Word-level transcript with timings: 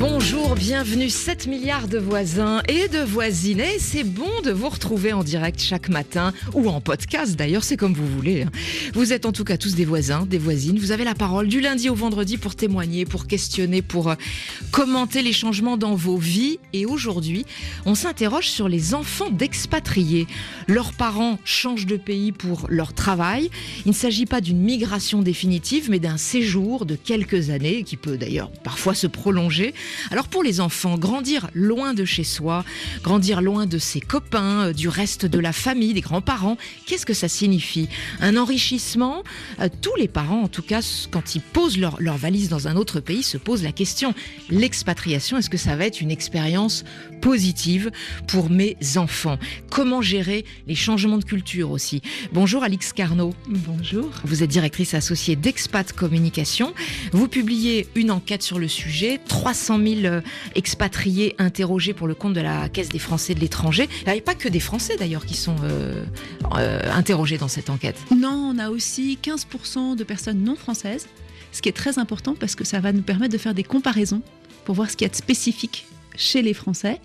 Bonjour, 0.00 0.54
bienvenue 0.54 1.10
7 1.10 1.46
milliards 1.46 1.86
de 1.86 1.98
voisins 1.98 2.62
et 2.68 2.88
de 2.88 3.00
voisines. 3.00 3.60
Et 3.60 3.78
c'est 3.78 4.02
bon 4.02 4.30
de 4.42 4.50
vous 4.50 4.70
retrouver 4.70 5.12
en 5.12 5.22
direct 5.22 5.60
chaque 5.60 5.90
matin 5.90 6.32
ou 6.54 6.70
en 6.70 6.80
podcast 6.80 7.36
d'ailleurs, 7.36 7.64
c'est 7.64 7.76
comme 7.76 7.92
vous 7.92 8.06
voulez. 8.06 8.44
hein. 8.44 8.50
Vous 8.94 9.12
êtes 9.12 9.26
en 9.26 9.32
tout 9.32 9.44
cas 9.44 9.58
tous 9.58 9.74
des 9.74 9.84
voisins, 9.84 10.24
des 10.24 10.38
voisines. 10.38 10.78
Vous 10.78 10.92
avez 10.92 11.04
la 11.04 11.14
parole 11.14 11.48
du 11.48 11.60
lundi 11.60 11.90
au 11.90 11.94
vendredi 11.94 12.38
pour 12.38 12.54
témoigner, 12.54 13.04
pour 13.04 13.26
questionner, 13.26 13.82
pour 13.82 14.08
euh, 14.08 14.14
commenter 14.70 15.20
les 15.20 15.34
changements 15.34 15.76
dans 15.76 15.96
vos 15.96 16.16
vies. 16.16 16.58
Et 16.72 16.86
aujourd'hui, 16.86 17.44
on 17.84 17.94
s'interroge 17.94 18.48
sur 18.48 18.70
les 18.70 18.94
enfants 18.94 19.28
d'expatriés. 19.28 20.26
Leurs 20.66 20.94
parents 20.94 21.38
changent 21.44 21.84
de 21.84 21.98
pays 21.98 22.32
pour 22.32 22.64
leur 22.70 22.94
travail. 22.94 23.50
Il 23.84 23.88
ne 23.88 23.94
s'agit 23.94 24.24
pas 24.24 24.40
d'une 24.40 24.60
migration 24.62 25.20
définitive, 25.20 25.90
mais 25.90 25.98
d'un 25.98 26.16
séjour 26.16 26.86
de 26.86 26.96
quelques 26.96 27.50
années 27.50 27.82
qui 27.82 27.98
peut 27.98 28.16
d'ailleurs 28.16 28.50
parfois 28.64 28.94
se 28.94 29.06
prolonger. 29.06 29.74
Alors 30.10 30.28
pour 30.28 30.42
les 30.42 30.60
enfants, 30.60 30.96
grandir 30.98 31.48
loin 31.54 31.94
de 31.94 32.04
chez 32.04 32.24
soi, 32.24 32.64
grandir 33.02 33.40
loin 33.42 33.66
de 33.66 33.78
ses 33.78 34.00
copains, 34.00 34.66
euh, 34.68 34.72
du 34.72 34.88
reste 34.88 35.26
de 35.26 35.38
la 35.38 35.52
famille, 35.52 35.94
des 35.94 36.00
grands-parents, 36.00 36.56
qu'est-ce 36.86 37.06
que 37.06 37.14
ça 37.14 37.28
signifie? 37.28 37.88
Un 38.20 38.36
enrichissement? 38.36 39.22
Euh, 39.60 39.68
Tous 39.82 39.96
les 39.96 40.08
parents, 40.08 40.42
en 40.42 40.48
tout 40.48 40.62
cas, 40.62 40.80
quand 41.10 41.34
ils 41.34 41.40
posent 41.40 41.78
leur, 41.78 41.96
leur 42.00 42.16
valise 42.16 42.48
dans 42.48 42.68
un 42.68 42.76
autre 42.76 43.00
pays, 43.00 43.22
se 43.22 43.36
posent 43.38 43.62
la 43.62 43.72
question, 43.72 44.14
l'expatriation, 44.50 45.38
est-ce 45.38 45.50
que 45.50 45.56
ça 45.56 45.76
va 45.76 45.86
être 45.86 46.00
une 46.00 46.10
expérience 46.10 46.84
positive 47.20 47.90
pour 48.26 48.50
mes 48.50 48.76
enfants? 48.96 49.38
Comment 49.70 50.02
gérer 50.02 50.44
les 50.66 50.74
changements 50.74 51.18
de 51.18 51.24
culture 51.24 51.70
aussi? 51.70 52.02
Bonjour 52.32 52.62
Alix 52.62 52.92
Carnot. 52.92 53.34
Bonjour. 53.48 54.10
Vous 54.24 54.42
êtes 54.42 54.50
directrice 54.50 54.94
associée 54.94 55.36
d'Expat 55.36 55.92
Communication. 55.92 56.72
Vous 57.12 57.28
publiez 57.28 57.88
une 57.94 58.10
enquête 58.10 58.42
sur 58.42 58.58
le 58.58 58.68
sujet. 58.68 59.20
300 59.28 59.78
000 59.80 60.04
euh, 60.04 60.20
expatriés 60.54 61.34
interrogés 61.38 61.94
pour 61.94 62.06
le 62.06 62.14
compte 62.14 62.34
de 62.34 62.40
la 62.40 62.68
Caisse 62.68 62.88
des 62.88 62.98
Français 62.98 63.34
de 63.34 63.40
l'étranger. 63.40 63.88
Il 64.06 64.12
n'y 64.12 64.18
a 64.18 64.22
pas 64.22 64.34
que 64.34 64.48
des 64.48 64.60
Français 64.60 64.96
d'ailleurs 64.96 65.26
qui 65.26 65.36
sont 65.36 65.56
euh, 65.64 66.04
euh, 66.56 66.80
interrogés 66.92 67.38
dans 67.38 67.48
cette 67.48 67.70
enquête. 67.70 67.96
Non, 68.16 68.52
on 68.54 68.58
a 68.58 68.70
aussi 68.70 69.18
15% 69.22 69.96
de 69.96 70.04
personnes 70.04 70.42
non 70.42 70.56
françaises, 70.56 71.08
ce 71.52 71.62
qui 71.62 71.68
est 71.68 71.76
très 71.76 71.98
important 71.98 72.34
parce 72.38 72.54
que 72.54 72.64
ça 72.64 72.80
va 72.80 72.92
nous 72.92 73.02
permettre 73.02 73.32
de 73.32 73.38
faire 73.38 73.54
des 73.54 73.64
comparaisons 73.64 74.22
pour 74.64 74.74
voir 74.74 74.90
ce 74.90 74.96
qu'il 74.96 75.06
y 75.06 75.10
a 75.10 75.12
de 75.12 75.16
spécifique 75.16 75.86
chez 76.16 76.42
les 76.42 76.54
Français 76.54 77.00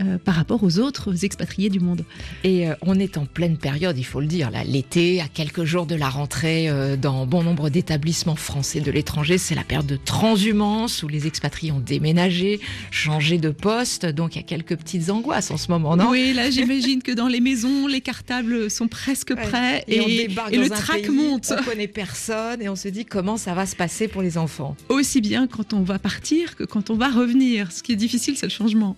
euh, 0.00 0.18
par 0.18 0.34
rapport 0.34 0.62
aux 0.64 0.78
autres 0.78 1.24
expatriés 1.24 1.70
du 1.70 1.78
monde. 1.78 2.04
Et 2.42 2.68
euh, 2.68 2.74
on 2.82 2.98
est 2.98 3.16
en 3.16 3.26
pleine 3.26 3.56
période, 3.56 3.96
il 3.96 4.04
faut 4.04 4.20
le 4.20 4.26
dire, 4.26 4.50
là, 4.50 4.64
l'été, 4.64 5.20
à 5.20 5.28
quelques 5.28 5.64
jours 5.64 5.86
de 5.86 5.94
la 5.94 6.08
rentrée, 6.08 6.68
euh, 6.68 6.96
dans 6.96 7.26
bon 7.26 7.42
nombre 7.44 7.70
d'établissements 7.70 8.34
français 8.34 8.80
de 8.80 8.90
l'étranger, 8.90 9.38
c'est 9.38 9.54
la 9.54 9.62
période 9.62 9.86
de 9.86 9.96
transhumance 9.96 11.02
où 11.04 11.08
les 11.08 11.26
expatriés 11.28 11.70
ont 11.70 11.78
déménagé, 11.78 12.60
changé 12.90 13.38
de 13.38 13.50
poste, 13.50 14.04
donc 14.06 14.34
il 14.34 14.38
y 14.38 14.40
a 14.40 14.44
quelques 14.44 14.76
petites 14.76 15.10
angoisses 15.10 15.50
en 15.50 15.56
ce 15.56 15.70
moment, 15.70 15.96
non? 15.96 16.10
Oui, 16.10 16.32
là 16.32 16.50
j'imagine 16.50 17.00
que 17.02 17.12
dans 17.12 17.28
les 17.28 17.40
maisons, 17.40 17.86
les 17.86 18.00
cartables 18.00 18.70
sont 18.70 18.88
presque 18.88 19.30
Ouais. 19.30 19.42
prêts 19.42 19.84
Et, 19.86 20.00
on 20.00 20.08
et, 20.08 20.26
débarque 20.26 20.52
et 20.52 20.56
dans 20.56 20.62
le 20.62 20.72
un 20.72 20.76
trac 20.76 21.02
pays, 21.02 21.10
monte. 21.10 21.52
On 21.56 21.62
connaît 21.62 21.88
personne 21.88 22.60
et 22.60 22.68
on 22.68 22.76
se 22.76 22.88
dit 22.88 23.04
comment 23.04 23.36
ça 23.36 23.54
va 23.54 23.64
se 23.64 23.76
passer 23.76 24.08
pour 24.08 24.22
les 24.22 24.38
enfants. 24.38 24.76
Aussi 24.88 25.20
bien 25.20 25.46
quand 25.46 25.72
on 25.72 25.82
va 25.82 25.98
partir 25.98 26.56
que 26.56 26.64
quand 26.64 26.90
on 26.90 26.94
va 26.94 27.08
revenir. 27.08 27.70
Ce 27.72 27.82
qui 27.82 27.92
est 27.92 27.96
difficile, 27.96 28.36
c'est 28.36 28.46
le 28.46 28.50
changement. 28.50 28.96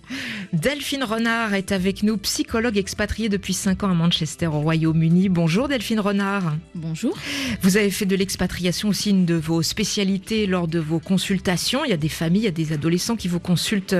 Delphine 0.53 0.86
Renard 0.95 1.53
est 1.53 1.73
avec 1.73 2.01
nous, 2.01 2.17
psychologue 2.17 2.77
expatriée 2.77 3.27
depuis 3.27 3.53
5 3.53 3.83
ans 3.83 3.91
à 3.91 3.93
Manchester 3.93 4.47
au 4.47 4.61
Royaume-Uni. 4.61 5.27
Bonjour 5.27 5.67
Delphine 5.67 5.99
Renard. 5.99 6.55
Bonjour. 6.75 7.17
Vous 7.61 7.75
avez 7.75 7.91
fait 7.91 8.05
de 8.05 8.15
l'expatriation 8.15 8.87
aussi 8.89 9.09
une 9.09 9.25
de 9.25 9.35
vos 9.35 9.61
spécialités 9.63 10.47
lors 10.47 10.69
de 10.69 10.79
vos 10.79 10.99
consultations. 10.99 11.83
Il 11.83 11.89
y 11.89 11.93
a 11.93 11.97
des 11.97 12.07
familles, 12.07 12.43
il 12.43 12.45
y 12.45 12.47
a 12.47 12.51
des 12.51 12.71
adolescents 12.71 13.17
qui 13.17 13.27
vous 13.27 13.41
consultent 13.41 13.97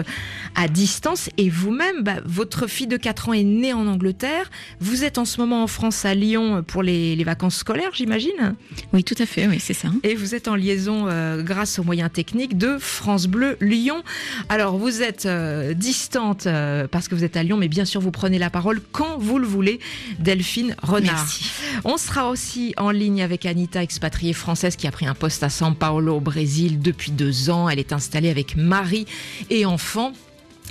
à 0.56 0.70
distance. 0.70 1.30
Et 1.38 1.50
vous-même, 1.50 2.04
bah, 2.04 2.22
votre 2.24 2.68
fille 2.68 2.88
de 2.88 2.98
4 2.98 3.30
ans 3.30 3.34
est 3.34 3.44
née 3.44 3.74
en 3.74 3.86
Angleterre. 3.86 4.50
Vous 4.80 5.04
êtes 5.04 5.18
en 5.18 5.26
ce 5.26 5.42
moment 5.42 5.64
en 5.64 5.68
France, 5.68 6.06
à 6.06 6.14
Lyon, 6.14 6.64
pour 6.66 6.84
les, 6.84 7.18
les 7.18 7.24
vacances 7.26 7.58
scolaires, 7.58 7.92
j'imagine 7.94 8.56
Oui, 8.94 9.04
tout 9.04 9.16
à 9.20 9.26
fait, 9.26 9.46
oui, 9.48 9.60
c'est 9.60 9.74
ça. 9.74 9.90
Et 10.04 10.16
vous 10.16 10.36
êtes 10.36 10.48
en 10.48 10.56
liaison 10.56 11.08
euh, 11.10 11.44
grâce 11.44 11.80
aux 11.80 11.84
moyens 11.84 12.12
techniques 12.12 12.58
de 12.58 12.78
France 12.78 13.28
Bleu 13.28 13.58
Lyon. 13.60 14.04
Alors 14.48 14.78
vous 14.78 15.02
êtes 15.02 15.26
euh, 15.26 15.74
distante 15.74 16.48
euh, 16.48 16.77
parce 16.86 17.08
que 17.08 17.16
vous 17.16 17.24
êtes 17.24 17.38
à 17.38 17.44
Lyon, 17.44 17.58
mais 17.58 17.68
bien 17.68 17.86
sûr 17.86 18.02
vous 18.02 18.12
prenez 18.12 18.38
la 18.38 18.50
parole 18.50 18.82
quand 18.92 19.18
vous 19.18 19.40
le 19.40 19.48
voulez, 19.48 19.80
Delphine 20.20 20.76
Renard. 20.82 21.16
Merci. 21.16 21.52
On 21.84 21.98
sera 21.98 22.30
aussi 22.30 22.74
en 22.78 22.92
ligne 22.92 23.24
avec 23.24 23.46
Anita, 23.46 23.82
expatriée 23.82 24.34
française 24.34 24.76
qui 24.76 24.88
a 24.88 24.92
pris 24.92 25.06
un 25.06 25.16
poste 25.16 25.44
à 25.44 25.48
São 25.48 25.74
Paulo 25.74 26.18
au 26.18 26.20
Brésil 26.22 26.80
depuis 26.80 27.12
deux 27.12 27.50
ans. 27.50 27.70
Elle 27.70 27.80
est 27.80 27.94
installée 27.94 28.30
avec 28.30 28.56
mari 28.56 29.06
et 29.50 29.66
enfants. 29.66 30.14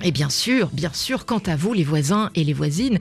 Et 0.05 0.13
bien 0.13 0.29
sûr, 0.29 0.69
bien 0.75 0.93
sûr, 0.93 1.25
quant 1.25 1.41
à 1.47 1.57
vous, 1.57 1.73
les 1.73 1.83
voisins 1.83 2.29
et 2.35 2.45
les 2.45 2.53
voisines, 2.53 2.99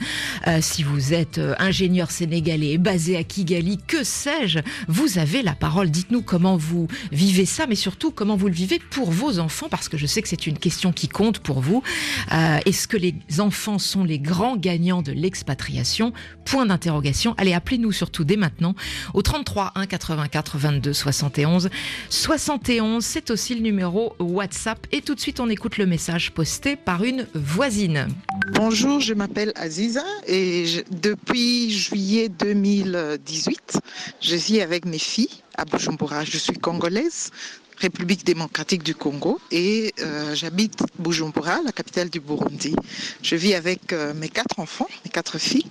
euh, 0.47 0.59
si 0.61 0.81
vous 0.81 1.13
êtes 1.13 1.39
euh, 1.39 1.53
ingénieur 1.59 2.09
sénégalais 2.09 2.77
basé 2.77 3.17
à 3.17 3.23
Kigali, 3.25 3.79
que 3.85 4.05
sais-je, 4.05 4.59
vous 4.87 5.17
avez 5.17 5.41
la 5.41 5.55
parole. 5.55 5.91
Dites-nous 5.91 6.21
comment 6.21 6.55
vous 6.55 6.87
vivez 7.11 7.45
ça, 7.45 7.67
mais 7.67 7.75
surtout 7.75 8.11
comment 8.11 8.37
vous 8.37 8.47
le 8.47 8.53
vivez 8.53 8.79
pour 8.91 9.11
vos 9.11 9.39
enfants, 9.39 9.67
parce 9.69 9.89
que 9.89 9.97
je 9.97 10.05
sais 10.05 10.21
que 10.21 10.29
c'est 10.29 10.47
une 10.47 10.57
question 10.57 10.93
qui 10.93 11.09
compte 11.09 11.39
pour 11.39 11.59
vous. 11.59 11.83
Euh, 12.31 12.59
Est-ce 12.65 12.87
que 12.87 12.95
les 12.95 13.15
enfants 13.39 13.77
sont 13.77 14.05
les 14.05 14.17
grands 14.17 14.55
gagnants 14.55 15.01
de 15.01 15.11
l'expatriation? 15.11 16.13
Point 16.45 16.67
d'interrogation. 16.67 17.35
Allez, 17.37 17.53
appelez-nous 17.53 17.91
surtout 17.91 18.23
dès 18.23 18.37
maintenant 18.37 18.73
au 19.13 19.21
33 19.21 19.73
1 19.75 19.85
84 19.85 20.57
22 20.57 20.93
71 20.93 21.69
71. 22.09 23.03
C'est 23.03 23.31
aussi 23.31 23.53
le 23.53 23.61
numéro 23.61 24.15
WhatsApp. 24.19 24.87
Et 24.93 25.01
tout 25.01 25.13
de 25.13 25.19
suite, 25.19 25.41
on 25.41 25.49
écoute 25.49 25.77
le 25.77 25.85
message 25.85 26.31
posté 26.31 26.77
par 26.85 27.03
une 27.03 27.27
voisine. 27.33 28.07
Bonjour, 28.53 28.99
je 28.99 29.13
m'appelle 29.13 29.51
Aziza 29.55 30.03
et 30.27 30.65
depuis 30.91 31.71
juillet 31.71 32.29
2018, 32.29 33.79
je 34.21 34.35
vis 34.35 34.61
avec 34.61 34.85
mes 34.85 34.99
filles 34.99 35.41
à 35.57 35.65
Bujumbura. 35.65 36.23
Je 36.23 36.37
suis 36.37 36.53
congolaise, 36.53 37.31
République 37.77 38.23
démocratique 38.23 38.83
du 38.83 38.93
Congo 38.93 39.39
et 39.51 39.93
euh, 39.99 40.35
j'habite 40.35 40.83
Bujumbura, 40.99 41.61
la 41.65 41.71
capitale 41.71 42.09
du 42.09 42.19
Burundi. 42.19 42.75
Je 43.23 43.35
vis 43.35 43.55
avec 43.55 43.91
euh, 43.91 44.13
mes 44.13 44.29
quatre 44.29 44.59
enfants, 44.59 44.87
mes 45.03 45.11
quatre 45.11 45.39
filles, 45.39 45.65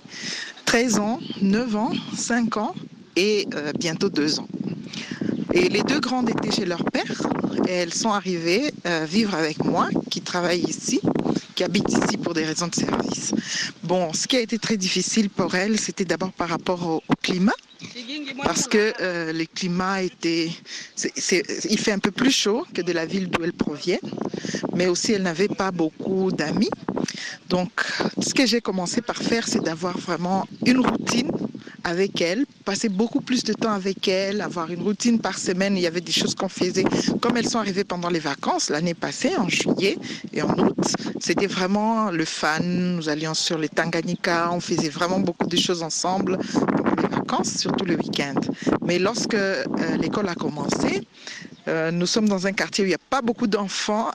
13 0.65 0.99
ans, 0.99 1.19
9 1.41 1.75
ans, 1.77 1.93
5 2.15 2.57
ans 2.57 2.75
et 3.15 3.47
euh, 3.55 3.71
bientôt 3.79 4.09
2 4.09 4.39
ans. 4.39 4.47
Et 5.55 5.69
les 5.69 5.81
deux 5.83 5.99
grandes 5.99 6.29
étaient 6.29 6.51
chez 6.51 6.65
leur 6.65 6.83
père 6.83 7.21
et 7.67 7.71
elles 7.71 7.93
sont 7.93 8.11
arrivées 8.11 8.73
euh, 8.85 9.05
vivre 9.09 9.33
avec 9.33 9.63
moi, 9.63 9.87
qui 10.11 10.21
travaille 10.21 10.59
ici 10.59 10.99
qui 11.55 11.63
habitent 11.63 11.89
ici 11.89 12.17
pour 12.17 12.33
des 12.33 12.43
raisons 12.43 12.67
de 12.67 12.75
service. 12.75 13.33
Bon, 13.81 14.11
ce 14.13 14.27
qui 14.27 14.35
a 14.35 14.41
été 14.41 14.59
très 14.59 14.77
difficile 14.77 15.29
pour 15.29 15.55
elle, 15.55 15.79
c'était 15.79 16.05
d'abord 16.05 16.33
par 16.33 16.49
rapport 16.49 16.85
au, 16.85 17.01
climat, 17.21 17.53
parce 18.43 18.67
que 18.67 18.93
euh, 19.01 19.31
le 19.31 19.45
climat 19.45 20.03
était, 20.03 20.51
il 21.69 21.79
fait 21.79 21.91
un 21.91 21.99
peu 21.99 22.11
plus 22.11 22.31
chaud 22.31 22.65
que 22.73 22.81
de 22.81 22.91
la 22.91 23.05
ville 23.05 23.29
d'où 23.29 23.43
elle 23.43 23.53
provient, 23.53 23.99
mais 24.75 24.87
aussi 24.87 25.13
elle 25.13 25.23
n'avait 25.23 25.47
pas 25.47 25.71
beaucoup 25.71 26.31
d'amis. 26.31 26.69
Donc, 27.49 27.71
ce 28.19 28.33
que 28.33 28.45
j'ai 28.45 28.61
commencé 28.61 29.01
par 29.01 29.17
faire, 29.17 29.47
c'est 29.47 29.63
d'avoir 29.63 29.97
vraiment 29.97 30.47
une 30.65 30.85
routine 30.85 31.31
avec 31.85 32.19
elle, 32.19 32.45
passer 32.65 32.89
beaucoup 32.89 33.21
plus 33.21 33.43
de 33.43 33.53
temps 33.53 33.71
avec 33.71 34.07
elle, 34.07 34.41
avoir 34.41 34.71
une 34.71 34.81
routine 34.81 35.19
par 35.19 35.37
semaine. 35.37 35.77
Il 35.77 35.83
y 35.83 35.87
avait 35.87 36.01
des 36.01 36.11
choses 36.11 36.33
qu'on 36.33 36.49
faisait. 36.49 36.83
Comme 37.21 37.37
elles 37.37 37.47
sont 37.47 37.59
arrivées 37.59 37.83
pendant 37.83 38.09
les 38.09 38.19
vacances 38.19 38.71
l'année 38.71 38.95
passée, 38.95 39.37
en 39.37 39.47
juillet 39.47 39.97
et 40.33 40.41
en 40.41 40.57
août, 40.57 40.95
c'était 41.19 41.45
vraiment 41.45 42.09
le 42.09 42.25
fun. 42.25 42.59
Nous 42.61 43.07
allions 43.07 43.35
sur 43.35 43.59
les 43.59 43.69
Tanganyika, 43.69 44.49
on 44.51 44.59
faisait 44.59 44.89
vraiment 44.89 45.19
beaucoup 45.19 45.45
de 45.45 45.57
choses 45.57 45.83
ensemble 45.83 46.39
pendant 46.53 47.01
les 47.03 47.07
vacances, 47.07 47.55
surtout 47.55 47.85
le 47.85 47.95
week-end. 47.97 48.39
Mais 48.83 48.97
lorsque 48.97 49.35
euh, 49.35 49.63
l'école 49.99 50.27
a 50.27 50.35
commencé, 50.35 51.07
euh, 51.67 51.91
nous 51.91 52.05
sommes 52.05 52.29
dans 52.29 52.47
un 52.47 52.51
quartier 52.53 52.83
où 52.83 52.87
il 52.87 52.89
n'y 52.89 52.95
a 52.95 53.09
pas 53.09 53.21
beaucoup 53.21 53.47
d'enfants. 53.47 54.11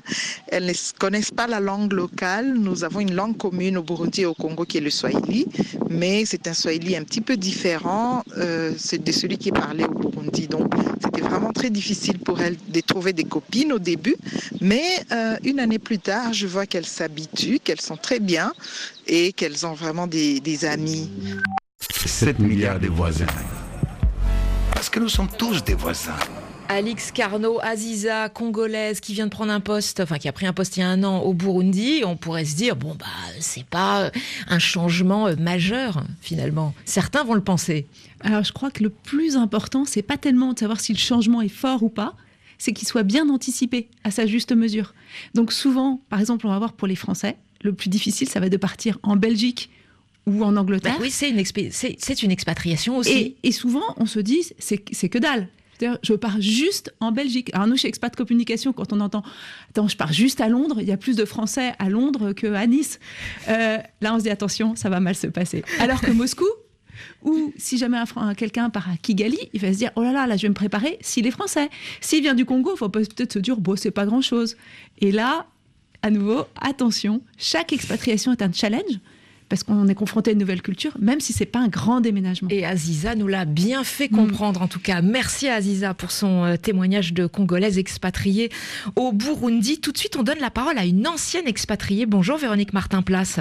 Elles 0.48 0.66
ne 0.66 0.98
connaissent 0.98 1.30
pas 1.30 1.46
la 1.46 1.60
langue 1.60 1.92
locale. 1.92 2.54
Nous 2.54 2.84
avons 2.84 3.00
une 3.00 3.14
langue 3.14 3.36
commune 3.36 3.76
au 3.78 3.82
Burundi 3.82 4.22
et 4.22 4.26
au 4.26 4.34
Congo 4.34 4.64
qui 4.64 4.78
est 4.78 4.80
le 4.80 4.90
Swahili, 4.90 5.46
mais 5.90 6.24
c'est 6.24 6.48
un 6.48 6.54
Swahili 6.54 6.96
un 6.96 7.04
petit 7.04 7.20
peu 7.20 7.36
différent 7.36 8.22
euh, 8.38 8.70
de 8.70 9.12
celui 9.12 9.38
qui 9.38 9.48
est 9.50 9.52
parlé 9.52 9.84
au 9.84 9.92
Burundi. 9.92 10.48
Donc 10.48 10.72
c'était 11.02 11.20
vraiment 11.20 11.52
très 11.52 11.70
difficile 11.70 12.18
pour 12.18 12.40
elles 12.40 12.56
de 12.68 12.80
trouver 12.80 13.12
des 13.12 13.24
copines 13.24 13.72
au 13.72 13.78
début, 13.78 14.16
mais 14.60 14.84
euh, 15.12 15.36
une 15.44 15.60
année 15.60 15.78
plus 15.78 15.98
tard, 15.98 16.32
je 16.32 16.46
vois 16.46 16.66
qu'elles 16.66 16.86
s'habituent, 16.86 17.60
qu'elles 17.62 17.80
sont 17.80 17.96
très 17.96 18.20
bien 18.20 18.52
et 19.06 19.32
qu'elles 19.32 19.66
ont 19.66 19.74
vraiment 19.74 20.06
des, 20.06 20.40
des 20.40 20.64
amis. 20.64 21.10
7 22.06 22.38
milliards 22.38 22.80
de 22.80 22.88
voisins. 22.88 23.26
Parce 24.72 24.88
que 24.88 25.00
nous 25.00 25.08
sommes 25.08 25.28
tous 25.38 25.62
des 25.64 25.74
voisins. 25.74 26.12
Alix 26.68 27.12
Carnot, 27.12 27.58
Aziza, 27.62 28.28
congolaise, 28.28 29.00
qui 29.00 29.12
vient 29.12 29.26
de 29.26 29.30
prendre 29.30 29.52
un 29.52 29.60
poste, 29.60 30.00
enfin 30.00 30.18
qui 30.18 30.28
a 30.28 30.32
pris 30.32 30.46
un 30.46 30.52
poste 30.52 30.76
il 30.76 30.80
y 30.80 30.82
a 30.82 30.88
un 30.88 31.04
an 31.04 31.20
au 31.20 31.34
Burundi, 31.34 32.02
on 32.04 32.16
pourrait 32.16 32.44
se 32.44 32.56
dire, 32.56 32.74
bon, 32.76 32.94
bah, 32.98 33.06
c'est 33.40 33.66
pas 33.66 34.10
un 34.48 34.58
changement 34.58 35.28
euh, 35.28 35.36
majeur, 35.36 36.04
finalement. 36.20 36.74
Certains 36.84 37.22
vont 37.22 37.34
le 37.34 37.42
penser. 37.42 37.86
Alors, 38.20 38.44
je 38.44 38.52
crois 38.52 38.70
que 38.70 38.82
le 38.82 38.90
plus 38.90 39.36
important, 39.36 39.84
c'est 39.84 40.02
pas 40.02 40.16
tellement 40.16 40.52
de 40.52 40.58
savoir 40.58 40.80
si 40.80 40.92
le 40.92 40.98
changement 40.98 41.42
est 41.42 41.48
fort 41.48 41.82
ou 41.82 41.88
pas, 41.88 42.14
c'est 42.58 42.72
qu'il 42.72 42.88
soit 42.88 43.02
bien 43.02 43.28
anticipé 43.28 43.88
à 44.02 44.10
sa 44.10 44.26
juste 44.26 44.52
mesure. 44.52 44.94
Donc, 45.34 45.52
souvent, 45.52 46.00
par 46.08 46.20
exemple, 46.20 46.46
on 46.46 46.50
va 46.50 46.58
voir 46.58 46.72
pour 46.72 46.88
les 46.88 46.96
Français, 46.96 47.36
le 47.62 47.72
plus 47.72 47.90
difficile, 47.90 48.28
ça 48.28 48.40
va 48.40 48.48
de 48.48 48.56
partir 48.56 48.98
en 49.02 49.16
Belgique 49.16 49.70
ou 50.26 50.42
en 50.42 50.56
Angleterre. 50.56 50.94
Bah 50.94 51.02
oui, 51.02 51.10
c'est 51.10 51.28
une, 51.28 51.42
c'est 51.98 52.22
une 52.22 52.30
expatriation 52.30 52.96
aussi. 52.96 53.12
Et, 53.12 53.36
et 53.42 53.52
souvent, 53.52 53.84
on 53.98 54.06
se 54.06 54.20
dit, 54.20 54.42
c'est 54.58 54.78
que 54.78 55.18
dalle 55.18 55.48
je 55.80 56.14
pars 56.14 56.40
juste 56.40 56.94
en 57.00 57.12
Belgique. 57.12 57.50
Alors 57.54 57.66
nous, 57.66 57.76
chez 57.76 57.88
Expat 57.88 58.14
Communication, 58.14 58.72
quand 58.72 58.92
on 58.92 59.00
entend 59.00 59.22
«Attends, 59.70 59.88
je 59.88 59.96
pars 59.96 60.12
juste 60.12 60.40
à 60.40 60.48
Londres», 60.48 60.76
il 60.80 60.86
y 60.86 60.92
a 60.92 60.96
plus 60.96 61.16
de 61.16 61.24
Français 61.24 61.74
à 61.78 61.88
Londres 61.88 62.32
qu'à 62.32 62.66
Nice. 62.66 63.00
Euh, 63.48 63.78
là, 64.00 64.14
on 64.14 64.18
se 64.18 64.24
dit 64.24 64.30
«Attention, 64.30 64.76
ça 64.76 64.88
va 64.88 65.00
mal 65.00 65.14
se 65.14 65.26
passer». 65.26 65.64
Alors 65.80 66.00
que 66.00 66.10
Moscou, 66.10 66.46
ou 67.22 67.52
si 67.56 67.76
jamais 67.78 67.98
quelqu'un 68.36 68.70
part 68.70 68.88
à 68.88 68.96
Kigali, 68.96 69.38
il 69.52 69.60
va 69.60 69.72
se 69.72 69.78
dire 69.78 69.90
«Oh 69.96 70.02
là 70.02 70.12
là, 70.12 70.26
là, 70.26 70.36
je 70.36 70.42
vais 70.42 70.48
me 70.48 70.54
préparer 70.54 70.98
s'il 71.00 71.26
est 71.26 71.32
français». 71.32 71.68
S'il 72.00 72.22
vient 72.22 72.34
du 72.34 72.44
Congo, 72.44 72.72
il 72.74 72.78
faut 72.78 72.88
peut-être 72.88 73.32
se 73.32 73.38
dire 73.38 73.56
«Bon, 73.58 73.76
c'est 73.76 73.90
pas 73.90 74.06
grand-chose». 74.06 74.56
Et 75.00 75.10
là, 75.10 75.46
à 76.02 76.10
nouveau, 76.10 76.44
attention, 76.60 77.22
chaque 77.38 77.72
expatriation 77.72 78.32
est 78.32 78.42
un 78.42 78.52
challenge 78.52 79.00
parce 79.48 79.62
qu'on 79.62 79.88
est 79.88 79.94
confronté 79.94 80.30
à 80.30 80.32
une 80.32 80.38
nouvelle 80.38 80.62
culture, 80.62 80.92
même 80.98 81.20
si 81.20 81.32
c'est 81.32 81.46
pas 81.46 81.58
un 81.58 81.68
grand 81.68 82.00
déménagement. 82.00 82.48
Et 82.50 82.64
Aziza 82.64 83.14
nous 83.14 83.26
l'a 83.26 83.44
bien 83.44 83.84
fait 83.84 84.08
comprendre, 84.08 84.62
en 84.62 84.68
tout 84.68 84.80
cas. 84.80 85.02
Merci 85.02 85.48
à 85.48 85.54
Aziza 85.54 85.94
pour 85.94 86.10
son 86.10 86.44
euh, 86.44 86.56
témoignage 86.56 87.12
de 87.12 87.26
Congolaise 87.26 87.78
expatriée 87.78 88.50
au 88.96 89.12
Burundi. 89.12 89.80
Tout 89.80 89.92
de 89.92 89.98
suite, 89.98 90.16
on 90.16 90.22
donne 90.22 90.40
la 90.40 90.50
parole 90.50 90.78
à 90.78 90.84
une 90.84 91.06
ancienne 91.06 91.46
expatriée. 91.46 92.06
Bonjour 92.06 92.38
Véronique 92.38 92.72
Martin-Place. 92.72 93.40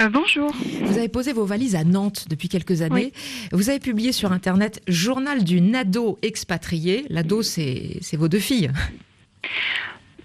Euh, 0.00 0.08
bonjour. 0.08 0.54
Vous 0.84 0.98
avez 0.98 1.08
posé 1.08 1.32
vos 1.32 1.44
valises 1.44 1.74
à 1.74 1.84
Nantes 1.84 2.26
depuis 2.28 2.48
quelques 2.48 2.82
années. 2.82 3.12
Vous 3.52 3.68
avez 3.68 3.80
publié 3.80 4.12
sur 4.12 4.32
Internet 4.32 4.80
Journal 4.88 5.44
du 5.44 5.60
Nado 5.60 6.18
expatrié. 6.22 7.04
L'ado, 7.08 7.42
c'est 7.42 8.00
vos 8.14 8.28
deux 8.28 8.38
filles. 8.38 8.70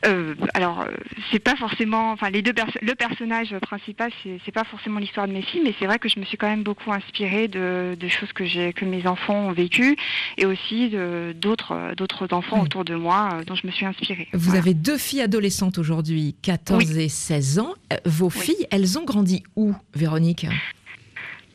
Euh, 0.05 0.35
alors, 0.53 0.81
euh, 0.81 0.91
c'est 1.31 1.39
pas 1.39 1.55
forcément, 1.55 2.11
enfin, 2.11 2.29
les 2.29 2.41
deux 2.41 2.53
le 2.81 2.95
personnage 2.95 3.55
principal, 3.59 4.11
c'est 4.23 4.51
pas 4.51 4.63
forcément 4.63 4.99
l'histoire 4.99 5.27
de 5.27 5.33
mes 5.33 5.41
filles, 5.41 5.61
mais 5.63 5.73
c'est 5.79 5.85
vrai 5.85 5.99
que 5.99 6.09
je 6.09 6.19
me 6.19 6.25
suis 6.25 6.37
quand 6.37 6.47
même 6.47 6.63
beaucoup 6.63 6.91
inspirée 6.91 7.47
de, 7.47 7.95
choses 8.07 8.31
que 8.33 8.45
j'ai, 8.45 8.73
que 8.73 8.85
mes 8.85 9.05
enfants 9.07 9.47
ont 9.47 9.51
vécues, 9.51 9.95
et 10.37 10.45
aussi 10.45 10.93
d'autres, 11.35 11.93
d'autres 11.95 12.33
enfants 12.33 12.61
autour 12.61 12.85
de 12.85 12.95
moi 12.95 13.29
euh, 13.33 13.43
dont 13.43 13.55
je 13.55 13.67
me 13.67 13.71
suis 13.71 13.85
inspirée. 13.85 14.27
Vous 14.33 14.55
avez 14.55 14.73
deux 14.73 14.97
filles 14.97 15.21
adolescentes 15.21 15.77
aujourd'hui, 15.77 16.35
14 16.41 16.97
et 16.97 17.09
16 17.09 17.59
ans. 17.59 17.73
Vos 18.05 18.29
filles, 18.29 18.67
elles 18.71 18.97
ont 18.97 19.03
grandi 19.03 19.43
où, 19.55 19.73
Véronique? 19.93 20.47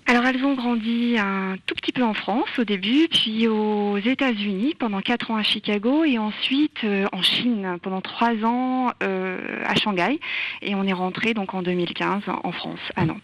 Alors 0.07 0.25
elles 0.27 0.45
ont 0.45 0.55
grandi 0.55 1.17
un 1.19 1.57
tout 1.67 1.75
petit 1.75 1.93
peu 1.93 2.03
en 2.03 2.15
France 2.15 2.49
au 2.59 2.65
début, 2.65 3.09
puis 3.09 3.47
aux 3.47 3.99
États-Unis 3.99 4.75
pendant 4.79 5.01
quatre 5.01 5.31
ans 5.31 5.37
à 5.37 5.43
Chicago 5.43 6.05
et 6.05 6.19
ensuite 6.19 6.85
euh, 6.85 7.07
en 7.13 7.23
Chine 7.23 7.79
pendant 7.83 8.01
trois 8.01 8.35
ans 8.45 8.91
euh, 9.03 9.39
à 9.65 9.75
Shanghai 9.77 10.19
et 10.61 10.75
on 10.75 10.85
est 10.85 10.93
rentré 10.93 11.35
donc 11.35 11.55
en 11.55 11.63
2015 11.63 12.23
en 12.43 12.53
France 12.53 12.81
à 12.97 13.05
Nantes. 13.05 13.21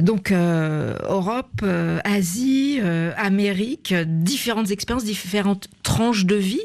Donc 0.00 0.32
euh, 0.32 0.96
Europe, 1.08 1.64
Asie, 2.04 2.80
Amérique, 3.16 3.94
différentes 3.94 4.70
expériences, 4.70 5.04
différentes 5.04 5.68
tranches 5.82 6.26
de 6.26 6.36
vie. 6.36 6.60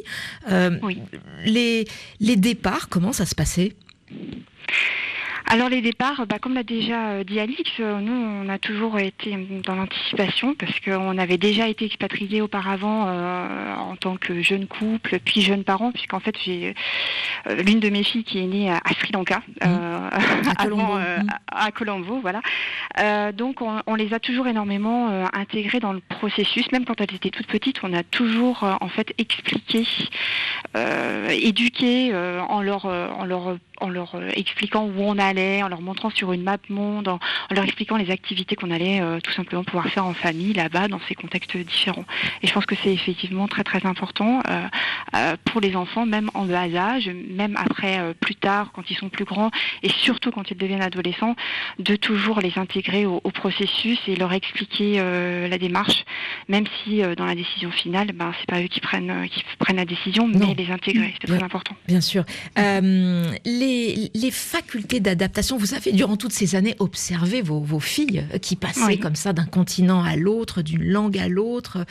Oui. 0.81 1.01
Les, 1.45 1.85
les 2.19 2.35
départs, 2.35 2.89
comment 2.89 3.13
ça 3.13 3.25
se 3.25 3.35
passait? 3.35 3.73
Alors 5.47 5.69
les 5.69 5.81
départs, 5.81 6.25
bah, 6.27 6.39
comme 6.39 6.55
l'a 6.55 6.63
déjà 6.63 7.09
euh, 7.09 7.23
dit 7.23 7.39
Alix, 7.39 7.69
euh, 7.79 7.99
nous 7.99 8.11
on 8.11 8.49
a 8.49 8.57
toujours 8.57 8.97
été 8.97 9.37
dans 9.63 9.75
l'anticipation 9.75 10.55
parce 10.55 10.79
qu'on 10.79 11.17
avait 11.19 11.37
déjà 11.37 11.67
été 11.67 11.85
expatriés 11.85 12.41
auparavant 12.41 13.05
euh, 13.07 13.75
en 13.75 13.95
tant 13.95 14.17
que 14.17 14.41
jeune 14.41 14.65
couple, 14.65 15.19
puis 15.23 15.41
jeune 15.41 15.63
parent, 15.63 15.91
puisqu'en 15.91 16.19
fait 16.19 16.35
j'ai 16.43 16.73
l'une 17.65 17.79
de 17.79 17.89
mes 17.89 18.03
filles 18.03 18.23
qui 18.23 18.39
est 18.39 18.47
née 18.47 18.71
à, 18.71 18.79
Sri 18.99 19.11
Lanka, 19.13 19.41
mmh. 19.61 19.67
à, 19.67 20.55
Colombo. 20.63 20.95
Mmh. 20.95 21.27
à, 21.51 21.71
Colombo, 21.71 22.19
voilà. 22.21 22.41
donc 23.33 23.61
on, 23.61 23.95
les 23.95 24.13
a 24.13 24.19
toujours 24.19 24.47
énormément 24.47 25.09
intégrés 25.33 25.79
dans 25.79 25.93
le 25.93 26.01
processus, 26.01 26.71
même 26.71 26.85
quand 26.85 26.99
elles 27.01 27.13
étaient 27.13 27.29
toutes 27.29 27.47
petites, 27.47 27.83
on 27.83 27.93
a 27.93 28.03
toujours 28.03 28.63
en 28.63 28.89
fait 28.89 29.13
expliqué, 29.17 29.85
éduqué 31.29 32.13
en 32.15 32.61
leur 32.61 32.85
en 32.85 33.25
leur 33.25 33.57
en 33.81 33.89
leur 33.89 34.15
expliquant 34.35 34.85
où 34.85 35.01
on 35.01 35.17
allait, 35.17 35.34
en 35.63 35.67
leur 35.67 35.81
montrant 35.81 36.09
sur 36.09 36.33
une 36.33 36.43
map 36.43 36.57
monde, 36.69 37.07
en, 37.07 37.19
leur 37.51 37.63
expliquant 37.63 37.97
les 37.97 38.11
activités 38.11 38.55
qu'on 38.55 38.71
allait 38.71 39.01
euh, 39.01 39.19
tout 39.19 39.31
simplement 39.31 39.63
pouvoir 39.63 39.87
faire 39.87 40.05
en 40.05 40.13
famille 40.13 40.53
là-bas 40.53 40.87
dans 40.87 40.99
ces 41.07 41.15
contextes 41.15 41.55
différents. 41.57 42.05
Et 42.41 42.47
je 42.47 42.53
pense 42.53 42.65
que 42.65 42.75
c'est 42.83 42.93
effectivement 42.93 43.47
très 43.47 43.63
très 43.63 43.85
important 43.85 44.41
euh, 44.49 45.35
pour 45.45 45.61
les 45.61 45.75
enfants, 45.75 46.05
même 46.05 46.29
en 46.33 46.45
bas 46.45 46.63
âge, 46.75 47.09
même 47.29 47.57
après 47.57 48.13
plus 48.19 48.35
tard 48.35 48.71
quand 48.73 48.89
ils 48.89 48.97
sont 48.97 49.09
plus 49.09 49.25
grands 49.25 49.51
et 49.83 49.89
surtout 49.89 50.31
quand 50.31 50.49
ils 50.49 50.57
deviennent 50.57 50.81
adolescents, 50.81 51.35
de 51.79 51.95
toujours 51.95 52.39
les 52.39 52.57
intégrer 52.57 53.05
au, 53.05 53.19
processus 53.31 53.99
et 54.07 54.15
leur 54.15 54.31
expliquer 54.33 54.97
la 55.49 55.57
démarche, 55.57 56.05
même 56.47 56.65
si 56.83 57.01
dans 57.17 57.25
la 57.25 57.35
décision 57.35 57.69
finale, 57.71 58.11
ben 58.13 58.31
c'est 58.39 58.49
pas 58.49 58.61
eux 58.61 58.67
qui 58.67 58.79
prennent 58.79 59.27
qui 59.27 59.43
prennent 59.59 59.75
la 59.75 59.85
décision, 59.85 60.27
mais 60.27 60.53
les 60.57 60.71
intégrer, 60.71 61.13
c'est 61.19 61.27
très 61.27 61.43
important. 61.43 61.75
Bien 61.87 62.01
sûr. 62.01 62.23
les 62.55 63.85
les, 64.13 64.31
facultés 64.31 64.99
d'adaptation, 64.99 65.24
vous 65.57 65.73
avez 65.73 65.91
durant 65.91 66.17
toutes 66.17 66.33
ces 66.33 66.55
années 66.55 66.75
observé 66.79 67.41
vos, 67.41 67.79
filles 67.79 68.25
qui 68.41 68.55
passaient 68.55 68.97
comme 68.97 69.15
ça 69.15 69.33
d'un 69.33 69.45
continent 69.45 70.03
à 70.03 70.15
l'autre, 70.15 70.61
d'une 70.61 70.83
langue 70.83 71.17
à 71.17 71.27
l'autre, 71.27 71.85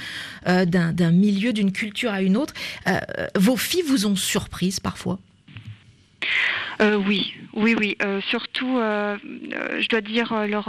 euh, 0.47 0.65
d'un 0.65 1.11
milieu, 1.11 1.53
d'une 1.53 1.73
culture 1.73 2.11
à 2.11 2.23
une 2.23 2.37
autre. 2.37 2.55
Euh, 2.87 3.01
vos 3.37 3.57
filles 3.57 3.83
vous 3.83 4.07
ont 4.07 4.17
surprise 4.17 4.81
parfois? 4.81 5.19
Euh, 6.81 6.97
Oui, 6.97 7.35
oui, 7.53 7.75
oui. 7.79 7.97
surtout, 8.29 8.77
je 8.77 9.89
dois 9.89 10.01
dire, 10.01 10.35
leur 10.47 10.69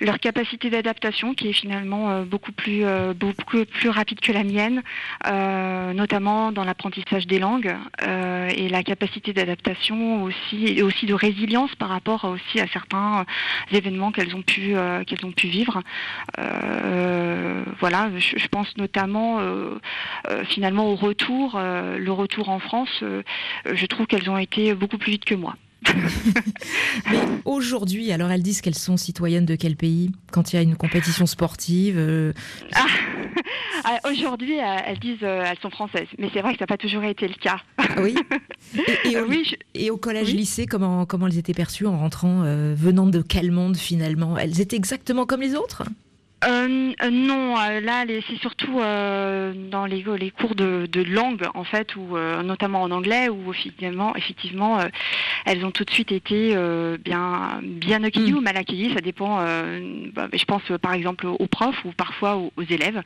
leur 0.00 0.18
capacité 0.18 0.70
d'adaptation 0.70 1.34
qui 1.34 1.48
est 1.48 1.52
finalement 1.52 2.10
euh, 2.10 2.24
beaucoup 2.24 2.52
plus 2.52 2.84
euh, 2.84 3.12
beaucoup 3.14 3.64
plus 3.66 3.88
rapide 3.88 4.20
que 4.20 4.32
la 4.32 4.44
mienne, 4.44 4.82
euh, 5.26 5.92
notamment 5.92 6.52
dans 6.52 6.64
l'apprentissage 6.64 7.26
des 7.26 7.38
langues 7.38 7.74
et 8.02 8.68
la 8.68 8.82
capacité 8.82 9.32
d'adaptation 9.32 10.22
aussi 10.22 10.66
et 10.66 10.82
aussi 10.82 11.06
de 11.06 11.14
résilience 11.14 11.74
par 11.76 11.88
rapport 11.88 12.24
aussi 12.24 12.60
à 12.60 12.66
certains 12.66 13.24
événements 13.70 14.12
qu'elles 14.12 14.34
ont 14.34 14.42
pu 14.42 15.46
vivre. 15.48 15.82
voilà, 17.80 18.10
je, 18.18 18.46
pense 18.48 18.76
notamment 18.76 19.38
finalement 20.44 20.86
au 20.86 20.94
retour, 20.94 21.58
le 21.58 22.10
retour 22.10 22.48
en 22.48 22.58
France. 22.58 23.02
je 23.02 23.86
trouve 23.86 24.06
qu'elles 24.06 24.30
ont 24.30 24.38
été 24.38 24.74
beaucoup 24.74 24.98
plus 24.98 25.12
vite 25.12 25.24
que 25.24 25.34
moi. 25.34 25.56
Mais 27.10 27.18
aujourd'hui, 27.44 28.12
alors 28.12 28.30
elles 28.30 28.42
disent 28.42 28.60
qu'elles 28.60 28.74
sont 28.74 28.96
citoyennes 28.96 29.46
de 29.46 29.56
quel 29.56 29.76
pays 29.76 30.12
quand 30.32 30.52
il 30.52 30.56
y 30.56 30.58
a 30.58 30.62
une 30.62 30.76
compétition 30.76 31.26
sportive 31.26 31.96
euh, 31.98 32.32
ah, 32.74 32.86
ah, 33.84 33.98
Aujourd'hui, 34.10 34.58
euh, 34.58 34.76
elles 34.86 34.98
disent 34.98 35.20
qu'elles 35.20 35.28
euh, 35.28 35.60
sont 35.62 35.70
françaises, 35.70 36.08
mais 36.18 36.30
c'est 36.32 36.40
vrai 36.40 36.52
que 36.52 36.58
ça 36.58 36.64
n'a 36.64 36.68
pas 36.68 36.76
toujours 36.76 37.04
été 37.04 37.28
le 37.28 37.34
cas. 37.34 37.60
Ah 37.78 38.00
oui. 38.00 38.14
Et, 39.04 39.18
au, 39.18 39.26
oui, 39.26 39.56
et 39.74 39.90
au 39.90 39.96
collège-lycée, 39.96 40.66
comment 40.66 41.04
comment 41.04 41.26
elles 41.26 41.38
étaient 41.38 41.54
perçues 41.54 41.86
en 41.86 41.98
rentrant, 41.98 42.42
venant 42.74 43.06
de 43.06 43.20
quel 43.20 43.50
monde 43.50 43.76
finalement? 43.76 44.38
Elles 44.38 44.60
étaient 44.60 44.76
exactement 44.76 45.26
comme 45.26 45.40
les 45.40 45.56
autres? 45.56 45.82
Euh, 46.42 46.92
euh, 47.02 47.10
non, 47.10 47.54
euh, 47.58 47.80
là 47.80 48.04
c'est 48.06 48.38
surtout 48.38 48.78
dans 48.78 49.86
les, 49.86 50.04
les 50.18 50.30
cours 50.30 50.54
de, 50.54 51.02
langue 51.02 51.46
en 51.54 51.64
fait, 51.64 51.96
ou 51.96 52.16
notamment 52.42 52.82
en 52.82 52.90
anglais, 52.90 53.28
où 53.28 53.52
effectivement, 53.52 54.14
effectivement 54.16 54.78
elles 55.44 55.64
ont 55.64 55.70
tout 55.70 55.84
de 55.84 55.90
suite 55.90 56.12
été 56.12 56.56
bien 57.02 57.60
bien 57.62 58.02
accueillies 58.04 58.32
mm. 58.32 58.36
ou 58.36 58.40
mal 58.40 58.56
accueillies, 58.56 58.94
ça 58.94 59.00
dépend. 59.00 59.44
Bah, 60.14 60.28
je 60.32 60.44
pense 60.44 60.62
par 60.80 60.94
exemple 60.94 61.26
aux 61.26 61.46
profs 61.46 61.84
ou 61.84 61.92
parfois 61.92 62.36
aux, 62.36 62.62
élèves 62.68 63.02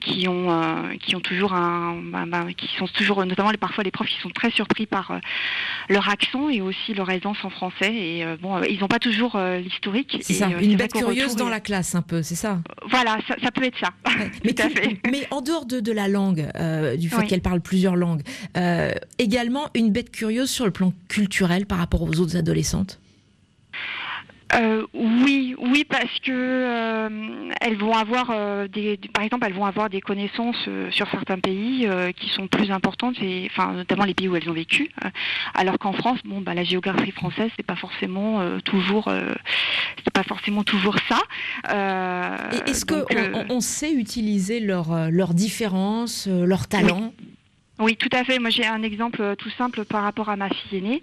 qui 0.00 0.28
ont 0.28 0.88
qui 1.00 1.16
ont 1.16 1.20
toujours 1.20 1.52
un, 1.52 2.00
bah, 2.02 2.24
bah, 2.26 2.46
qui 2.56 2.68
sont 2.78 2.86
toujours 2.86 3.24
notamment 3.26 3.50
parfois 3.60 3.84
les 3.84 3.90
profs 3.90 4.08
qui 4.08 4.20
sont 4.20 4.30
très 4.30 4.50
surpris 4.50 4.86
par 4.86 5.20
leur 5.88 6.08
accent 6.08 6.48
et 6.48 6.60
aussi 6.60 6.94
leur 6.94 7.10
aisance 7.10 7.38
en 7.44 7.50
français 7.50 7.92
et 7.92 8.24
bon 8.40 8.62
ils 8.62 8.80
n'ont 8.80 8.88
pas 8.88 8.98
toujours 8.98 9.38
l'historique. 9.38 10.18
C'est 10.22 10.34
ça, 10.34 10.48
une 10.48 10.76
bête 10.76 10.92
curieuse 10.92 11.36
dans 11.36 11.48
la 11.48 11.60
classe 11.60 11.94
un 11.94 12.02
peu 12.02 12.22
c'est 12.30 12.36
ça. 12.36 12.60
Voilà, 12.88 13.18
ça, 13.26 13.50
peut 13.50 13.64
être 13.64 13.76
ça. 13.80 13.88
mais, 14.44 14.54
mais, 15.10 15.26
en 15.32 15.40
dehors 15.40 15.66
de, 15.66 15.90
la 15.90 16.06
langue, 16.06 16.48
euh, 16.54 16.96
du 16.96 17.10
fait 17.10 17.26
qu'elle 17.26 17.42
parle 17.42 17.60
plusieurs 17.60 17.96
langues, 17.96 18.22
euh, 18.56 18.92
également 19.18 19.68
une 19.74 19.90
bête 19.90 20.12
curieuse 20.12 20.48
sur 20.48 20.64
le 20.64 20.70
plan 20.70 20.92
culturel 21.08 21.66
par 21.66 21.78
rapport 21.78 22.02
aux 22.02 22.20
autres 22.20 22.36
adolescentes? 22.36 23.00
Euh, 24.54 24.86
oui, 24.94 25.54
oui, 25.58 25.84
parce 25.88 26.18
que 26.22 26.30
euh, 26.32 27.50
elles 27.60 27.76
vont 27.76 27.92
avoir 27.92 28.30
euh, 28.30 28.66
des, 28.68 28.98
par 29.12 29.24
exemple, 29.24 29.46
elles 29.46 29.54
vont 29.54 29.64
avoir 29.64 29.90
des 29.90 30.00
connaissances 30.00 30.68
sur 30.90 31.08
certains 31.10 31.38
pays 31.38 31.88
qui 32.16 32.28
sont 32.30 32.48
plus 32.48 32.70
importantes, 32.70 33.16
et, 33.22 33.48
enfin 33.50 33.72
notamment 33.72 34.04
les 34.04 34.14
pays 34.14 34.28
où 34.28 34.36
elles 34.36 34.48
ont 34.48 34.54
vécu. 34.54 34.90
alors 35.54 35.78
qu'en 35.78 35.92
France, 35.92 36.18
bon, 36.24 36.40
bah, 36.40 36.54
la 36.54 36.64
géographie 36.64 37.12
française, 37.12 37.50
c'est 37.56 37.66
pas 37.66 37.76
forcément 37.76 38.58
toujours, 38.60 39.12
c'est 40.04 40.12
pas 40.12 40.24
forcément 40.24 40.64
toujours 40.64 40.96
ça. 41.08 41.18
Est-ce 42.66 42.84
que 42.84 43.04
on, 43.50 43.60
sait 43.60 43.92
utiliser 43.92 44.60
leurs 44.60 45.10
leurs 45.10 45.34
différences, 45.34 46.26
leurs 46.26 46.66
talents? 46.66 47.12
oui, 47.18 47.39
tout 47.98 48.08
à 48.12 48.24
fait. 48.24 48.38
Moi, 48.38 48.50
j'ai 48.50 48.66
un 48.66 48.82
exemple 48.82 49.22
euh, 49.22 49.34
tout 49.34 49.50
simple 49.50 49.84
par 49.84 50.02
rapport 50.02 50.28
à 50.28 50.36
ma 50.36 50.48
fille 50.48 50.78
aînée. 50.78 51.00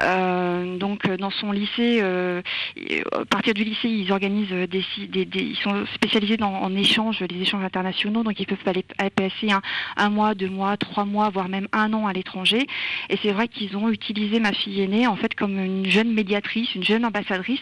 Euh, 0.00 0.76
donc, 0.76 1.06
euh, 1.06 1.16
dans 1.16 1.30
son 1.30 1.52
lycée, 1.52 2.00
à 2.00 3.24
partir 3.26 3.54
du 3.54 3.64
lycée, 3.64 3.88
ils 3.88 4.12
organisent 4.12 4.68
des, 4.68 4.84
des, 5.08 5.24
des 5.24 5.40
ils 5.40 5.56
sont 5.56 5.84
spécialisés 5.94 6.36
dans, 6.36 6.54
en 6.54 6.74
échanges, 6.74 7.20
les 7.20 7.42
échanges 7.42 7.64
internationaux. 7.64 8.22
Donc, 8.22 8.38
ils 8.40 8.46
peuvent 8.46 8.58
aller, 8.66 8.84
passer 9.10 9.50
un, 9.50 9.60
un, 9.96 10.10
mois, 10.10 10.34
deux 10.34 10.48
mois, 10.48 10.76
trois 10.76 11.04
mois, 11.04 11.30
voire 11.30 11.48
même 11.48 11.68
un 11.72 11.92
an 11.92 12.06
à 12.06 12.12
l'étranger. 12.12 12.66
Et 13.08 13.18
c'est 13.22 13.32
vrai 13.32 13.48
qu'ils 13.48 13.76
ont 13.76 13.88
utilisé 13.88 14.40
ma 14.40 14.52
fille 14.52 14.80
aînée 14.80 15.06
en 15.06 15.16
fait 15.16 15.34
comme 15.34 15.58
une 15.58 15.86
jeune 15.86 16.12
médiatrice, 16.12 16.74
une 16.74 16.84
jeune 16.84 17.04
ambassadrice 17.04 17.60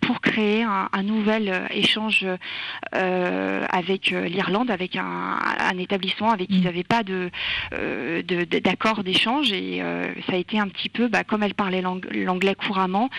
pour 0.00 0.20
créer 0.20 0.62
un, 0.62 0.88
un 0.92 1.02
nouvel 1.02 1.66
échange 1.70 2.26
avec 2.92 4.10
l'Irlande, 4.10 4.70
avec 4.70 4.96
un, 4.96 5.38
un, 5.58 5.78
établissement 5.78 6.30
avec 6.30 6.48
qui 6.48 6.58
ils 6.58 6.64
n'avaient 6.64 6.84
pas 6.84 7.02
de 7.02 7.30
d'accord 8.62 9.02
d'échange 9.04 9.52
et 9.52 9.82
euh, 9.82 10.12
ça 10.26 10.34
a 10.34 10.36
été 10.36 10.58
un 10.58 10.68
petit 10.68 10.88
peu, 10.88 11.08
bah, 11.08 11.24
comme 11.24 11.42
elle 11.42 11.54
parlait 11.54 11.82
l'anglais 11.82 12.54
couramment, 12.54 13.10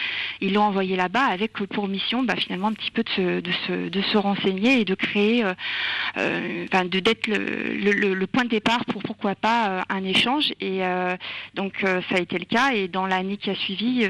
ils 0.41 0.53
l'ont 0.53 0.63
envoyé 0.63 0.95
là-bas 0.95 1.25
avec 1.25 1.53
pour 1.53 1.87
mission 1.87 2.23
bah, 2.23 2.35
finalement 2.35 2.67
un 2.67 2.73
petit 2.73 2.91
peu 2.91 3.03
de 3.03 3.51
se, 4.01 4.17
renseigner 4.17 4.79
et 4.79 4.85
de 4.85 4.95
créer, 4.95 5.43
euh, 5.43 5.53
euh, 6.17 6.65
enfin, 6.71 6.85
de 6.85 6.99
d'être 6.99 7.27
le, 7.27 7.91
le, 7.91 8.13
le, 8.13 8.27
point 8.27 8.45
de 8.45 8.49
départ 8.49 8.85
pour 8.85 9.03
pourquoi 9.03 9.35
pas 9.35 9.83
un 9.89 10.03
échange. 10.03 10.53
Et 10.61 10.81
donc 11.55 11.73
ça 11.83 12.15
a 12.15 12.19
été 12.19 12.37
le 12.37 12.45
cas. 12.45 12.71
Et 12.73 12.87
dans 12.87 13.05
l'année 13.05 13.37
qui 13.37 13.49
a 13.49 13.55
suivi 13.55 14.07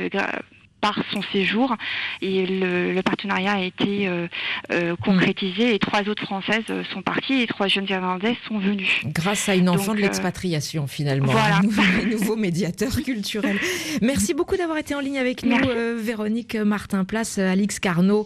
par 0.84 1.00
son 1.13 1.22
séjour. 1.32 1.78
Et 2.22 2.46
le, 2.46 3.02
partenariat 3.04 3.54
a 3.54 3.62
été 3.62 4.08
euh, 4.08 4.28
euh, 4.72 4.96
concrétisé 4.98 5.74
et 5.74 5.80
trois 5.80 6.02
autres 6.10 6.24
Françaises 6.24 6.66
euh, 6.70 6.84
sont 6.94 7.02
parties 7.02 7.42
et 7.42 7.48
trois 7.48 7.68
jeunes 7.68 7.88
Irlandaises 7.90 8.36
sont 8.50 8.60
venues. 8.60 9.02
Grâce 9.06 9.48
à 9.48 9.56
une 9.56 9.70
enfant 9.70 9.94
de 9.94 10.02
l'expatriation 10.02 10.86
finalement, 10.86 11.32
voilà. 11.32 11.58
un 12.02 12.06
nouveau, 12.06 12.36
médiateur 12.36 12.92
culturel. 13.02 13.58
Merci 14.02 14.34
beaucoup 14.34 14.58
d'avoir 14.58 14.78
été 14.78 14.94
en 14.94 15.00
ligne 15.00 15.20
avec 15.20 15.46
nous, 15.46 15.58
Véronique 15.98 16.56
Martin-Place, 16.56 17.38
Alix 17.38 17.80
Carnot 17.80 18.25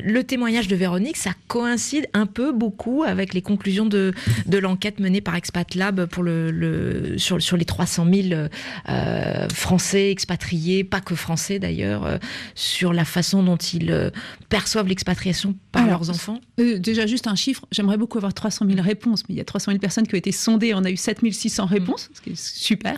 le 0.00 0.22
témoignage 0.24 0.68
de 0.68 0.76
Véronique, 0.76 1.16
ça 1.16 1.32
coïncide 1.48 2.08
un 2.14 2.26
peu 2.26 2.52
beaucoup 2.52 3.02
avec 3.02 3.34
les 3.34 3.42
conclusions 3.42 3.86
de, 3.86 4.12
de 4.46 4.58
l'enquête 4.58 5.00
menée 5.00 5.20
par 5.20 5.36
Expat 5.36 5.74
Lab 5.74 6.06
pour 6.06 6.22
le, 6.22 7.18
sur, 7.18 7.42
sur 7.42 7.56
les 7.56 7.64
300 7.64 8.06
000 8.12 8.46
euh, 8.88 9.48
Français 9.50 10.10
expatriés, 10.10 10.84
pas 10.84 11.00
que 11.00 11.14
Français 11.14 11.31
d'ailleurs, 11.58 12.04
euh, 12.04 12.18
sur 12.54 12.92
la 12.92 13.04
façon 13.04 13.42
dont 13.42 13.56
ils 13.56 13.90
euh, 13.90 14.10
perçoivent 14.48 14.88
l'expatriation 14.88 15.54
par 15.70 15.86
leurs 15.86 16.10
enfants? 16.10 16.40
Déjà, 16.58 17.06
juste 17.06 17.26
un 17.26 17.34
chiffre, 17.34 17.66
j'aimerais 17.70 17.96
beaucoup 17.96 18.18
avoir 18.18 18.34
300 18.34 18.66
000 18.68 18.82
réponses, 18.82 19.24
mais 19.28 19.34
il 19.34 19.38
y 19.38 19.40
a 19.40 19.44
300 19.44 19.72
000 19.72 19.80
personnes 19.80 20.06
qui 20.06 20.14
ont 20.14 20.18
été 20.18 20.32
sondées, 20.32 20.74
on 20.74 20.84
a 20.84 20.90
eu 20.90 20.96
7 20.96 21.20
600 21.30 21.66
réponses, 21.66 22.10
ce 22.14 22.20
qui 22.20 22.30
est 22.30 22.40
super 22.40 22.96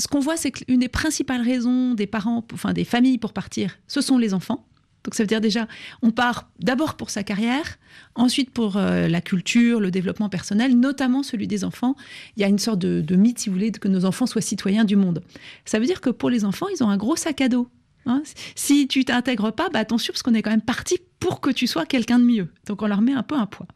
ce 0.00 0.08
qu'on 0.08 0.20
voit, 0.20 0.36
c'est 0.36 0.50
qu'une 0.50 0.80
des 0.80 0.88
principales 0.88 1.42
raisons 1.42 1.94
des 1.94 2.06
parents, 2.06 2.44
enfin 2.52 2.72
des 2.72 2.84
familles 2.84 3.18
pour 3.18 3.32
partir, 3.32 3.78
ce 3.86 4.00
sont 4.00 4.18
les 4.18 4.34
enfants. 4.34 4.66
Donc 5.04 5.14
ça 5.14 5.22
veut 5.22 5.26
dire 5.26 5.40
déjà, 5.40 5.66
on 6.02 6.10
part 6.10 6.50
d'abord 6.58 6.96
pour 6.96 7.10
sa 7.10 7.22
carrière, 7.22 7.78
ensuite 8.14 8.50
pour 8.50 8.76
euh, 8.76 9.08
la 9.08 9.20
culture, 9.20 9.80
le 9.80 9.90
développement 9.90 10.28
personnel, 10.28 10.78
notamment 10.78 11.22
celui 11.22 11.46
des 11.46 11.64
enfants. 11.64 11.96
Il 12.36 12.40
y 12.40 12.44
a 12.44 12.48
une 12.48 12.58
sorte 12.58 12.78
de, 12.78 13.16
mythe, 13.16 13.38
si 13.38 13.48
vous 13.48 13.54
voulez, 13.54 13.70
que 13.70 13.88
nos 13.88 14.04
enfants 14.04 14.26
soient 14.26 14.42
citoyens 14.42 14.84
du 14.84 14.96
monde. 14.96 15.22
Ça 15.64 15.78
veut 15.78 15.86
dire 15.86 16.00
que 16.00 16.10
pour 16.10 16.30
les 16.30 16.44
enfants, 16.44 16.66
ils 16.74 16.82
ont 16.82 16.90
un 16.90 16.96
gros 16.96 17.16
sac 17.16 17.40
à 17.40 17.48
dos. 17.48 17.68
Hein. 18.06 18.22
Si 18.54 18.88
tu 18.88 19.04
t'intègres 19.04 19.52
pas, 19.52 19.68
bah 19.70 19.78
attention, 19.78 20.12
parce 20.12 20.22
qu'on 20.22 20.34
est 20.34 20.42
quand 20.42 20.50
même 20.50 20.62
parti 20.62 20.98
pour 21.18 21.40
que 21.40 21.50
tu 21.50 21.66
sois 21.66 21.86
quelqu'un 21.86 22.18
de 22.18 22.24
mieux. 22.24 22.48
Donc 22.66 22.82
on 22.82 22.86
leur 22.86 23.00
met 23.00 23.12
un 23.12 23.22
peu 23.22 23.36
un 23.36 23.46
poids. 23.46 23.66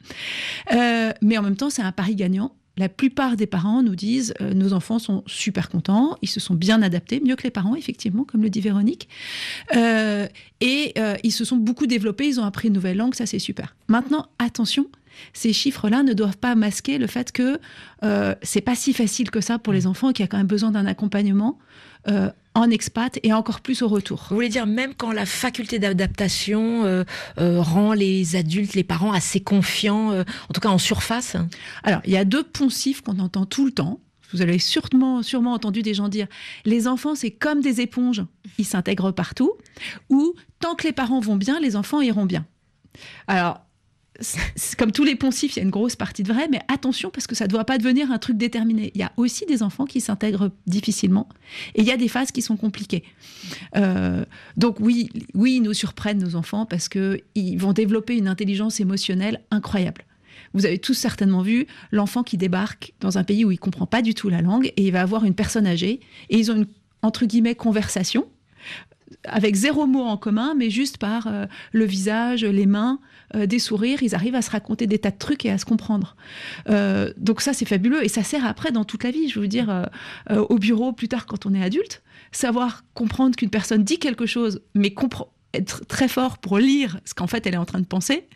Euh, 0.72 1.12
mais 1.20 1.38
en 1.38 1.42
même 1.42 1.56
temps, 1.56 1.70
c'est 1.70 1.82
un 1.82 1.92
pari 1.92 2.16
gagnant 2.16 2.54
la 2.76 2.88
plupart 2.88 3.36
des 3.36 3.46
parents 3.46 3.82
nous 3.82 3.94
disent 3.94 4.34
euh, 4.40 4.52
nos 4.52 4.72
enfants 4.72 4.98
sont 4.98 5.22
super 5.26 5.68
contents, 5.68 6.16
ils 6.22 6.28
se 6.28 6.40
sont 6.40 6.54
bien 6.54 6.82
adaptés, 6.82 7.20
mieux 7.20 7.36
que 7.36 7.44
les 7.44 7.50
parents, 7.50 7.76
effectivement, 7.76 8.24
comme 8.24 8.42
le 8.42 8.50
dit 8.50 8.60
Véronique. 8.60 9.08
Euh, 9.76 10.26
et 10.60 10.92
euh, 10.98 11.14
ils 11.22 11.32
se 11.32 11.44
sont 11.44 11.56
beaucoup 11.56 11.86
développés, 11.86 12.26
ils 12.26 12.40
ont 12.40 12.44
appris 12.44 12.68
une 12.68 12.74
nouvelle 12.74 12.96
langue, 12.96 13.14
ça 13.14 13.26
c'est 13.26 13.38
super. 13.38 13.76
Maintenant, 13.88 14.26
attention, 14.38 14.86
ces 15.32 15.52
chiffres-là 15.52 16.02
ne 16.02 16.12
doivent 16.12 16.38
pas 16.38 16.56
masquer 16.56 16.98
le 16.98 17.06
fait 17.06 17.30
que 17.30 17.60
c'est 18.42 18.60
pas 18.60 18.74
si 18.74 18.92
facile 18.92 19.30
que 19.30 19.40
ça 19.40 19.58
pour 19.58 19.72
les 19.72 19.86
enfants, 19.86 20.12
qu'il 20.12 20.22
y 20.22 20.24
a 20.24 20.28
quand 20.28 20.36
même 20.36 20.46
besoin 20.46 20.72
d'un 20.72 20.84
accompagnement 20.84 21.58
en 22.54 22.70
expat 22.70 23.18
et 23.22 23.32
encore 23.32 23.60
plus 23.60 23.82
au 23.82 23.88
retour. 23.88 24.26
Vous 24.28 24.36
voulez 24.36 24.48
dire 24.48 24.66
même 24.66 24.94
quand 24.94 25.12
la 25.12 25.26
faculté 25.26 25.78
d'adaptation 25.78 26.84
euh, 26.84 27.04
euh, 27.38 27.60
rend 27.60 27.92
les 27.92 28.36
adultes, 28.36 28.74
les 28.74 28.84
parents 28.84 29.12
assez 29.12 29.40
confiants, 29.40 30.12
euh, 30.12 30.22
en 30.48 30.52
tout 30.52 30.60
cas 30.60 30.68
en 30.68 30.78
surface? 30.78 31.36
Alors, 31.82 32.00
il 32.04 32.12
y 32.12 32.16
a 32.16 32.24
deux 32.24 32.44
poncifs 32.44 33.02
qu'on 33.02 33.18
entend 33.18 33.44
tout 33.44 33.66
le 33.66 33.72
temps. 33.72 34.00
Vous 34.32 34.40
avez 34.40 34.58
sûrement, 34.58 35.22
sûrement 35.22 35.52
entendu 35.52 35.82
des 35.82 35.94
gens 35.94 36.08
dire 36.08 36.26
les 36.64 36.88
enfants, 36.88 37.14
c'est 37.14 37.30
comme 37.30 37.60
des 37.60 37.80
éponges, 37.80 38.24
ils 38.58 38.64
s'intègrent 38.64 39.12
partout, 39.12 39.52
ou 40.08 40.34
tant 40.60 40.74
que 40.74 40.84
les 40.84 40.92
parents 40.92 41.20
vont 41.20 41.36
bien, 41.36 41.60
les 41.60 41.76
enfants 41.76 42.00
iront 42.00 42.26
bien. 42.26 42.46
Alors, 43.26 43.60
comme 44.78 44.92
tous 44.92 45.04
les 45.04 45.16
poncifs, 45.16 45.56
il 45.56 45.58
y 45.58 45.60
a 45.60 45.64
une 45.64 45.70
grosse 45.70 45.96
partie 45.96 46.22
de 46.22 46.32
vrai, 46.32 46.46
mais 46.50 46.60
attention 46.68 47.10
parce 47.10 47.26
que 47.26 47.34
ça 47.34 47.44
ne 47.44 47.50
doit 47.50 47.64
pas 47.64 47.78
devenir 47.78 48.10
un 48.12 48.18
truc 48.18 48.36
déterminé. 48.36 48.92
Il 48.94 49.00
y 49.00 49.04
a 49.04 49.12
aussi 49.16 49.44
des 49.46 49.62
enfants 49.62 49.86
qui 49.86 50.00
s'intègrent 50.00 50.50
difficilement 50.66 51.28
et 51.74 51.80
il 51.80 51.86
y 51.86 51.90
a 51.90 51.96
des 51.96 52.08
phases 52.08 52.30
qui 52.30 52.42
sont 52.42 52.56
compliquées. 52.56 53.02
Euh, 53.76 54.24
donc 54.56 54.78
oui, 54.80 55.10
oui, 55.34 55.56
ils 55.56 55.62
nous 55.62 55.74
surprennent 55.74 56.22
nos 56.22 56.36
enfants 56.36 56.66
parce 56.66 56.88
qu'ils 56.88 57.58
vont 57.58 57.72
développer 57.72 58.16
une 58.16 58.28
intelligence 58.28 58.80
émotionnelle 58.80 59.40
incroyable. 59.50 60.04
Vous 60.52 60.66
avez 60.66 60.78
tous 60.78 60.94
certainement 60.94 61.42
vu 61.42 61.66
l'enfant 61.90 62.22
qui 62.22 62.36
débarque 62.36 62.92
dans 63.00 63.18
un 63.18 63.24
pays 63.24 63.44
où 63.44 63.50
il 63.50 63.58
comprend 63.58 63.86
pas 63.86 64.02
du 64.02 64.14
tout 64.14 64.28
la 64.28 64.42
langue 64.42 64.72
et 64.76 64.86
il 64.86 64.92
va 64.92 65.00
avoir 65.00 65.24
une 65.24 65.34
personne 65.34 65.66
âgée 65.66 66.00
et 66.30 66.38
ils 66.38 66.52
ont 66.52 66.56
une 66.56 66.66
entre 67.02 67.26
guillemets 67.26 67.54
conversation 67.54 68.26
avec 69.26 69.54
zéro 69.54 69.86
mot 69.86 70.02
en 70.02 70.16
commun, 70.16 70.54
mais 70.56 70.70
juste 70.70 70.98
par 70.98 71.26
euh, 71.26 71.46
le 71.72 71.84
visage, 71.84 72.44
les 72.44 72.66
mains, 72.66 73.00
euh, 73.34 73.46
des 73.46 73.58
sourires, 73.58 74.02
ils 74.02 74.14
arrivent 74.14 74.34
à 74.34 74.42
se 74.42 74.50
raconter 74.50 74.86
des 74.86 74.98
tas 74.98 75.10
de 75.10 75.18
trucs 75.18 75.44
et 75.44 75.50
à 75.50 75.58
se 75.58 75.64
comprendre. 75.64 76.16
Euh, 76.68 77.12
donc 77.16 77.40
ça, 77.40 77.52
c'est 77.52 77.64
fabuleux 77.64 78.04
et 78.04 78.08
ça 78.08 78.22
sert 78.22 78.44
après 78.46 78.72
dans 78.72 78.84
toute 78.84 79.04
la 79.04 79.10
vie. 79.10 79.28
Je 79.28 79.40
veux 79.40 79.48
dire, 79.48 79.88
au 80.30 80.58
bureau, 80.58 80.92
plus 80.92 81.08
tard 81.08 81.26
quand 81.26 81.46
on 81.46 81.54
est 81.54 81.62
adulte, 81.62 82.02
savoir 82.32 82.84
comprendre 82.94 83.36
qu'une 83.36 83.50
personne 83.50 83.84
dit 83.84 83.98
quelque 83.98 84.26
chose, 84.26 84.60
mais 84.74 84.92
comprend 84.92 85.33
être 85.54 85.86
très 85.86 86.08
fort 86.08 86.38
pour 86.38 86.58
lire 86.58 86.98
ce 87.04 87.14
qu'en 87.14 87.26
fait 87.26 87.46
elle 87.46 87.54
est 87.54 87.58
en 87.58 87.64
train 87.64 87.80
de 87.80 87.86
penser, 87.86 88.26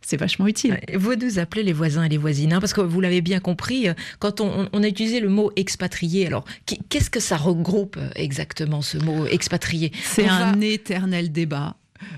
c'est 0.00 0.16
vachement 0.16 0.46
utile. 0.46 0.78
Vous 0.94 1.14
nous 1.14 1.38
appelez 1.38 1.62
les 1.62 1.72
voisins 1.72 2.04
et 2.04 2.08
les 2.08 2.18
voisines, 2.18 2.52
hein, 2.52 2.60
parce 2.60 2.72
que 2.72 2.80
vous 2.80 3.00
l'avez 3.00 3.20
bien 3.20 3.40
compris, 3.40 3.88
euh, 3.88 3.94
quand 4.18 4.40
on, 4.40 4.82
a 4.82 4.88
utilisé 4.88 5.20
le 5.20 5.28
mot 5.28 5.50
expatrié, 5.56 6.26
alors 6.26 6.44
qu'est-ce 6.88 7.10
que 7.10 7.20
ça 7.20 7.36
regroupe 7.36 7.96
euh, 7.96 8.10
exactement 8.16 8.82
ce 8.82 8.98
mot 8.98 9.26
expatrié? 9.26 9.92
C'est 10.02 10.28
un 10.28 10.60
éternel 10.60 11.32
débat. 11.32 11.76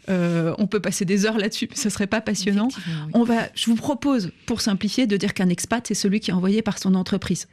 Euh, 0.08 0.54
on 0.58 0.66
peut 0.66 0.80
passer 0.80 1.04
des 1.04 1.26
heures 1.26 1.38
là-dessus, 1.38 1.68
mais 1.70 1.76
ce 1.76 1.90
serait 1.90 2.06
pas 2.06 2.20
passionnant. 2.20 2.68
On 3.12 3.24
va, 3.24 3.48
je 3.54 3.66
vous 3.66 3.76
propose, 3.76 4.32
pour 4.46 4.60
simplifier, 4.60 5.06
de 5.06 5.16
dire 5.16 5.34
qu'un 5.34 5.48
expat, 5.48 5.86
c'est 5.86 5.94
celui 5.94 6.20
qui 6.20 6.30
est 6.30 6.34
envoyé 6.34 6.62
par 6.62 6.78
son 6.78 6.94
entreprise. 6.94 7.46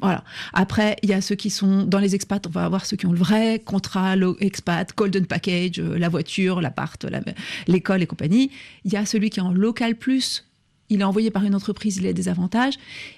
Voilà. 0.00 0.24
Après, 0.52 0.96
il 1.02 1.10
y 1.10 1.12
a 1.12 1.20
ceux 1.20 1.34
qui 1.34 1.50
sont 1.50 1.84
dans 1.84 1.98
les 1.98 2.14
expats, 2.14 2.46
on 2.46 2.50
va 2.50 2.64
avoir 2.64 2.84
ceux 2.86 2.96
qui 2.96 3.06
ont 3.06 3.12
le 3.12 3.18
vrai 3.18 3.60
contrat 3.64 4.14
expat, 4.40 4.94
golden 4.96 5.26
package, 5.26 5.78
euh, 5.78 5.98
la 5.98 6.08
voiture, 6.08 6.60
l'appart, 6.60 7.06
l'école 7.66 8.02
et 8.02 8.06
compagnie. 8.06 8.50
Il 8.84 8.92
y 8.92 8.96
a 8.96 9.06
celui 9.06 9.30
qui 9.30 9.40
est 9.40 9.42
en 9.42 9.52
local 9.52 9.96
plus, 9.96 10.44
il 10.88 11.00
est 11.00 11.04
envoyé 11.04 11.30
par 11.30 11.44
une 11.44 11.54
entreprise, 11.54 11.96
il 11.96 12.06
a 12.06 12.12
des 12.12 12.28
avantages. 12.28 12.74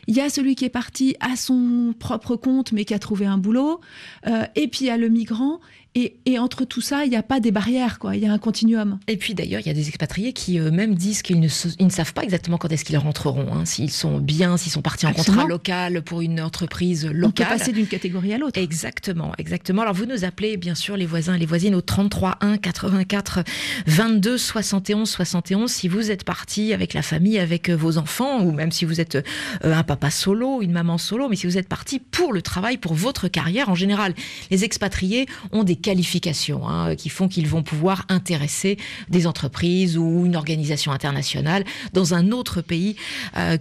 Il 0.07 0.17
y 0.17 0.21
a 0.21 0.31
celui 0.31 0.55
qui 0.55 0.65
est 0.65 0.71
parti 0.71 1.17
à 1.21 1.37
son 1.37 1.95
propre 1.99 2.37
compte, 2.37 2.73
mais 2.73 2.85
qui 2.85 2.95
a 2.95 2.99
trouvé 2.99 3.27
un 3.27 3.39
boulot. 3.39 3.81
Euh, 4.27 4.45
et 4.57 4.69
puis 4.69 4.81
il 4.83 4.87
y 4.87 4.91
a 4.91 4.97
le 4.97 5.09
migrant. 5.09 5.61
Et, 5.95 6.39
entre 6.39 6.65
tout 6.65 6.81
ça, 6.81 7.05
il 7.05 7.11
n'y 7.11 7.17
a 7.17 7.23
pas 7.25 7.41
des 7.41 7.51
barrières, 7.51 7.99
quoi. 7.99 8.15
Il 8.15 8.23
y 8.23 8.27
a 8.27 8.33
un 8.33 8.39
continuum. 8.39 9.01
Et 9.09 9.17
puis 9.17 9.35
d'ailleurs, 9.35 9.61
il 9.61 9.67
y 9.67 9.71
a 9.71 9.75
des 9.75 9.89
expatriés 9.89 10.33
qui 10.33 10.59
eux-mêmes 10.59 10.95
disent 10.95 11.23
qu'ils 11.23 11.41
ne, 11.41 11.49
ne, 11.81 11.89
savent 11.89 12.13
pas 12.13 12.23
exactement 12.23 12.57
quand 12.57 12.71
est-ce 12.71 12.85
qu'ils 12.85 12.99
rentreront, 12.99 13.53
hein. 13.53 13.65
s'ils 13.65 13.91
sont 13.91 14.19
bien, 14.19 14.57
s'ils 14.57 14.71
sont 14.71 14.83
partis 14.83 15.07
en 15.07 15.13
contrat 15.13 15.47
local 15.47 16.03
pour 16.03 16.21
une 16.21 16.41
entreprise 16.41 17.07
locale. 17.07 17.25
On 17.25 17.31
peut 17.31 17.59
passer 17.59 17.73
d'une 17.73 17.89
catégorie 17.89 18.33
à 18.33 18.39
l'autre. 18.39 18.61
Exactement, 18.61 19.33
exactement. 19.39 19.83
Alors 19.83 19.95
vous 19.95 20.07
nous 20.07 20.25
appelez 20.25 20.57
bien 20.57 20.77
sûr 20.77 20.97
les 20.97 21.07
voisins 21.07 21.35
et 21.35 21.39
les 21.39 21.47
voisines 21.47 21.75
au 21.75 21.81
33 21.81 22.39
1 22.43 22.59
84 22.59 23.41
22 23.87 24.39
71 24.39 25.09
71 25.09 25.71
si 25.71 25.89
vous 25.89 26.11
êtes 26.11 26.25
parti 26.25 26.73
avec 26.73 26.95
la 26.95 27.03
famille, 27.03 27.39
avec 27.39 27.71
euh, 27.71 27.75
vos 27.75 27.99
enfants, 27.99 28.43
ou 28.43 28.53
même 28.53 28.71
si 28.71 28.85
vous 28.85 29.01
êtes 29.01 29.17
euh, 29.17 29.23
un 29.65 29.83
papa 29.83 30.11
solo, 30.11 30.63
une 30.63 30.73
maman 30.73 30.99
solo, 30.99 31.29
mais 31.29 31.37
si 31.37 31.47
vous 31.47 31.59
êtes 31.59 31.69
parti 31.69 31.99
pour 31.99 32.33
le 32.33 32.43
travail, 32.43 32.77
pour 32.77 32.95
votre 32.95 33.27
carrière 33.29 33.69
en 33.69 33.75
général. 33.75 34.15
Les 34.51 34.65
expatriés 34.65 35.27
ont 35.53 35.65
des 35.65 35.77
qualifications 35.89 36.69
hein, 36.69 36.97
qui 36.97 37.09
font 37.09 37.29
qu'ils 37.29 37.49
vont 37.49 37.63
pouvoir 37.63 38.05
intéresser 38.11 38.77
des 39.09 39.27
entreprises 39.27 39.97
ou 39.97 40.27
une 40.27 40.37
organisation 40.37 40.93
internationale 40.93 41.65
dans 41.95 42.13
un 42.13 42.31
autre 42.31 42.61
pays 42.61 42.97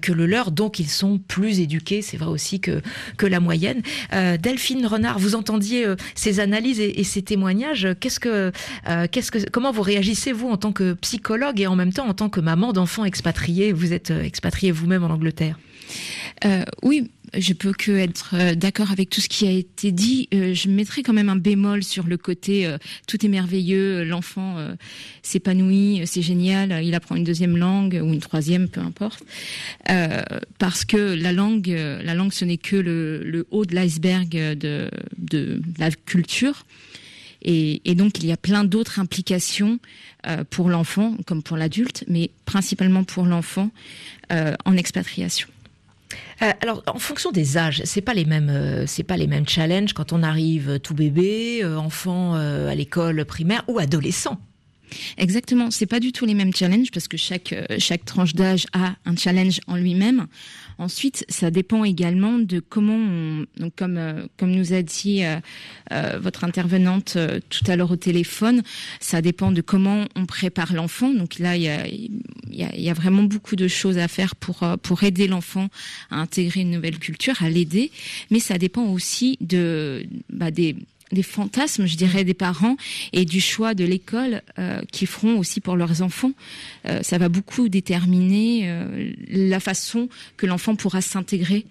que 0.02 0.12
le 0.12 0.26
leur. 0.26 0.52
Donc 0.52 0.78
ils 0.80 0.90
sont 0.90 1.20
plus 1.20 1.62
éduqués, 1.62 2.02
c'est 2.02 2.18
vrai 2.18 2.28
aussi 2.28 2.60
que, 2.60 2.82
que 3.16 3.26
la 3.26 3.40
moyenne. 3.40 3.82
Delphine 4.12 4.86
Renard, 4.86 5.20
vous 5.20 5.36
entendiez 5.36 5.86
ces 6.16 6.42
analyses 6.42 6.82
et, 6.82 7.04
ces 7.06 7.22
témoignages. 7.22 7.88
Qu'est-ce 8.02 8.20
que, 8.20 8.52
qu'est-ce 9.12 9.32
que, 9.32 9.50
comment 9.50 9.72
vous 9.72 9.84
réagissez 9.84 10.34
vous 10.34 10.50
en 10.50 10.58
tant 10.58 10.74
que 10.74 10.94
psychologue 10.96 11.62
et 11.62 11.68
en 11.68 11.78
même 11.78 11.94
temps 11.94 12.08
en 12.08 12.14
tant 12.14 12.28
que 12.28 12.42
maman 12.42 12.74
d'enfants 12.74 13.06
expatriés? 13.06 13.72
Vous 13.72 13.94
êtes 13.94 14.12
expatriée 14.12 14.74
vous-même 14.74 15.06
en 15.06 15.12
Angleterre? 15.12 15.58
oui, 16.84 17.10
je 17.34 17.54
peux 17.54 17.74
que 17.74 17.92
être 17.92 18.32
euh, 18.34 18.56
d'accord 18.56 18.92
avec 18.92 19.10
tout 19.10 19.22
ce 19.22 19.30
qui 19.30 19.48
a 19.48 19.52
été 19.52 19.92
dit. 19.92 20.28
Euh, 20.34 20.54
je 20.54 20.70
mettrai 20.70 21.04
quand 21.04 21.14
même 21.14 21.30
un 21.30 21.36
bémol 21.36 21.84
sur 21.84 22.08
le 22.08 22.18
côté 22.18 22.66
euh, 22.66 22.78
tout 23.08 23.26
est 23.26 23.30
merveilleux, 23.30 24.04
l'enfant 24.04 24.58
s'épanouit, 25.22 26.02
c'est 26.06 26.22
génial, 26.22 26.84
il 26.84 26.94
apprend 26.96 27.16
une 27.16 27.24
deuxième 27.24 27.58
langue 27.58 28.00
ou 28.02 28.14
une 28.14 28.20
troisième, 28.20 28.68
peu 28.68 28.82
importe, 28.82 29.24
parce 30.58 30.86
que 30.86 30.98
la 30.98 31.32
langue, 31.32 31.68
la 31.68 32.14
langue, 32.14 32.32
ce 32.32 32.46
n'est 32.46 32.58
que 32.58 32.76
le, 32.76 33.46
haut 33.52 33.66
de 33.66 33.76
l'iceberg 33.76 34.30
de, 34.30 35.62
la 35.78 35.92
culture. 35.92 36.66
Et, 37.42 37.96
donc, 37.96 38.20
il 38.20 38.26
y 38.26 38.32
a 38.32 38.38
plein 38.38 38.64
d'autres 38.64 39.00
implications 39.00 39.80
pour 40.50 40.70
l'enfant, 40.70 41.16
comme 41.26 41.44
pour 41.44 41.58
l'adulte, 41.58 42.04
mais 42.08 42.32
principalement 42.46 43.04
pour 43.04 43.26
l'enfant 43.26 43.72
en 44.30 44.78
expatriation. 44.78 45.48
Euh, 46.42 46.52
alors, 46.62 46.84
en 46.88 47.00
fonction 47.00 47.32
des 47.32 47.58
âges, 47.58 47.82
c'est 47.86 48.02
pas 48.02 48.14
les 48.14 48.26
mêmes, 48.26 48.50
euh, 48.50 48.86
c'est 48.86 49.04
pas 49.04 49.18
les 49.18 49.28
mêmes 49.28 49.48
challenges 49.48 49.94
quand 49.94 50.14
on 50.14 50.24
arrive 50.24 50.80
tout 50.80 50.94
bébé, 50.94 51.62
euh, 51.64 51.78
enfant 51.78 52.36
à 52.36 52.76
l'école 52.76 53.26
primaire 53.26 53.64
ou 53.68 53.80
adolescent. 53.80 54.38
Exactement, 55.18 55.72
c'est 55.72 55.86
pas 55.86 56.00
du 56.00 56.12
tout 56.12 56.26
les 56.26 56.34
mêmes 56.34 56.54
challenges 56.54 56.92
parce 56.92 57.08
que 57.08 57.18
chaque 57.18 57.54
chaque 57.80 58.06
tranche 58.06 58.34
d'âge 58.34 58.66
a 58.74 58.96
un 59.06 59.16
challenge 59.16 59.60
en 59.68 59.76
lui-même. 59.76 60.28
Ensuite, 60.80 61.26
ça 61.28 61.50
dépend 61.50 61.84
également 61.84 62.38
de 62.38 62.60
comment, 62.60 62.96
on, 62.96 63.46
donc 63.58 63.74
comme 63.76 63.98
euh, 63.98 64.28
comme 64.38 64.52
nous 64.52 64.74
a 64.74 64.84
dit 64.84 65.24
euh, 65.24 65.38
euh, 65.92 66.20
votre 66.22 66.44
intervenante 66.44 67.18
tout 67.50 67.64
à 67.68 67.76
l'heure 67.76 67.92
au 67.92 67.96
téléphone, 67.96 68.62
ça 69.00 69.22
dépend 69.22 69.52
de 69.52 69.62
comment 69.62 70.06
on 70.16 70.26
prépare 70.28 70.74
l'enfant. 70.74 71.12
Donc 71.14 71.40
là, 71.40 71.56
il 71.56 71.64
y 71.64 71.70
a, 71.70 71.88
il 71.88 72.22
y 72.52 72.90
a, 72.90 72.94
vraiment 72.94 73.24
beaucoup 73.24 73.56
de 73.56 73.68
choses 73.68 73.98
à 73.98 74.08
faire 74.08 74.36
pour 74.36 74.64
pour 74.84 75.04
aider 75.04 75.28
l'enfant 75.28 75.70
à 76.12 76.18
intégrer 76.18 76.62
une 76.62 76.72
nouvelle 76.72 77.00
culture, 77.00 77.42
à 77.42 77.50
l'aider. 77.50 77.92
Mais 78.30 78.40
ça 78.40 78.58
dépend 78.58 78.86
aussi 78.86 79.38
de 79.42 80.06
bah, 80.30 80.52
des 80.52 80.76
des 81.12 81.24
fantasmes, 81.24 81.86
je 81.86 81.96
dirais, 81.96 82.24
des 82.24 82.34
parents 82.34 82.78
et 83.14 83.26
du 83.26 83.40
choix 83.40 83.74
de 83.74 83.86
l'école 83.86 84.42
euh, 84.60 84.82
qu'ils 84.92 85.08
feront 85.08 85.38
aussi 85.38 85.62
pour 85.62 85.76
leurs 85.76 86.02
enfants. 86.02 86.32
Euh, 86.88 87.02
ça 87.04 87.18
va 87.18 87.30
beaucoup 87.30 87.70
déterminer 87.70 88.64
euh, 88.66 89.12
la 89.30 89.60
façon 89.60 90.10
que 90.36 90.46
l'enfant 90.46 90.76
pourra 90.76 91.02
s'intégrer 91.02 91.66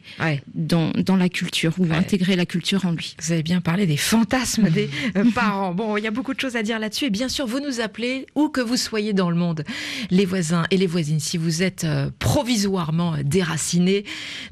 dans, 0.54 0.90
dans 0.92 1.16
la 1.16 1.28
culture 1.28 1.74
ou 1.78 1.86
intégrer 1.92 2.36
la 2.36 2.46
culture 2.46 2.86
en 2.86 2.92
lui. 2.92 3.16
Vous 3.20 3.32
avez 3.32 3.42
bien 3.42 3.60
parlé 3.60 3.86
des 3.86 3.96
fantasmes 3.96 4.70
des 4.70 4.88
parents. 5.34 5.74
Bon, 5.74 5.96
il 5.96 6.04
y 6.04 6.06
a 6.06 6.10
beaucoup 6.10 6.34
de 6.34 6.40
choses 6.40 6.56
à 6.56 6.62
dire 6.62 6.78
là-dessus 6.78 7.06
et 7.06 7.10
bien 7.10 7.28
sûr, 7.28 7.46
vous 7.46 7.60
nous 7.60 7.80
appelez 7.80 8.26
où 8.34 8.48
que 8.48 8.60
vous 8.60 8.76
soyez 8.76 9.12
dans 9.12 9.30
le 9.30 9.36
monde, 9.36 9.64
les 10.10 10.24
voisins 10.24 10.64
et 10.70 10.76
les 10.76 10.86
voisines, 10.86 11.20
si 11.20 11.36
vous 11.36 11.62
êtes 11.62 11.86
provisoirement 12.18 13.16
déracinés. 13.22 14.04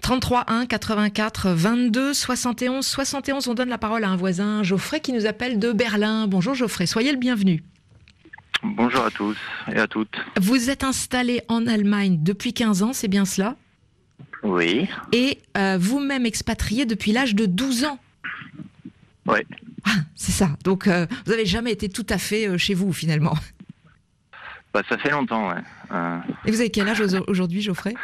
33 0.03 0.45
1 0.49 0.67
84 0.67 1.51
22 1.51 2.15
71 2.15 2.87
71, 2.87 3.49
on 3.49 3.55
donne 3.55 3.69
la 3.69 3.79
parole 3.79 4.05
à 4.05 4.09
un 4.09 4.17
voisin, 4.17 4.63
Geoffrey 4.75 4.99
qui 4.99 5.13
nous 5.13 5.27
appelle 5.27 5.61
de 5.61 5.71
Berlin. 5.71 6.27
Bonjour 6.27 6.57
Geoffrey, 6.57 6.87
soyez 6.87 7.13
le 7.13 7.17
bienvenu. 7.17 7.63
Bonjour 8.65 9.05
à 9.05 9.11
tous 9.13 9.37
et 9.73 9.79
à 9.79 9.87
toutes. 9.87 10.17
Vous 10.37 10.69
êtes 10.69 10.83
installé 10.83 11.43
en 11.47 11.69
Allemagne 11.69 12.19
depuis 12.21 12.53
15 12.53 12.83
ans, 12.83 12.93
c'est 12.93 13.07
bien 13.07 13.25
cela? 13.25 13.55
Oui. 14.43 14.89
Et 15.13 15.39
euh, 15.57 15.79
vous-même 15.81 16.27
expatrié 16.27 16.87
depuis 16.87 17.13
l'âge 17.13 17.37
de 17.37 17.47
12 17.47 17.85
ans 17.85 18.01
Oui. 19.27 19.39
Ah, 19.85 19.91
c'est 20.17 20.33
ça. 20.33 20.49
Donc 20.65 20.89
euh, 20.89 21.07
vous 21.25 21.31
n'avez 21.31 21.47
jamais 21.47 21.71
été 21.71 21.89
tout 21.89 22.07
à 22.09 22.19
fait 22.19 22.49
euh, 22.49 22.59
chez 22.59 22.75
vous 22.75 22.93
finalement 22.93 23.37
bah, 24.75 24.83
Ça 24.89 24.99
fait 24.99 25.11
longtemps, 25.11 25.51
ouais. 25.51 25.63
Et 26.47 26.51
vous 26.51 26.59
avez 26.59 26.71
quel 26.71 26.89
âge 26.89 27.01
aujourd'hui, 27.29 27.63
Geoffrey? 27.63 27.95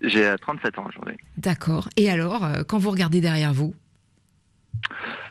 J'ai 0.00 0.34
37 0.40 0.80
ans 0.80 0.86
aujourd'hui. 0.88 1.16
D'accord. 1.36 1.88
Et 1.96 2.10
alors, 2.10 2.44
quand 2.66 2.78
vous 2.78 2.90
regardez 2.90 3.20
derrière 3.20 3.54
vous? 3.54 3.72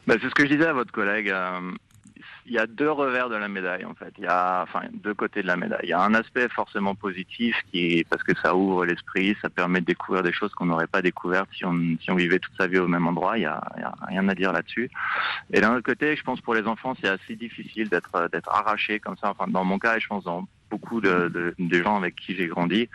Bah, 0.08 0.16
c'est 0.22 0.30
ce 0.30 0.36
que 0.36 0.44
je 0.46 0.54
disais 0.54 0.68
à 0.68 0.74
votre 0.74 0.92
collègue. 0.92 1.30
Euh, 1.30 1.72
il 2.46 2.54
y 2.54 2.60
a 2.60 2.66
deux 2.66 2.90
revers 2.90 3.30
de 3.30 3.36
la 3.36 3.50
médaille 3.50 3.84
en 3.84 3.94
fait. 3.94 4.14
Il 4.18 4.24
y 4.24 4.28
a 4.28 4.64
enfin 4.64 4.84
deux 4.94 5.14
côtés 5.14 5.42
de 5.42 5.48
la 5.48 5.58
médaille. 5.58 5.82
Il 5.84 5.90
y 5.90 5.94
a 5.94 6.02
un 6.02 6.14
aspect 6.14 6.48
forcément 6.48 6.96
positif 6.96 7.56
qui 7.72 8.06
parce 8.10 8.24
que 8.24 8.34
ça 8.42 8.56
ouvre 8.56 8.86
l'esprit, 8.86 9.36
ça 9.42 9.50
permet 9.50 9.82
de 9.82 9.86
découvrir 9.86 10.24
des 10.24 10.32
choses 10.32 10.54
qu'on 10.54 10.68
n'aurait 10.68 10.88
pas 10.88 11.02
découvertes 11.02 11.50
si 11.54 11.66
on 11.66 12.16
vivait 12.16 12.40
toute 12.40 12.56
sa 12.58 12.68
vie 12.68 12.80
au 12.80 12.88
même 12.88 13.06
endroit. 13.06 13.38
Il 13.38 13.42
y 13.42 13.46
a, 13.46 13.62
rien 14.08 14.28
à 14.30 14.34
dire 14.34 14.54
là-dessus. 14.54 14.90
Et 15.52 15.60
d'un 15.60 15.74
autre 15.74 15.86
côté, 15.86 16.16
je 16.16 16.24
pense 16.24 16.40
pour 16.40 16.56
les 16.56 16.66
enfants, 16.68 16.96
c'est 17.02 17.10
assez 17.10 17.36
difficile 17.36 17.90
d'être 17.90 18.10
arraché 18.48 19.00
comme 19.00 19.18
ça. 19.18 19.30
Enfin 19.30 19.48
dans 19.50 19.66
mon 19.66 19.78
cas, 19.78 20.00
je 20.00 20.08
pense 20.08 20.24
dans 20.24 20.48
beaucoup 20.70 21.02
de, 21.02 21.30
de, 21.30 21.56
de 21.58 21.84
gens 21.84 21.96
avec 21.96 22.16
qui 22.16 22.36
j'ai 22.36 22.48
grandi, 22.48 22.90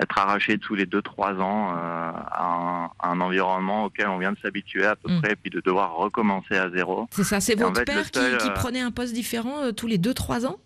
être 0.00 0.18
arraché 0.18 0.58
tous 0.58 0.74
les 0.74 0.86
2-3 0.86 1.40
ans 1.40 1.70
euh, 1.70 1.76
à, 1.76 2.90
un, 3.02 3.20
environnement 3.20 3.84
auquel 3.84 4.08
on 4.08 4.18
vient 4.18 4.32
de 4.32 4.38
s'habituer 4.38 4.84
à 4.84 4.96
peu 4.96 5.12
mm. 5.12 5.22
près, 5.22 5.36
puis 5.36 5.50
de 5.50 5.60
devoir 5.60 5.94
recommencer 5.96 6.56
à 6.56 6.70
zéro. 6.70 7.08
C'est 7.10 7.24
ça, 7.24 7.40
c'est 7.40 7.54
votre 7.54 7.84
père 7.84 8.10
qui, 8.10 8.20
qui, 8.38 8.48
euh, 8.48 8.50
prenait 8.54 8.80
un 8.80 8.90
poste 8.90 9.14
différent 9.14 9.62
euh, 9.62 9.72
tous 9.72 9.86
les 9.86 9.98
2-3 9.98 10.46
ans? 10.46 10.58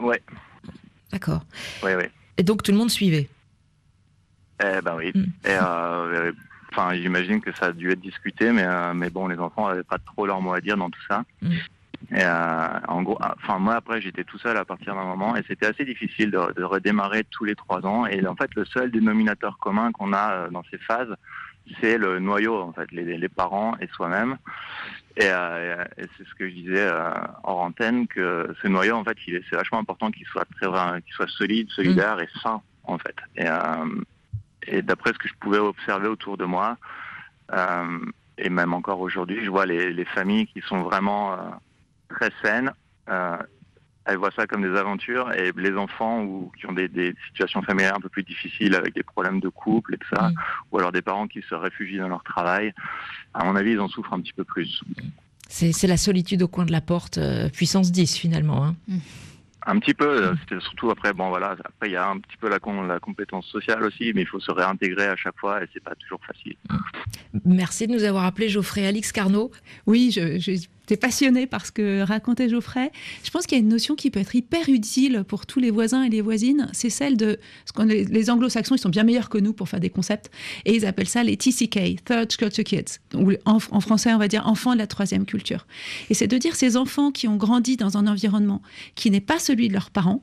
Ouais. 0.00 0.22
D'accord. 1.12 1.44
Oui, 1.82 1.92
oui. 1.96 2.04
Et 2.36 2.42
donc 2.42 2.62
tout 2.62 2.72
le 2.72 2.78
monde 2.78 2.90
suivait? 2.90 3.28
Eh 4.62 4.80
ben 4.82 4.96
oui. 4.96 5.12
Mm. 5.14 5.48
Et 5.48 5.58
enfin, 6.72 6.94
j'imagine 6.94 7.40
que 7.40 7.54
ça 7.54 7.66
a 7.66 7.72
dû 7.72 7.90
être 7.90 8.00
discuté, 8.00 8.52
mais, 8.52 8.66
mais 8.94 9.10
bon, 9.10 9.28
les 9.28 9.38
enfants 9.38 9.68
n'avaient 9.68 9.82
pas 9.82 9.98
trop 9.98 10.26
leur 10.26 10.40
mot 10.40 10.52
à 10.52 10.60
dire 10.60 10.76
dans 10.76 10.90
tout 10.90 11.02
ça. 11.08 11.24
Mm. 11.42 11.56
Et 12.12 12.22
euh, 12.22 12.68
en 12.86 13.02
gros, 13.02 13.18
ah, 13.20 13.34
enfin 13.42 13.58
moi 13.58 13.74
après 13.74 14.00
j'étais 14.00 14.22
tout 14.22 14.38
seul 14.38 14.56
à 14.56 14.64
partir 14.64 14.94
d'un 14.94 15.04
moment 15.04 15.34
et 15.34 15.42
c'était 15.48 15.66
assez 15.66 15.84
difficile 15.84 16.30
de, 16.30 16.62
redémarrer 16.62 17.24
tous 17.24 17.44
les 17.44 17.54
trois 17.54 17.84
ans. 17.84 18.06
Et 18.06 18.24
en 18.26 18.36
fait 18.36 18.54
le 18.54 18.64
seul 18.64 18.90
dénominateur 18.90 19.58
commun 19.58 19.90
qu'on 19.92 20.12
a 20.12 20.32
euh, 20.32 20.50
dans 20.50 20.62
ces 20.70 20.78
phases, 20.78 21.14
c'est 21.80 21.98
le 21.98 22.20
noyau 22.20 22.60
en 22.60 22.72
fait, 22.72 22.90
les, 22.92 23.28
parents 23.28 23.76
et 23.80 23.88
soi-même. 23.88 24.36
Et, 25.16 25.24
euh, 25.24 25.84
et 25.96 26.04
c'est 26.16 26.26
ce 26.26 26.34
que 26.34 26.48
je 26.48 26.54
disais 26.54 26.86
euh, 26.86 27.10
hors 27.42 27.60
antenne 27.60 28.06
que 28.06 28.54
ce 28.62 28.68
noyau 28.68 28.96
en 28.96 29.04
fait, 29.04 29.16
c'est 29.26 29.56
vachement 29.56 29.78
important 29.78 30.10
qu'il 30.10 30.26
soit 30.26 30.46
très, 30.56 30.68
qu'il 31.02 31.12
soit 31.14 31.28
solide, 31.28 31.70
solidaire 31.70 32.20
et 32.20 32.28
sain 32.42 32.60
en 32.84 32.98
fait. 32.98 33.16
Et, 33.36 33.48
euh, 33.48 34.02
et 34.68 34.82
d'après 34.82 35.12
ce 35.12 35.18
que 35.18 35.28
je 35.28 35.34
pouvais 35.40 35.58
observer 35.58 36.08
autour 36.08 36.36
de 36.36 36.44
moi. 36.44 36.76
Euh, 37.52 37.98
et 38.38 38.50
même 38.50 38.74
encore 38.74 39.00
aujourd'hui, 39.00 39.44
je 39.44 39.50
vois 39.50 39.64
les, 39.64 39.92
les, 39.92 40.04
familles 40.04 40.46
qui 40.48 40.60
sont 40.60 40.82
vraiment 40.82 41.38
très 42.08 42.30
saine. 42.42 42.72
Euh, 43.08 43.36
elle 44.06 44.18
voit 44.18 44.30
ça 44.30 44.46
comme 44.46 44.62
des 44.62 44.78
aventures 44.78 45.32
et 45.32 45.52
les 45.56 45.76
enfants 45.76 46.22
ou 46.22 46.52
qui 46.58 46.66
ont 46.66 46.72
des, 46.72 47.14
situations 47.28 47.60
familiales 47.62 47.94
un 47.96 48.00
peu 48.00 48.08
plus 48.08 48.22
difficiles 48.22 48.74
avec 48.74 48.94
des 48.94 49.02
problèmes 49.02 49.40
de 49.40 49.48
couple 49.48 49.94
et 49.94 49.98
tout 49.98 50.08
ça, 50.14 50.30
mm. 50.30 50.34
ou 50.70 50.78
alors 50.78 50.92
des 50.92 51.02
parents 51.02 51.26
qui 51.26 51.42
se 51.42 51.54
réfugient 51.54 51.98
dans 51.98 52.08
leur 52.08 52.22
travail, 52.22 52.72
à 53.34 53.44
mon 53.44 53.56
avis, 53.56 53.72
ils 53.72 53.80
en 53.80 53.88
souffrent 53.88 54.12
un 54.12 54.20
petit 54.20 54.32
peu 54.32 54.44
plus. 54.44 54.82
C'est 55.48 55.86
la 55.86 55.96
solitude 55.96 56.42
au 56.42 56.48
coin 56.48 56.64
de 56.64 56.72
la 56.72 56.80
porte, 56.80 57.18
euh, 57.18 57.48
puissance 57.48 57.92
10 57.92 58.16
finalement. 58.16 58.64
Hein. 58.64 58.76
Mm. 58.88 58.98
Un 59.68 59.80
petit 59.80 59.94
peu, 59.94 60.06
euh, 60.06 60.34
c'était 60.40 60.60
surtout 60.60 60.90
après, 60.90 61.12
bon 61.12 61.28
voilà, 61.28 61.56
après 61.64 61.88
il 61.88 61.92
y 61.92 61.96
a 61.96 62.08
un 62.08 62.20
petit 62.20 62.36
peu 62.36 62.48
la, 62.48 62.58
la 62.86 63.00
compétence 63.00 63.46
sociale 63.46 63.82
aussi, 63.82 64.12
mais 64.14 64.22
il 64.22 64.26
faut 64.28 64.38
se 64.38 64.52
réintégrer 64.52 65.08
à 65.08 65.16
chaque 65.16 65.36
fois 65.36 65.60
et 65.60 65.66
c'est 65.74 65.82
pas 65.82 65.96
toujours 65.96 66.20
facile. 66.24 66.54
Merci 67.44 67.88
de 67.88 67.92
nous 67.92 68.04
avoir 68.04 68.24
appelé 68.24 68.48
Geoffrey 68.48 68.86
Alix 68.86 69.10
Carnot. 69.10 69.50
Oui, 69.86 70.12
je, 70.12 70.38
je 70.38 70.68
J'étais 70.88 71.00
passionnée 71.00 71.48
par 71.48 71.66
ce 71.66 71.72
que 71.72 72.02
racontait 72.02 72.48
Geoffrey. 72.48 72.92
Je 73.24 73.30
pense 73.30 73.44
qu'il 73.46 73.58
y 73.58 73.60
a 73.60 73.64
une 73.64 73.68
notion 73.68 73.96
qui 73.96 74.12
peut 74.12 74.20
être 74.20 74.36
hyper 74.36 74.68
utile 74.68 75.24
pour 75.26 75.44
tous 75.44 75.58
les 75.58 75.72
voisins 75.72 76.04
et 76.04 76.08
les 76.08 76.20
voisines. 76.20 76.68
C'est 76.72 76.90
celle 76.90 77.16
de 77.16 77.40
ce 77.64 77.72
qu'on 77.72 77.86
les, 77.86 78.30
anglo-saxons, 78.30 78.76
ils 78.76 78.78
sont 78.78 78.88
bien 78.88 79.02
meilleurs 79.02 79.28
que 79.28 79.38
nous 79.38 79.52
pour 79.52 79.68
faire 79.68 79.80
des 79.80 79.90
concepts. 79.90 80.30
Et 80.64 80.76
ils 80.76 80.86
appellent 80.86 81.08
ça 81.08 81.24
les 81.24 81.36
TCK, 81.36 82.04
Third 82.04 82.36
Culture 82.36 82.62
Kids. 82.62 83.00
En, 83.14 83.56
en 83.56 83.80
français, 83.80 84.14
on 84.14 84.18
va 84.18 84.28
dire 84.28 84.46
enfants 84.46 84.74
de 84.74 84.78
la 84.78 84.86
troisième 84.86 85.24
culture. 85.24 85.66
Et 86.08 86.14
c'est 86.14 86.28
de 86.28 86.38
dire 86.38 86.54
ces 86.54 86.76
enfants 86.76 87.10
qui 87.10 87.26
ont 87.26 87.36
grandi 87.36 87.76
dans 87.76 87.96
un 87.96 88.06
environnement 88.06 88.62
qui 88.94 89.10
n'est 89.10 89.20
pas 89.20 89.40
celui 89.40 89.66
de 89.66 89.72
leurs 89.72 89.90
parents, 89.90 90.22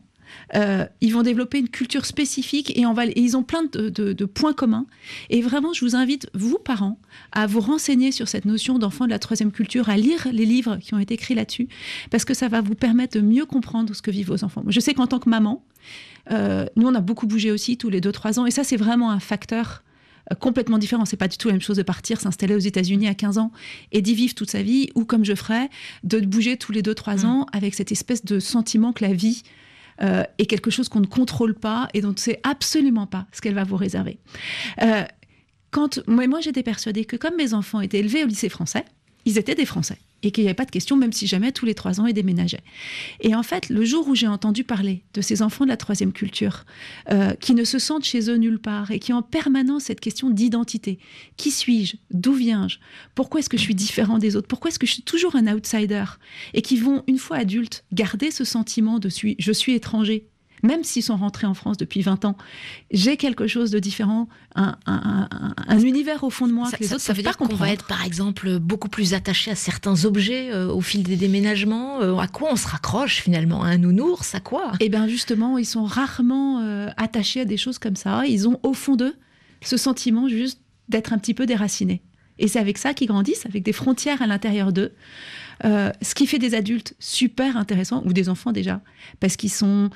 euh, 0.55 0.85
ils 1.01 1.13
vont 1.13 1.21
développer 1.21 1.59
une 1.59 1.69
culture 1.69 2.05
spécifique 2.05 2.77
et, 2.77 2.85
on 2.85 2.93
va, 2.93 3.05
ils 3.05 3.35
ont 3.35 3.43
plein 3.43 3.63
de, 3.63 4.25
points 4.25 4.53
communs. 4.53 4.85
Et 5.29 5.41
vraiment, 5.41 5.73
je 5.73 5.83
vous 5.83 5.95
invite, 5.95 6.29
vous, 6.33 6.57
parents, 6.57 6.99
à 7.31 7.47
vous 7.47 7.59
renseigner 7.59 8.11
sur 8.11 8.27
cette 8.27 8.45
notion 8.45 8.79
d'enfant 8.79 9.05
de 9.05 9.09
la 9.09 9.19
troisième 9.19 9.51
culture, 9.51 9.89
à 9.89 9.97
lire 9.97 10.27
les 10.31 10.45
livres 10.45 10.77
qui 10.77 10.93
ont 10.93 10.99
été 10.99 11.15
écrits 11.15 11.35
là-dessus, 11.35 11.67
parce 12.11 12.25
que 12.25 12.33
ça 12.33 12.47
va 12.47 12.61
vous 12.61 12.75
permettre 12.75 13.17
de 13.19 13.25
mieux 13.25 13.45
comprendre 13.45 13.95
ce 13.95 14.01
que 14.01 14.11
vivent 14.11 14.27
vos 14.27 14.43
enfants. 14.43 14.63
Je 14.67 14.79
sais 14.79 14.93
qu'en 14.93 15.07
tant 15.07 15.19
que 15.19 15.29
maman, 15.29 15.63
euh, 16.31 16.65
nous, 16.75 16.87
on 16.87 16.95
a 16.95 17.01
beaucoup 17.01 17.27
bougé 17.27 17.51
aussi 17.51 17.77
tous 17.77 17.89
les 17.89 18.01
2-3 18.01 18.39
ans, 18.39 18.45
et 18.45 18.51
ça, 18.51 18.63
c'est 18.63 18.77
vraiment 18.77 19.11
un 19.11 19.19
facteur 19.19 19.83
complètement 20.39 20.77
différent. 20.77 21.05
C'est 21.05 21.17
pas 21.17 21.27
du 21.27 21.37
tout 21.37 21.47
la 21.47 21.53
même 21.53 21.61
chose 21.61 21.77
de 21.77 21.83
partir 21.83 22.21
s'installer 22.21 22.55
aux 22.55 22.59
États-Unis 22.59 23.07
à 23.07 23.13
15 23.13 23.37
ans 23.37 23.51
et 23.91 24.01
d'y 24.01 24.15
vivre 24.15 24.33
toute 24.33 24.49
sa 24.49 24.61
vie, 24.61 24.89
ou 24.95 25.05
comme 25.05 25.25
je 25.25 25.35
ferais, 25.35 25.69
de 26.03 26.19
bouger 26.19 26.57
tous 26.57 26.71
les 26.71 26.81
2-3 26.81 27.21
mm. 27.21 27.25
ans 27.25 27.45
avec 27.51 27.73
cette 27.73 27.91
espèce 27.91 28.23
de 28.23 28.39
sentiment 28.39 28.93
que 28.93 29.03
la 29.03 29.13
vie 29.13 29.43
euh, 30.01 30.23
est 30.37 30.45
quelque 30.45 30.71
chose 30.71 30.89
qu'on 30.89 30.99
ne 30.99 31.05
contrôle 31.05 31.55
pas 31.55 31.87
et 31.93 32.01
dont 32.01 32.09
on 32.09 32.13
ne 32.13 32.17
sait 32.17 32.39
absolument 32.43 33.07
pas 33.07 33.27
ce 33.31 33.41
qu'elle 33.41 33.55
va 33.55 33.63
vous 33.63 33.77
réserver. 33.77 34.19
Euh, 34.81 35.03
quand, 35.71 35.99
moi, 36.07 36.27
moi 36.27 36.39
j'étais 36.41 36.63
persuadée 36.63 37.05
que 37.05 37.15
comme 37.15 37.35
mes 37.35 37.53
enfants 37.53 37.81
étaient 37.81 37.99
élevés 37.99 38.23
au 38.23 38.27
lycée 38.27 38.49
français, 38.49 38.85
ils 39.25 39.37
étaient 39.37 39.55
des 39.55 39.65
Français 39.65 39.97
et 40.23 40.31
qu'il 40.31 40.43
n'y 40.43 40.47
avait 40.47 40.55
pas 40.55 40.65
de 40.65 40.71
question, 40.71 40.95
même 40.95 41.11
si 41.11 41.27
jamais 41.27 41.51
tous 41.51 41.65
les 41.65 41.75
trois 41.75 41.99
ans 41.99 42.05
ils 42.05 42.13
déménageaient. 42.13 42.63
Et 43.19 43.35
en 43.35 43.43
fait, 43.43 43.69
le 43.69 43.85
jour 43.85 44.07
où 44.07 44.15
j'ai 44.15 44.27
entendu 44.27 44.63
parler 44.63 45.03
de 45.13 45.21
ces 45.21 45.41
enfants 45.41 45.65
de 45.65 45.69
la 45.69 45.77
troisième 45.77 46.13
culture, 46.13 46.65
euh, 47.11 47.33
qui 47.33 47.53
ne 47.53 47.63
se 47.63 47.77
sentent 47.77 48.05
chez 48.05 48.29
eux 48.29 48.37
nulle 48.37 48.59
part 48.59 48.91
et 48.91 48.99
qui 48.99 49.13
ont 49.13 49.17
en 49.17 49.21
permanence 49.21 49.83
cette 49.83 49.99
question 49.99 50.29
d'identité, 50.29 50.97
qui 51.37 51.51
suis-je, 51.51 51.97
d'où 52.11 52.33
viens-je, 52.33 52.77
pourquoi 53.15 53.41
est-ce 53.41 53.49
que 53.49 53.57
je 53.57 53.63
suis 53.63 53.75
différent 53.75 54.17
des 54.17 54.35
autres, 54.35 54.47
pourquoi 54.47 54.69
est-ce 54.69 54.79
que 54.79 54.87
je 54.87 54.93
suis 54.93 55.03
toujours 55.03 55.35
un 55.35 55.47
outsider, 55.53 56.05
et 56.53 56.61
qui 56.61 56.77
vont 56.77 57.03
une 57.07 57.17
fois 57.17 57.37
adultes 57.37 57.83
garder 57.91 58.31
ce 58.31 58.43
sentiment 58.43 58.99
de 58.99 59.09
je 59.37 59.51
suis 59.51 59.73
étranger 59.73 60.27
même 60.63 60.83
s'ils 60.83 61.03
sont 61.03 61.17
rentrés 61.17 61.45
en 61.45 61.53
France 61.53 61.77
depuis 61.77 62.01
20 62.01 62.25
ans, 62.25 62.37
j'ai 62.89 63.17
quelque 63.17 63.47
chose 63.47 63.69
de 63.69 63.79
différent, 63.79 64.29
un, 64.55 65.79
univers 65.79 66.23
au 66.23 66.29
fond 66.29 66.47
de 66.47 66.53
moi 66.53 66.69
ça, 66.69 66.77
que 66.77 66.83
les 66.83 66.89
ça, 66.89 66.95
autres 66.95 67.03
ça 67.03 67.13
veut 67.13 67.21
dire 67.21 67.37
qu'on 67.37 67.53
va 67.53 67.69
être, 67.69 67.85
par 67.85 68.05
exemple, 68.05 68.59
beaucoup 68.59 68.87
plus 68.87 69.13
attaché 69.13 69.51
à 69.51 69.55
certains 69.55 70.05
objets 70.05 70.51
euh, 70.51 70.71
au 70.71 70.81
fil 70.81 71.03
des 71.03 71.17
déménagements. 71.17 72.01
Euh, 72.01 72.15
à 72.15 72.27
quoi 72.27 72.49
on 72.51 72.55
se 72.55 72.67
raccroche 72.67 73.21
finalement? 73.21 73.63
Un 73.63 73.77
nounours 73.77 74.33
À 74.33 74.39
quoi? 74.39 74.71
Eh 74.79 74.89
bien, 74.89 75.07
justement, 75.07 75.57
ils 75.57 75.65
sont 75.65 75.83
rarement 75.83 76.61
euh, 76.61 76.87
attachés 76.95 77.41
à 77.41 77.45
des 77.45 77.57
choses 77.57 77.77
comme 77.77 77.97
ça. 77.97 78.25
Ils 78.25 78.47
ont 78.47 78.59
au 78.63 78.73
fond 78.73 78.95
d'eux 78.95 79.15
ce 79.61 79.77
sentiment 79.77 80.27
juste 80.27 80.61
d'être 80.87 81.11
un 81.11 81.17
petit 81.17 81.33
peu 81.33 81.45
déracinés. 81.45 82.01
Et 82.39 82.47
c'est 82.47 82.59
avec 82.59 82.77
ça 82.77 82.93
qu'ils 82.93 83.07
grandissent, 83.07 83.45
avec 83.45 83.63
des 83.63 83.73
frontières 83.73 84.21
à 84.21 84.27
l'intérieur 84.27 84.71
d'eux. 84.73 84.93
ce 85.63 86.15
qui 86.15 86.25
fait 86.25 86.39
des 86.39 86.55
adultes 86.55 86.95
super 86.99 87.57
intéressants, 87.57 88.01
ou 88.05 88.13
des 88.13 88.27
enfants 88.27 88.51
déjà, 88.51 88.81
parce 89.19 89.35
qu'ils 89.35 89.51
sont 89.51 89.89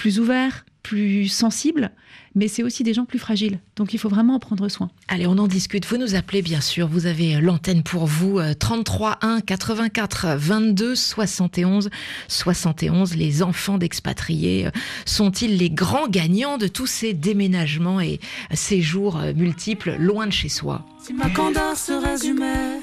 plus 0.00 0.18
ouverts, 0.18 0.64
plus 0.82 1.28
sensibles, 1.28 1.90
mais 2.34 2.48
c'est 2.48 2.62
aussi 2.62 2.84
des 2.84 2.94
gens 2.94 3.04
plus 3.04 3.18
fragiles. 3.18 3.60
Donc 3.76 3.92
il 3.92 3.98
faut 3.98 4.08
vraiment 4.08 4.36
en 4.36 4.38
prendre 4.38 4.66
soin. 4.70 4.90
Allez, 5.08 5.26
on 5.26 5.36
en 5.36 5.46
discute. 5.46 5.84
Vous 5.84 5.98
nous 5.98 6.14
appelez, 6.14 6.40
bien 6.40 6.62
sûr. 6.62 6.88
Vous 6.88 7.04
avez 7.04 7.36
euh, 7.36 7.40
l'antenne 7.40 7.82
pour 7.82 8.06
vous. 8.06 8.40
33 8.58 9.18
1 9.20 9.42
84 9.42 10.36
22 10.38 10.94
71 10.94 11.90
71. 12.28 13.14
Les 13.14 13.42
enfants 13.42 13.76
d'expatriés 13.76 14.68
euh, 14.68 14.70
sont-ils 15.04 15.58
les 15.58 15.68
grands 15.68 16.08
gagnants 16.08 16.56
de 16.56 16.66
tous 16.66 16.86
ces 16.86 17.12
déménagements 17.12 18.00
et 18.00 18.18
euh, 18.50 18.56
séjours 18.56 19.20
multiples 19.36 19.96
loin 19.98 20.26
de 20.26 20.32
chez 20.32 20.48
soi? 20.48 20.86
Si 21.04 21.12
ma 21.12 21.28
candeur 21.28 21.76
se 21.76 21.92
résumait 21.92 22.80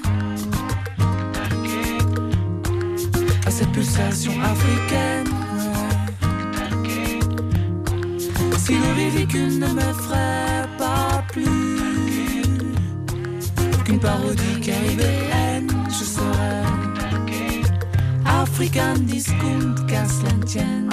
à 3.44 3.50
cette 3.50 3.72
pulsation 3.72 4.40
africaine 4.40 5.47
Si 8.68 8.74
le 8.74 8.92
ridicule 8.92 9.58
ne 9.60 9.66
m'effraie 9.68 10.68
pas 10.76 11.24
plus 11.32 12.02
qu'une 13.82 13.98
parodie 13.98 14.60
caribéenne, 14.60 15.72
je 15.88 16.04
serais 16.04 16.64
African 18.26 18.98
Discount 19.00 19.74
casse 19.86 20.20
tienne. 20.44 20.90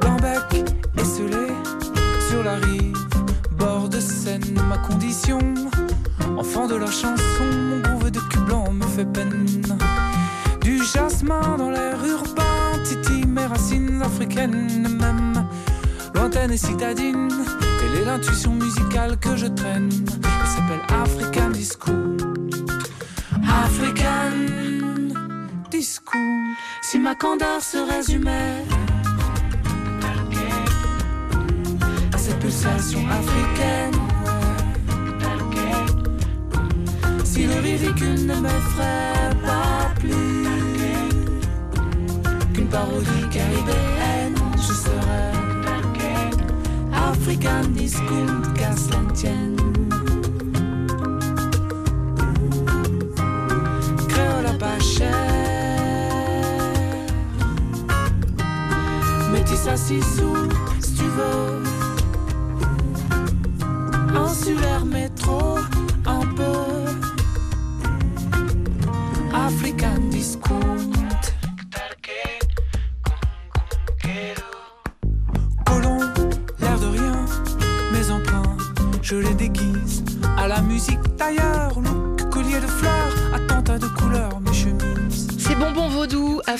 Blanc-bec 0.00 0.64
esselé 0.96 1.48
sur 2.30 2.44
la 2.44 2.54
rive, 2.54 2.94
bord 3.58 3.88
de 3.88 3.98
Seine, 3.98 4.54
ma 4.68 4.78
condition. 4.78 5.40
Enfant 6.36 6.68
de 6.68 6.76
la 6.76 6.86
chanson, 6.86 7.48
mon 7.70 7.80
groove 7.80 8.12
de 8.12 8.20
cul 8.20 8.38
blanc 8.46 8.70
me 8.70 8.86
fait 8.86 9.04
peine. 9.04 9.64
Du 10.60 10.80
jasmin 10.84 11.56
dans 11.58 11.70
l'air 11.70 11.96
urbain, 12.06 12.47
racines 14.28 14.98
africaines 16.14 16.50
et 16.50 16.56
citadine. 16.56 17.28
Telle 17.28 18.02
est 18.02 18.04
l'intuition 18.04 18.52
musicale 18.52 19.16
que 19.18 19.36
je 19.36 19.46
traîne. 19.46 19.90
Elle 19.90 20.48
s'appelle 20.48 20.80
African 21.02 21.50
Disco. 21.50 21.92
African 23.42 24.32
Disco. 25.70 26.18
Si 26.82 26.98
ma 26.98 27.14
candeur 27.14 27.62
se 27.62 27.78
résumait 27.78 28.64
à 32.12 32.18
cette 32.18 32.38
pulsation 32.38 33.00
africaine. 33.08 33.94
Si 37.24 37.46
le 37.46 37.60
ridicule 37.60 38.26
ne 38.26 38.34
m'effraie 38.34 39.30
pas 39.44 39.94
plus 40.00 40.48
qu'une 42.52 42.68
parodie 42.68 43.28
caribéenne, 43.30 44.17
African 47.28 47.74
Discours 47.74 48.54
casse 48.54 48.88
l'antienne. 48.90 49.56
Créole 54.08 54.56
pas 54.58 54.78
cher. 54.80 55.14
Métis 59.30 59.66
à 59.68 59.76
six 59.76 60.00
sous, 60.00 60.48
si 60.80 60.94
tu 60.94 61.04
veux. 61.04 61.62
Insulaire 64.16 64.86
métro, 64.86 65.58
un 66.06 66.26
peu. 66.34 66.64
African 69.34 70.00
Discours. 70.10 70.67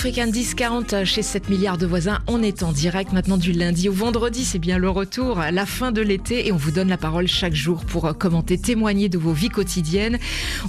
Vaudou, 0.08 0.18
African 0.18 0.32
Discount 0.32 1.04
chez 1.04 1.22
7 1.22 1.50
milliards 1.50 1.76
de 1.76 1.86
voisins. 1.86 2.18
On 2.28 2.42
est 2.42 2.62
en 2.62 2.72
direct 2.72 3.12
maintenant 3.12 3.36
du 3.36 3.52
lundi 3.52 3.90
au 3.90 3.92
vendredi, 3.92 4.44
c'est 4.44 4.58
bien 4.58 4.78
le 4.78 4.88
retour, 4.88 5.40
la 5.52 5.66
fin 5.66 5.92
de 5.92 6.00
l'été 6.00 6.46
et 6.46 6.52
on 6.52 6.56
vous 6.56 6.70
donne 6.70 6.88
la 6.88 6.96
parole 6.96 7.28
chaque 7.28 7.54
jour 7.54 7.84
pour 7.84 8.16
commenter, 8.16 8.56
témoigner 8.56 9.10
de 9.10 9.18
vos 9.18 9.32
vies 9.32 9.50
quotidiennes. 9.50 10.18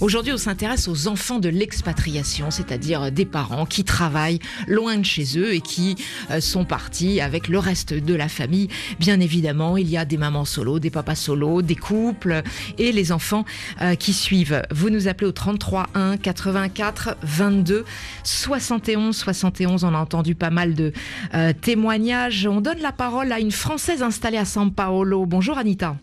Aujourd'hui, 0.01 0.33
on 0.33 0.37
s'intéresse 0.37 0.87
aux 0.89 1.07
enfants 1.07 1.39
de 1.39 1.47
l'expatriation, 1.47 2.51
c'est-à-dire 2.51 3.11
des 3.11 3.25
parents 3.25 3.65
qui 3.65 3.85
travaillent 3.85 4.39
loin 4.67 4.97
de 4.97 5.05
chez 5.05 5.37
eux 5.37 5.53
et 5.53 5.61
qui 5.61 5.95
euh, 6.31 6.41
sont 6.41 6.65
partis 6.65 7.21
avec 7.21 7.47
le 7.47 7.59
reste 7.59 7.93
de 7.93 8.13
la 8.13 8.27
famille. 8.27 8.67
Bien 8.99 9.21
évidemment, 9.21 9.77
il 9.77 9.89
y 9.89 9.97
a 9.97 10.03
des 10.03 10.17
mamans 10.17 10.45
solo, 10.45 10.79
des 10.79 10.89
papas 10.89 11.15
solo, 11.15 11.61
des 11.61 11.75
couples 11.75 12.43
et 12.77 12.91
les 12.91 13.11
enfants 13.11 13.45
euh, 13.81 13.95
qui 13.95 14.11
suivent. 14.11 14.63
Vous 14.71 14.89
nous 14.89 15.07
appelez 15.07 15.27
au 15.27 15.31
33 15.31 15.87
1 15.93 16.17
84 16.17 17.15
22 17.23 17.85
71 18.23 19.28
71. 19.33 19.83
On 19.83 19.93
a 19.93 19.97
entendu 19.97 20.35
pas 20.35 20.49
mal 20.49 20.73
de 20.73 20.93
euh, 21.33 21.53
témoignages. 21.53 22.47
On 22.47 22.61
donne 22.61 22.79
la 22.79 22.91
parole 22.91 23.31
à 23.31 23.39
une 23.39 23.51
Française 23.51 24.03
installée 24.03 24.37
à 24.37 24.43
São 24.43 24.71
Paulo. 24.71 25.25
Bonjour 25.25 25.57
Anita. 25.57 25.95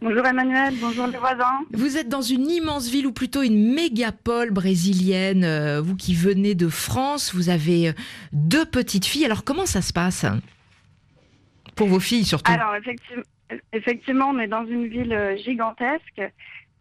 Bonjour 0.00 0.24
Emmanuel, 0.24 0.74
bonjour 0.80 1.08
les 1.08 1.18
voisins. 1.18 1.58
Vous 1.72 1.96
êtes 1.96 2.08
dans 2.08 2.22
une 2.22 2.48
immense 2.48 2.88
ville 2.88 3.08
ou 3.08 3.12
plutôt 3.12 3.42
une 3.42 3.74
mégapole 3.74 4.52
brésilienne. 4.52 5.42
Euh, 5.42 5.80
vous 5.80 5.96
qui 5.96 6.14
venez 6.14 6.54
de 6.54 6.68
France, 6.68 7.34
vous 7.34 7.48
avez 7.48 7.92
deux 8.32 8.64
petites 8.64 9.06
filles. 9.06 9.24
Alors 9.24 9.42
comment 9.42 9.66
ça 9.66 9.82
se 9.82 9.92
passe? 9.92 10.24
Pour 11.74 11.88
vos 11.88 11.98
filles 11.98 12.24
surtout. 12.24 12.52
Alors 12.52 12.76
effectivement, 12.76 13.24
effectivement, 13.72 14.30
on 14.30 14.38
est 14.38 14.46
dans 14.46 14.66
une 14.66 14.86
ville 14.86 15.12
euh, 15.12 15.36
gigantesque. 15.36 16.22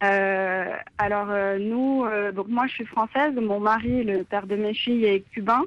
Euh, 0.03 0.75
alors 0.99 1.29
euh, 1.29 1.57
nous, 1.57 2.05
donc 2.33 2.47
moi 2.49 2.67
je 2.67 2.73
suis 2.73 2.85
française, 2.85 3.33
mon 3.35 3.59
mari, 3.59 4.03
le 4.03 4.23
père 4.23 4.47
de 4.47 4.55
mes 4.55 4.73
filles, 4.73 5.05
est 5.05 5.21
cubain. 5.31 5.63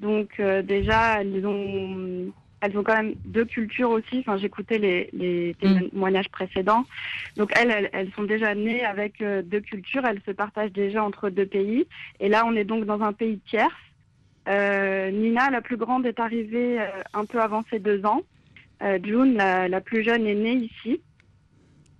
Donc 0.00 0.40
déjà, 0.40 1.20
elles 1.20 1.46
ont, 1.46 2.32
elles 2.60 2.76
ont 2.76 2.82
quand 2.82 2.96
même 2.96 3.14
deux 3.24 3.44
cultures 3.44 3.90
aussi. 3.90 4.18
Enfin, 4.18 4.36
j'écoutais 4.36 4.78
les, 4.78 5.08
les 5.12 5.56
mm. 5.62 5.90
témoignages 5.90 6.28
précédents. 6.28 6.84
Donc 7.36 7.52
elles, 7.56 7.88
elles, 7.92 8.10
sont 8.12 8.24
déjà 8.24 8.54
nées 8.54 8.84
avec 8.84 9.22
deux 9.22 9.60
cultures. 9.60 10.04
Elles 10.04 10.20
se 10.26 10.32
partagent 10.32 10.72
déjà 10.72 11.02
entre 11.02 11.30
deux 11.30 11.46
pays. 11.46 11.86
Et 12.20 12.28
là, 12.28 12.44
on 12.46 12.54
est 12.54 12.64
donc 12.64 12.84
dans 12.84 13.00
un 13.00 13.12
pays 13.12 13.38
tiers. 13.46 13.74
Nina, 14.46 15.50
la 15.50 15.62
plus 15.62 15.78
grande, 15.78 16.04
est 16.04 16.20
arrivée 16.20 16.78
un 17.14 17.24
peu 17.24 17.40
avant 17.40 17.62
ses 17.70 17.78
deux 17.78 18.04
ans. 18.04 18.22
Euh, 18.82 18.98
June, 19.02 19.36
la, 19.36 19.80
plus 19.80 20.02
jeune, 20.02 20.26
est 20.26 20.34
née 20.34 20.54
ici. 20.54 21.00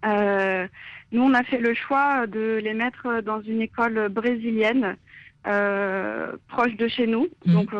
Euh, 0.04 0.66
nous, 1.14 1.22
on 1.22 1.34
a 1.34 1.42
fait 1.44 1.58
le 1.58 1.74
choix 1.74 2.26
de 2.26 2.60
les 2.62 2.74
mettre 2.74 3.22
dans 3.22 3.40
une 3.40 3.62
école 3.62 4.08
brésilienne 4.10 4.96
euh, 5.46 6.32
proche 6.48 6.76
de 6.76 6.88
chez 6.88 7.06
nous. 7.06 7.28
Mhm. 7.46 7.54
Donc, 7.54 7.70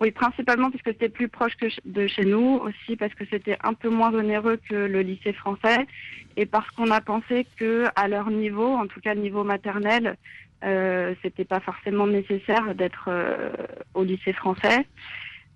Oui, 0.00 0.12
principalement 0.12 0.70
parce 0.70 0.82
que 0.82 0.92
c'était 0.92 1.08
plus 1.08 1.28
proche 1.28 1.56
que 1.56 1.66
de 1.84 2.06
chez 2.06 2.24
nous, 2.24 2.60
aussi 2.62 2.94
parce 2.96 3.12
que 3.14 3.24
c'était 3.28 3.58
un 3.64 3.74
peu 3.74 3.88
moins 3.88 4.14
onéreux 4.14 4.58
que 4.68 4.76
le 4.76 5.00
lycée 5.00 5.32
français, 5.32 5.88
et 6.36 6.46
parce 6.46 6.70
qu'on 6.70 6.92
a 6.92 7.00
pensé 7.00 7.46
que 7.58 7.86
à 7.96 8.06
leur 8.06 8.30
niveau, 8.30 8.74
en 8.74 8.86
tout 8.86 9.00
cas 9.00 9.16
niveau 9.16 9.42
maternel, 9.42 10.16
euh, 10.64 11.14
c'était 11.22 11.44
pas 11.44 11.58
forcément 11.58 12.06
nécessaire 12.06 12.74
d'être 12.76 13.06
euh, 13.08 13.50
au 13.94 14.04
lycée 14.04 14.32
français. 14.32 14.86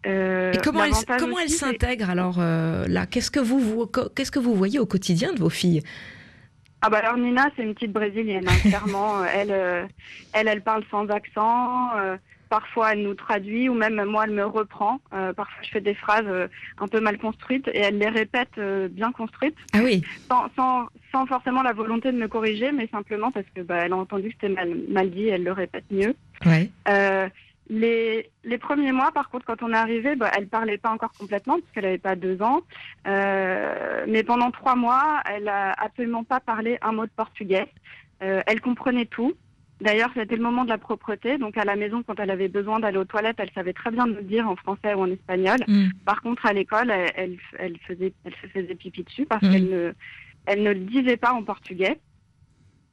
Euh, 0.07 0.53
et 0.53 0.59
comment 0.59 0.85
elles, 0.85 1.17
comment 1.19 1.39
elles 1.39 1.49
s'intègrent 1.49 2.11
alors 2.11 2.39
euh, 2.41 2.87
là? 2.89 3.07
Qu'est-ce 3.07 3.31
que 3.31 3.39
vous, 3.39 3.61
vous 3.61 3.87
qu'est-ce 3.87 4.33
que 4.33 4.41
vous 4.41 4.55
voyez 4.55 4.81
au 4.81 4.87
quotidien 4.87 5.33
de 5.33 5.39
vos 5.39 5.51
filles? 5.51 5.83
Ah 6.83 6.91
bah 6.91 6.99
alors 6.99 7.17
Nina 7.17 7.49
c'est 7.57 7.63
une 7.63 7.75
petite 7.75 7.93
brésilienne 7.93 8.49
hein, 8.49 8.59
clairement 8.69 9.25
elle, 9.25 9.51
elle 10.33 10.49
elle 10.49 10.63
parle 10.63 10.85
sans 10.91 11.09
accent 11.09 11.91
parfois 12.53 12.93
elle 12.93 13.03
nous 13.03 13.15
traduit 13.15 13.71
ou 13.71 13.75
même 13.75 14.05
moi 14.05 14.25
elle 14.27 14.35
me 14.35 14.45
reprend. 14.45 15.01
Euh, 15.15 15.33
parfois 15.33 15.63
je 15.63 15.71
fais 15.71 15.81
des 15.81 15.95
phrases 15.95 16.27
euh, 16.27 16.49
un 16.79 16.87
peu 16.87 17.01
mal 17.01 17.17
construites 17.17 17.67
et 17.69 17.79
elle 17.79 17.97
les 17.97 18.11
répète 18.11 18.59
euh, 18.59 18.89
bien 18.89 19.11
construites. 19.11 19.57
Ah 19.73 19.79
oui. 19.83 20.03
Sans, 20.31 20.49
sans, 20.55 20.87
sans, 21.13 21.25
forcément 21.25 21.63
la 21.63 21.73
volonté 21.73 22.13
de 22.13 22.19
me 22.19 22.29
corriger, 22.29 22.71
mais 22.71 22.89
simplement 22.89 23.31
parce 23.31 23.47
que 23.55 23.63
bah, 23.63 23.79
elle 23.83 23.95
a 23.95 23.97
entendu 23.97 24.29
que 24.29 24.35
c'était 24.39 24.55
mal, 24.55 24.77
mal 24.91 25.11
dit, 25.11 25.29
elle 25.29 25.45
le 25.45 25.53
répète 25.53 25.87
mieux. 25.91 26.15
Ouais. 26.45 26.71
Les, 27.69 28.31
les, 28.45 28.59
premiers 28.59 28.93
mois, 28.93 29.13
par 29.13 29.31
contre, 29.31 29.47
quand 29.47 29.63
on 29.63 29.73
est 29.73 29.77
arrivé, 29.77 30.17
bah, 30.17 30.31
elle 30.37 30.49
parlait 30.49 30.79
pas 30.79 30.91
encore 30.91 31.13
complètement 31.13 31.59
parce 31.59 31.73
qu'elle 31.73 31.85
n'avait 31.85 31.99
pas 31.99 32.17
deux 32.17 32.43
ans. 32.43 32.63
mais 33.05 34.23
pendant 34.25 34.51
trois 34.51 34.77
mois, 34.77 35.23
elle 35.25 35.49
a 35.49 35.73
absolument 35.73 36.25
pas 36.25 36.41
parlé 36.41 36.79
un 36.83 36.93
mot 36.93 37.07
de 37.07 37.13
portugais. 37.17 37.67
elle 38.21 38.61
comprenait 38.61 39.07
tout. 39.07 39.35
D'ailleurs, 39.83 40.11
c'était 40.15 40.37
le 40.37 40.43
moment 40.43 40.65
de 40.65 40.69
la 40.69 40.79
propreté. 40.79 41.39
Donc, 41.39 41.57
à 41.59 41.65
la 41.65 41.75
maison, 41.75 42.03
quand 42.07 42.19
elle 42.21 42.31
avait 42.31 42.49
besoin 42.49 42.79
d'aller 42.79 42.99
aux 42.99 43.05
toilettes, 43.05 43.37
elle 43.39 43.51
savait 43.51 43.73
très 43.73 43.91
bien 43.91 44.07
nous 44.07 44.23
dire 44.23 44.49
en 44.49 44.55
français 44.55 44.95
ou 44.95 45.01
en 45.01 45.11
espagnol. 45.11 45.59
Mm. 45.67 45.89
Par 46.05 46.23
contre, 46.23 46.47
à 46.47 46.53
l'école, 46.53 46.91
elle, 46.91 47.37
elle, 47.59 47.79
faisait, 47.79 48.13
elle 48.25 48.35
se 48.41 48.47
faisait 48.47 48.75
pipi 48.77 49.03
dessus 49.03 49.27
parce 49.27 49.43
mm. 49.43 49.51
qu'elle 49.51 49.69
ne, 49.69 49.93
elle 50.47 50.63
ne 50.63 50.73
le 50.73 50.81
disait 50.81 51.17
pas 51.17 51.33
en 51.33 51.43
portugais. 51.43 51.99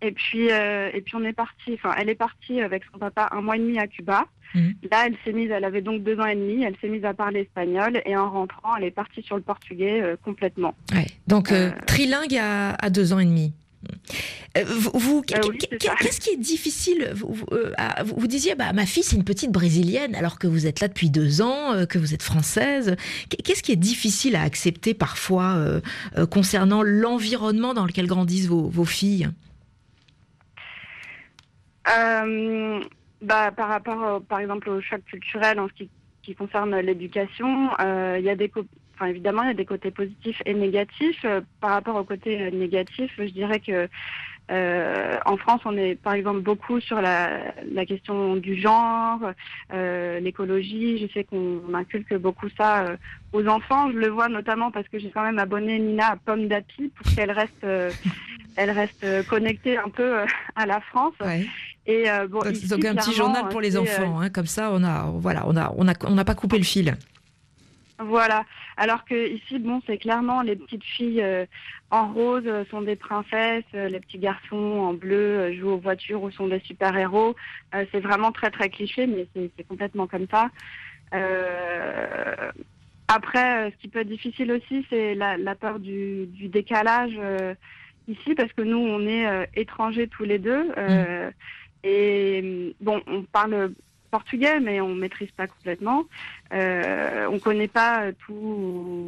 Et 0.02 0.12
puis, 0.12 0.52
euh, 0.52 0.90
et 0.94 1.02
puis 1.02 1.16
on 1.16 1.24
est 1.24 1.34
parti. 1.34 1.74
Enfin, 1.74 1.94
elle 1.98 2.10
est 2.10 2.16
partie 2.16 2.62
avec 2.62 2.84
son 2.92 3.00
papa 3.00 3.28
un 3.32 3.42
mois 3.42 3.58
et 3.58 3.60
demi 3.60 3.80
à 3.80 3.88
Cuba. 3.88 4.26
Mm. 4.56 4.70
Là, 4.92 5.04
elle 5.08 5.16
s'est 5.26 5.34
mise. 5.34 5.52
Elle 5.52 5.66
avait 5.66 5.82
donc 5.82 6.04
deux 6.04 6.20
ans 6.20 6.26
et 6.26 6.36
demi. 6.36 6.64
Elle 6.64 6.76
s'est 6.80 6.88
mise 6.88 7.04
à 7.06 7.14
parler 7.14 7.42
espagnol 7.42 8.02
et 8.06 8.16
en 8.16 8.30
rentrant, 8.32 8.76
elle 8.78 8.86
est 8.86 8.92
partie 8.92 9.22
sur 9.22 9.36
le 9.36 9.42
portugais 9.42 10.02
euh, 10.02 10.16
complètement. 10.24 10.74
Ouais. 10.94 11.08
Donc 11.28 11.52
euh, 11.52 11.72
trilingue 11.86 12.38
à, 12.38 12.76
à 12.76 12.90
deux 12.90 13.14
ans 13.14 13.20
et 13.20 13.26
demi. 13.26 13.54
Vous, 14.94 15.22
qu'est-ce 15.22 16.20
qui 16.20 16.32
est 16.32 16.38
difficile 16.38 17.12
vous, 17.16 17.46
vous, 18.04 18.28
disiez, 18.28 18.56
bah, 18.56 18.74
ma 18.74 18.86
fille, 18.86 19.04
c'est 19.04 19.16
une 19.16 19.24
petite 19.24 19.54
brésilienne, 19.54 20.16
alors 20.16 20.38
que 20.38 20.48
vous 20.48 20.68
êtes 20.68 20.82
là 20.82 20.90
depuis 20.90 21.10
deux 21.10 21.42
ans, 21.42 21.86
que 21.88 21.98
vous 21.98 22.14
êtes 22.14 22.24
française. 22.24 22.98
Qu'est-ce 23.30 23.64
qui 23.64 23.72
est 23.72 23.78
difficile 23.78 24.36
à 24.36 24.42
accepter 24.42 24.94
parfois 24.94 25.82
concernant 26.30 26.84
l'environnement 26.84 27.74
dans 27.74 27.86
lequel 27.86 28.08
grandissent 28.08 28.48
vos, 28.48 28.86
filles? 28.86 29.30
Bah, 33.21 33.52
Par 33.52 33.67
rapport, 33.67 34.21
par 34.23 34.39
exemple, 34.39 34.69
au 34.69 34.82
choc 34.82 35.04
culturel 35.06 35.60
en 35.60 35.67
ce 35.67 35.73
qui, 35.73 35.89
concerne 36.38 36.78
l'éducation, 36.78 37.71
il 37.80 38.23
y 38.23 38.30
a 38.30 38.36
des, 38.36 38.52
évidemment, 39.08 39.43
il 39.43 39.47
y 39.47 39.52
a 39.52 39.56
des 39.56 39.65
côtés 39.65 39.91
positifs 39.91 40.41
et 40.45 40.54
négatifs. 40.54 41.21
Euh, 41.25 41.41
par 41.62 41.71
rapport 41.71 41.95
au 41.95 42.04
côté 42.04 42.41
euh, 42.41 42.52
négatif, 42.52 43.12
je 43.17 43.23
dirais 43.23 43.60
que 43.60 43.88
euh, 44.52 45.17
en 45.25 45.38
France, 45.38 45.62
on 45.65 45.78
est 45.78 45.95
par 45.95 46.13
exemple 46.13 46.39
beaucoup 46.39 46.80
sur 46.80 47.02
la, 47.02 47.54
question 47.88 48.36
du 48.36 48.56
genre, 48.56 49.19
l'écologie. 49.71 50.97
Je 50.97 51.13
sais 51.13 51.23
qu'on 51.23 51.62
inculque 51.75 52.15
beaucoup 52.15 52.47
ça 52.58 52.95
aux 53.32 53.45
enfants. 53.47 53.91
Je 53.91 53.97
le 53.97 54.08
vois 54.08 54.28
notamment 54.28 54.71
parce 54.71 54.88
que 54.88 54.97
j'ai 54.97 55.12
quand 55.12 55.21
même 55.21 55.38
abonné 55.38 55.78
Nina 55.78 56.13
à 56.13 56.15
Pomme 56.15 56.47
d'Api 56.47 56.91
pour 56.95 57.13
qu'elle 57.13 57.30
reste, 57.30 57.63
elle 58.56 58.71
reste 58.71 59.06
connectée 59.28 59.78
un 59.78 59.89
peu 59.89 60.21
à 60.56 60.65
la 60.65 60.82
France. 60.82 61.13
Et 61.91 62.06
bon, 62.30 62.39
donc, 62.69 62.86
un 62.86 62.95
petit 62.95 63.13
journal 63.13 63.49
pour 63.49 63.62
les 63.62 63.75
enfants, 63.75 64.19
hein, 64.19 64.30
comme 64.30 64.45
ça, 64.45 64.69
on 64.71 64.84
a, 64.84 65.10
voilà, 65.15 65.43
on 65.47 65.58
a, 65.58 65.73
on 65.75 65.88
a, 65.88 65.93
on 66.06 66.13
n'a 66.13 66.25
pas 66.25 66.36
coupé 66.36 66.58
le 66.58 66.63
fil. 66.63 66.95
Voilà. 67.99 68.45
Alors 68.78 69.04
que 69.04 69.28
ici, 69.30 69.60
bon, 69.60 69.82
c'est 69.86 69.97
clairement 69.97 70.41
les 70.41 70.56
petites 70.56 70.86
filles 70.86 71.21
euh, 71.21 71.45
en 71.91 72.13
rose 72.13 72.43
euh, 72.45 72.63
sont 72.71 72.82
des 72.82 72.95
princesses, 72.95 73.65
euh, 73.75 73.89
les 73.89 73.99
petits 73.99 74.19
garçons 74.19 74.56
en 74.56 74.93
bleu 74.93 75.54
jouent 75.54 75.71
aux 75.71 75.80
voitures 75.80 76.23
ou 76.23 76.32
sont 76.32 76.47
des 76.47 76.62
super-héros. 76.62 77.36
c'est 77.73 77.99
vraiment 77.99 78.32
très 78.32 78.52
très 78.52 78.69
cliché, 78.69 79.06
mais 79.06 79.28
c'est 79.36 79.67
complètement 79.67 80.08
comme 80.08 80.28
ça. 80.32 80.49
après, 83.10 83.71
ce 83.71 83.78
qui 83.82 83.89
peut 83.89 83.99
être 83.99 84.08
difficile 84.08 84.54
aussi, 84.54 84.86
c'est 84.89 85.13
la, 85.13 85.56
peur 85.56 85.80
du, 85.80 86.28
décalage 86.47 87.19
ici, 88.08 88.34
parce 88.34 88.54
que 88.54 88.62
nous, 88.62 88.78
on 88.78 89.06
est 89.08 89.49
étrangers 89.56 90.08
tous 90.08 90.23
les 90.23 90.39
deux. 90.39 90.69
Mmh. 90.69 91.32
Et 91.84 92.76
bon, 92.82 93.02
on 93.08 93.24
parle 93.24 93.74
portugais, 94.12 94.60
mais 94.60 94.82
on 94.82 94.96
maîtrise 94.96 95.32
pas 95.32 95.48
complètement. 95.48 96.06
Euh, 96.52 97.28
on 97.32 97.38
connaît 97.38 97.68
pas 97.68 98.02
euh, 98.02 98.12
tout, 98.26 99.08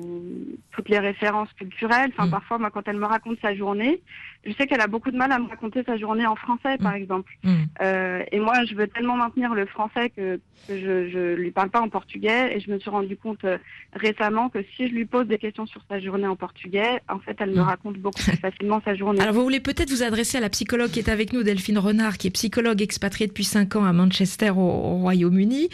toutes 0.72 0.90
les 0.90 1.00
références 1.00 1.52
culturelles. 1.54 2.12
Enfin, 2.14 2.28
mm. 2.28 2.32
parfois, 2.32 2.58
moi, 2.60 2.70
quand 2.72 2.88
elle 2.88 2.98
me 2.98 3.06
raconte 3.06 3.40
sa 3.42 3.56
journée, 3.56 4.02
je 4.46 4.54
sais 4.54 4.68
qu'elle 4.68 4.82
a 4.82 4.88
beaucoup 4.88 5.12
de 5.12 5.18
mal 5.18 5.32
à 5.32 5.40
me 5.40 5.48
raconter 5.48 5.84
sa 5.84 5.98
journée 5.98 6.26
en 6.26 6.36
français, 6.36 6.78
par 6.78 6.94
mm. 6.94 6.96
exemple. 6.96 7.32
Mm. 7.44 7.56
Euh, 7.82 8.24
et 8.32 8.40
moi, 8.40 8.64
je 8.66 8.76
veux 8.76 8.88
tellement 8.88 9.16
maintenir 9.16 9.54
le 9.54 9.66
français 9.66 10.10
que, 10.10 10.40
je, 10.70 11.10
je 11.10 11.34
lui 11.34 11.50
parle 11.52 11.70
pas 11.70 11.82
en 11.82 11.90
portugais. 11.90 12.56
Et 12.56 12.60
je 12.60 12.70
me 12.70 12.80
suis 12.80 12.90
rendu 12.90 13.18
compte 13.18 13.44
euh, 13.44 13.58
récemment 13.94 14.50
que 14.50 14.60
si 14.76 14.88
je 14.88 14.94
lui 14.94 15.06
pose 15.06 15.28
des 15.28 15.40
questions 15.40 15.66
sur 15.66 15.82
sa 15.90 16.00
journée 16.00 16.28
en 16.28 16.36
portugais, 16.36 17.00
en 17.10 17.20
fait, 17.20 17.38
elle 17.40 17.52
me 17.52 17.62
raconte 17.62 17.98
beaucoup 17.98 18.22
plus 18.22 18.38
facilement 18.38 18.82
sa 18.86 18.94
journée. 18.94 19.22
Alors, 19.22 19.34
vous 19.34 19.44
voulez 19.44 19.60
peut-être 19.60 19.90
vous 19.90 20.04
adresser 20.04 20.38
à 20.38 20.42
la 20.42 20.50
psychologue 20.50 20.92
qui 20.92 21.00
est 21.00 21.10
avec 21.10 21.34
nous, 21.34 21.42
Delphine 21.42 21.80
Renard, 21.80 22.18
qui 22.20 22.28
est 22.28 22.32
psychologue 22.32 22.82
expatriée 22.84 23.28
depuis 23.28 23.44
5 23.44 23.76
ans 23.76 23.86
à 23.86 23.94
Manchester, 23.94 24.52
au, 24.52 24.60
au 24.60 24.98
Royaume-Uni, 24.98 25.70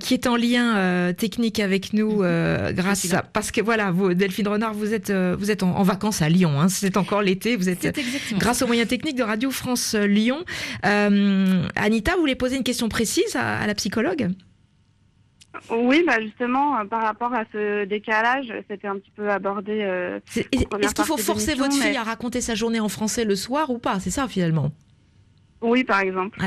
qui 0.00 0.14
est 0.14 0.26
en 0.26 0.36
lien 0.36 1.05
euh, 1.06 1.12
technique 1.12 1.60
avec 1.60 1.92
nous 1.92 2.22
euh, 2.22 2.72
grâce 2.72 3.12
à 3.12 3.22
parce 3.22 3.50
que 3.50 3.60
voilà, 3.60 3.90
vous, 3.90 4.14
Delphine 4.14 4.48
Renard, 4.48 4.74
vous 4.74 4.92
êtes 4.92 5.10
euh, 5.10 5.36
vous 5.38 5.50
êtes 5.50 5.62
en, 5.62 5.82
vacances 5.82 6.22
à 6.22 6.28
Lyon. 6.28 6.60
Hein, 6.60 6.68
c'est 6.68 6.96
encore 6.96 7.22
l'été. 7.22 7.56
Vous 7.56 7.68
êtes 7.68 7.98
grâce 8.38 8.62
aux 8.62 8.66
moyens 8.66 8.88
techniques 8.88 9.16
de 9.16 9.22
Radio 9.22 9.50
France 9.50 9.94
Lyon. 9.94 10.44
Anita, 10.82 12.14
vous 12.14 12.20
voulez 12.20 12.34
poser 12.34 12.56
une 12.56 12.64
question 12.64 12.88
précise 12.88 13.36
à, 13.36 13.66
la 13.66 13.74
psychologue? 13.74 14.30
Oui, 15.70 16.04
bah 16.06 16.20
justement, 16.20 16.84
par 16.86 17.02
rapport 17.02 17.32
à 17.32 17.44
ce 17.50 17.84
décalage, 17.86 18.52
c'était 18.68 18.88
un 18.88 18.96
petit 18.96 19.10
peu 19.16 19.30
abordé. 19.30 20.20
Est-ce 20.36 20.94
qu'il 20.94 21.04
faut 21.04 21.16
forcer 21.16 21.54
votre 21.54 21.74
fille 21.74 21.96
à 21.96 22.02
raconter 22.02 22.40
sa 22.40 22.54
journée 22.54 22.80
en 22.80 22.88
français 22.88 23.24
le 23.24 23.36
soir 23.36 23.70
ou 23.70 23.78
pas? 23.78 24.00
C'est 24.00 24.10
ça 24.10 24.28
finalement? 24.28 24.70
Oui, 25.62 25.84
par 25.84 26.00
exemple. 26.00 26.38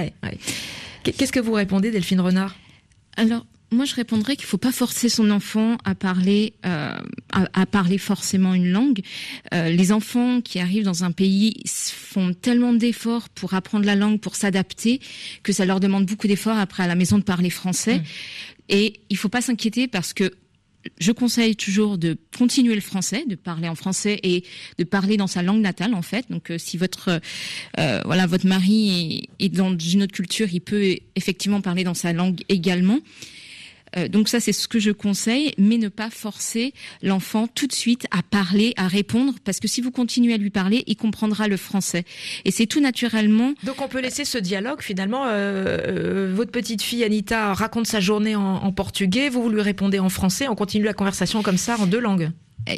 Qu'est-ce 1.04 1.32
que 1.32 1.40
vous 1.40 1.54
répondez, 1.54 1.92
Delphine 1.92 2.22
Renard? 2.22 2.56
Alors, 3.18 3.46
moi, 3.72 3.86
je 3.86 3.96
répondrais 3.96 4.36
qu'il 4.36 4.46
ne 4.46 4.50
faut 4.50 4.58
pas 4.58 4.72
forcer 4.72 5.10
son 5.10 5.30
enfant 5.30 5.78
à 5.84 5.94
parler, 5.94 6.54
euh, 6.66 6.98
à, 7.32 7.66
parler 7.66 7.98
forcément 7.98 8.54
une 8.54 8.70
langue. 8.72 9.02
Euh, 9.54 9.70
les 9.70 9.92
enfants 9.92 10.42
qui 10.42 10.60
arrivent 10.60 10.86
dans 10.86 11.04
un 11.04 11.12
pays 11.12 11.62
font 11.66 12.34
tellement 12.34 12.74
d'efforts 12.74 13.30
pour 13.30 13.54
apprendre 13.54 13.86
la 13.86 13.96
langue, 13.96 14.20
pour 14.20 14.36
s'adapter, 14.36 15.00
que 15.44 15.54
ça 15.54 15.66
leur 15.66 15.80
demande 15.80 16.06
beaucoup 16.06 16.28
d'efforts 16.28 16.58
après 16.58 16.84
à 16.84 16.88
la 16.88 16.96
maison 16.96 17.18
de 17.18 17.24
parler 17.24 17.50
français. 17.50 18.00
Mmh. 18.00 18.04
Et 18.70 19.00
il 19.10 19.14
ne 19.14 19.20
faut 19.20 19.30
pas 19.30 19.42
s'inquiéter 19.42 19.88
parce 19.88 20.14
que 20.14 20.32
je 21.00 21.12
conseille 21.12 21.56
toujours 21.56 21.98
de 21.98 22.18
continuer 22.38 22.76
le 22.76 22.82
français, 22.82 23.26
de 23.28 23.36
parler 23.36 23.68
en 23.68 23.76
français 23.76 24.20
et 24.24 24.44
de 24.78 24.84
parler 24.84 25.18
dans 25.18 25.28
sa 25.28 25.44
langue 25.44 25.62
natale 25.62 25.94
en 25.94 26.02
fait. 26.02 26.26
Donc 26.30 26.52
euh, 26.52 26.58
si 26.58 26.78
votre 26.78 27.20
euh, 27.80 28.02
voilà 28.06 28.26
votre 28.26 28.48
mari 28.48 29.28
est, 29.40 29.46
est, 29.46 29.50
dans 29.50 29.78
une 29.78 30.04
autre 30.04 30.14
culture, 30.14 30.48
il 30.52 30.62
peut 30.62 30.98
effectivement 31.16 31.62
parler 31.62 31.84
dans 31.84 31.94
sa 31.94 32.14
langue 32.14 32.42
également. 32.50 33.00
Euh, 33.98 34.08
donc 34.08 34.30
ça, 34.30 34.40
c'est 34.40 34.54
ce 34.54 34.68
que 34.68 34.80
je 34.80 34.92
conseille, 34.92 35.54
mais 35.58 35.78
ne 35.78 35.90
pas 35.90 36.10
forcer 36.10 36.74
l'enfant 37.02 37.48
tout 37.48 37.68
de 37.68 37.74
suite 37.74 38.08
à 38.12 38.22
parler, 38.24 38.74
à 38.78 38.88
répondre, 38.88 39.34
parce 39.44 39.60
que 39.60 39.68
si 39.68 39.82
vous 39.82 39.92
continuez 39.92 40.34
à 40.34 40.38
lui 40.38 40.50
parler, 40.50 40.84
il 40.88 40.96
comprendra 40.96 41.48
le 41.48 41.58
français. 41.58 42.04
Et 42.46 42.52
c'est 42.52 42.66
tout 42.66 42.80
naturellement. 42.80 43.54
Donc 43.64 43.82
on 43.82 43.88
peut 43.88 44.02
laisser 44.02 44.26
ce 44.26 44.38
dialogue 44.38 44.82
finalement. 44.82 45.26
Euh, 45.26 45.78
euh, 45.88 46.34
votre 46.34 46.52
petite 46.52 46.82
fille 46.82 47.04
Anita 47.04 47.54
raconte 47.54 47.88
sa 47.88 48.00
journée 48.00 48.36
en, 48.36 48.72
portugais, 48.72 49.30
vous, 49.30 49.42
vous 49.42 49.50
lui 49.50 49.62
répondez 49.62 50.00
en 50.00 50.10
français, 50.10 50.48
on 50.48 50.56
continue 50.56 50.86
la 50.86 50.94
conversation 50.94 51.42
comme 51.42 51.58
ça 51.58 51.78
en 51.80 51.88
deux 51.88 52.00
langues. 52.00 52.32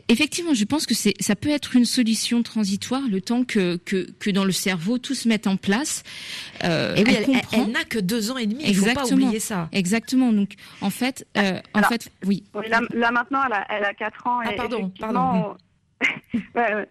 Effectivement, 0.08 0.54
je 0.54 0.66
pense 0.66 0.86
que 0.86 0.94
c'est, 0.94 1.14
ça 1.20 1.36
peut 1.36 1.50
être 1.50 1.76
une 1.76 1.86
solution 1.86 2.44
transitoire 2.44 3.02
le 3.10 3.22
temps 3.22 3.44
que, 3.44 3.78
que, 3.78 4.08
que 4.20 4.30
dans 4.30 4.46
le 4.46 4.52
cerveau 4.52 4.98
tout 4.98 5.14
se 5.14 5.28
mette 5.28 5.48
en 5.48 5.58
place. 5.58 6.04
Euh, 6.64 6.96
et 6.96 7.02
elle, 7.02 7.42
elle, 7.52 7.72
n'a 7.72 7.84
que 7.84 8.00
deux 8.00 8.32
ans 8.32 8.38
et 8.38 8.46
demi. 8.46 8.64
Il 8.66 8.76
faut 8.76 8.94
pas 8.94 9.12
oublier 9.12 9.40
ça. 9.40 9.70
Exactement. 9.72 10.32
Donc, 10.32 10.54
en 10.82 10.90
fait, 10.90 11.26
euh, 11.38 11.60
en 11.74 11.84
fait, 11.84 12.10
oui. 12.26 12.44
là, 12.68 13.12
maintenant, 13.12 13.42
elle 13.46 13.54
a, 13.54 13.66
elle 13.70 13.86
a 13.86 13.94
4 13.94 14.28
ans. 14.28 14.40
Ah, 14.46 14.52
pardon, 14.56 14.92
pardon. 15.00 15.56
euh, 16.58 16.86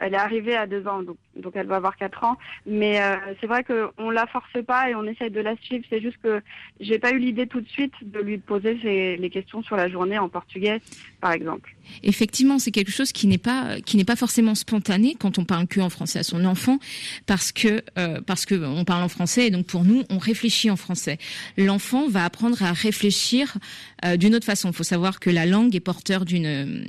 elle 0.00 0.14
est 0.14 0.18
arrivée 0.18 0.56
à 0.56 0.66
deux 0.66 0.86
ans, 0.86 1.02
donc 1.02 1.16
donc 1.40 1.52
elle 1.56 1.66
va 1.66 1.76
avoir 1.76 1.96
4 1.96 2.24
ans. 2.24 2.36
Mais 2.66 3.00
euh, 3.00 3.16
c'est 3.40 3.46
vrai 3.46 3.64
qu'on 3.64 4.10
la 4.10 4.26
force 4.26 4.62
pas 4.66 4.90
et 4.90 4.94
on 4.94 5.04
essaye 5.04 5.30
de 5.30 5.40
la 5.40 5.56
suivre. 5.56 5.84
C'est 5.90 6.00
juste 6.00 6.18
que 6.22 6.40
j'ai 6.80 6.98
pas 6.98 7.12
eu 7.12 7.18
l'idée 7.18 7.46
tout 7.46 7.60
de 7.60 7.68
suite 7.68 7.92
de 8.02 8.20
lui 8.20 8.38
poser 8.38 8.74
les 8.74 9.30
questions 9.30 9.62
sur 9.62 9.76
la 9.76 9.88
journée 9.88 10.18
en 10.18 10.28
portugais, 10.28 10.80
par 11.20 11.32
exemple. 11.32 11.74
Effectivement, 12.02 12.58
c'est 12.58 12.70
quelque 12.70 12.92
chose 12.92 13.12
qui 13.12 13.26
n'est 13.26 13.38
pas 13.38 13.76
pas 14.10 14.16
forcément 14.16 14.56
spontané 14.56 15.14
quand 15.18 15.38
on 15.38 15.44
parle 15.44 15.68
que 15.68 15.80
en 15.80 15.90
français 15.90 16.18
à 16.18 16.22
son 16.24 16.44
enfant, 16.44 16.78
parce 17.26 17.52
que 17.52 17.82
euh, 17.96 18.20
parce 18.26 18.44
que 18.44 18.56
on 18.56 18.84
parle 18.84 19.04
en 19.04 19.08
français 19.08 19.46
et 19.46 19.50
donc 19.50 19.66
pour 19.66 19.84
nous 19.84 20.02
on 20.10 20.18
réfléchit 20.18 20.70
en 20.70 20.76
français. 20.76 21.18
L'enfant 21.56 22.08
va 22.08 22.24
apprendre 22.24 22.60
à 22.62 22.72
réfléchir 22.72 23.56
euh, 24.04 24.16
d'une 24.16 24.34
autre 24.34 24.46
façon. 24.46 24.70
Il 24.70 24.74
faut 24.74 24.82
savoir 24.82 25.20
que 25.20 25.30
la 25.30 25.46
langue 25.46 25.76
est 25.76 25.80
porteur 25.80 26.24
d'une 26.24 26.86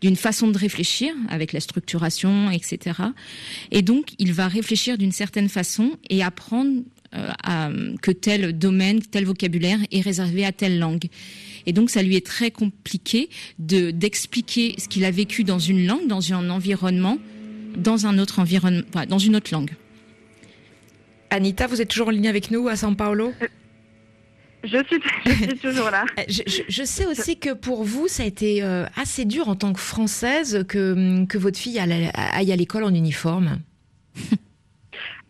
d'une 0.00 0.16
façon 0.16 0.48
de 0.48 0.58
réfléchir 0.58 1.14
avec 1.28 1.52
la 1.52 1.60
structuration, 1.60 2.50
etc. 2.50 3.00
Et 3.70 3.81
donc 3.82 4.14
il 4.18 4.32
va 4.32 4.48
réfléchir 4.48 4.98
d'une 4.98 5.12
certaine 5.12 5.48
façon 5.48 5.92
et 6.08 6.22
apprendre 6.22 6.82
euh, 7.14 7.28
à, 7.44 7.70
que 8.00 8.10
tel 8.10 8.56
domaine, 8.56 9.02
tel 9.02 9.26
vocabulaire 9.26 9.78
est 9.90 10.00
réservé 10.00 10.46
à 10.46 10.52
telle 10.52 10.78
langue. 10.78 11.08
Et 11.66 11.74
donc, 11.74 11.90
ça 11.90 12.02
lui 12.02 12.16
est 12.16 12.24
très 12.24 12.50
compliqué 12.50 13.28
de 13.58 13.90
d'expliquer 13.90 14.74
ce 14.78 14.88
qu'il 14.88 15.04
a 15.04 15.10
vécu 15.10 15.44
dans 15.44 15.58
une 15.58 15.86
langue, 15.86 16.06
dans 16.06 16.32
un 16.32 16.48
environnement, 16.48 17.18
dans 17.76 18.06
un 18.06 18.18
autre 18.18 18.38
environnement, 18.38 18.82
dans 19.06 19.18
une 19.18 19.36
autre 19.36 19.52
langue. 19.52 19.72
Anita, 21.28 21.66
vous 21.66 21.82
êtes 21.82 21.88
toujours 21.88 22.08
en 22.08 22.12
ligne 22.12 22.28
avec 22.28 22.50
nous 22.50 22.68
à 22.68 22.76
São 22.76 22.96
Paulo 22.96 23.32
je 24.64 24.78
suis, 24.86 25.58
toujours 25.58 25.90
là. 25.90 26.04
Je, 26.28 26.84
sais 26.84 27.04
aussi 27.04 27.36
que 27.36 27.52
pour 27.52 27.84
vous, 27.84 28.08
ça 28.08 28.22
a 28.22 28.26
été 28.26 28.62
euh, 28.62 28.86
assez 28.96 29.26
dur 29.26 29.48
en 29.48 29.56
tant 29.56 29.72
que 29.72 29.80
Française 29.80 30.64
que, 30.66 31.26
que 31.26 31.36
votre 31.36 31.58
fille 31.58 31.78
aille 31.78 32.52
à 32.52 32.56
l'école 32.56 32.84
en 32.84 32.94
uniforme. 32.94 33.58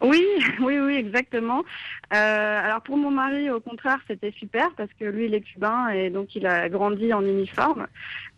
Oui, 0.02 0.26
oui, 0.60 0.78
oui, 0.78 0.94
exactement. 0.94 1.64
Euh, 2.12 2.60
alors 2.60 2.82
pour 2.82 2.96
mon 2.96 3.10
mari, 3.10 3.50
au 3.50 3.60
contraire, 3.60 3.98
c'était 4.08 4.32
super 4.32 4.70
parce 4.76 4.90
que 4.98 5.04
lui, 5.04 5.26
il 5.26 5.34
est 5.34 5.40
cubain 5.40 5.88
et 5.88 6.10
donc 6.10 6.34
il 6.34 6.46
a 6.46 6.68
grandi 6.68 7.12
en 7.12 7.24
uniforme. 7.24 7.86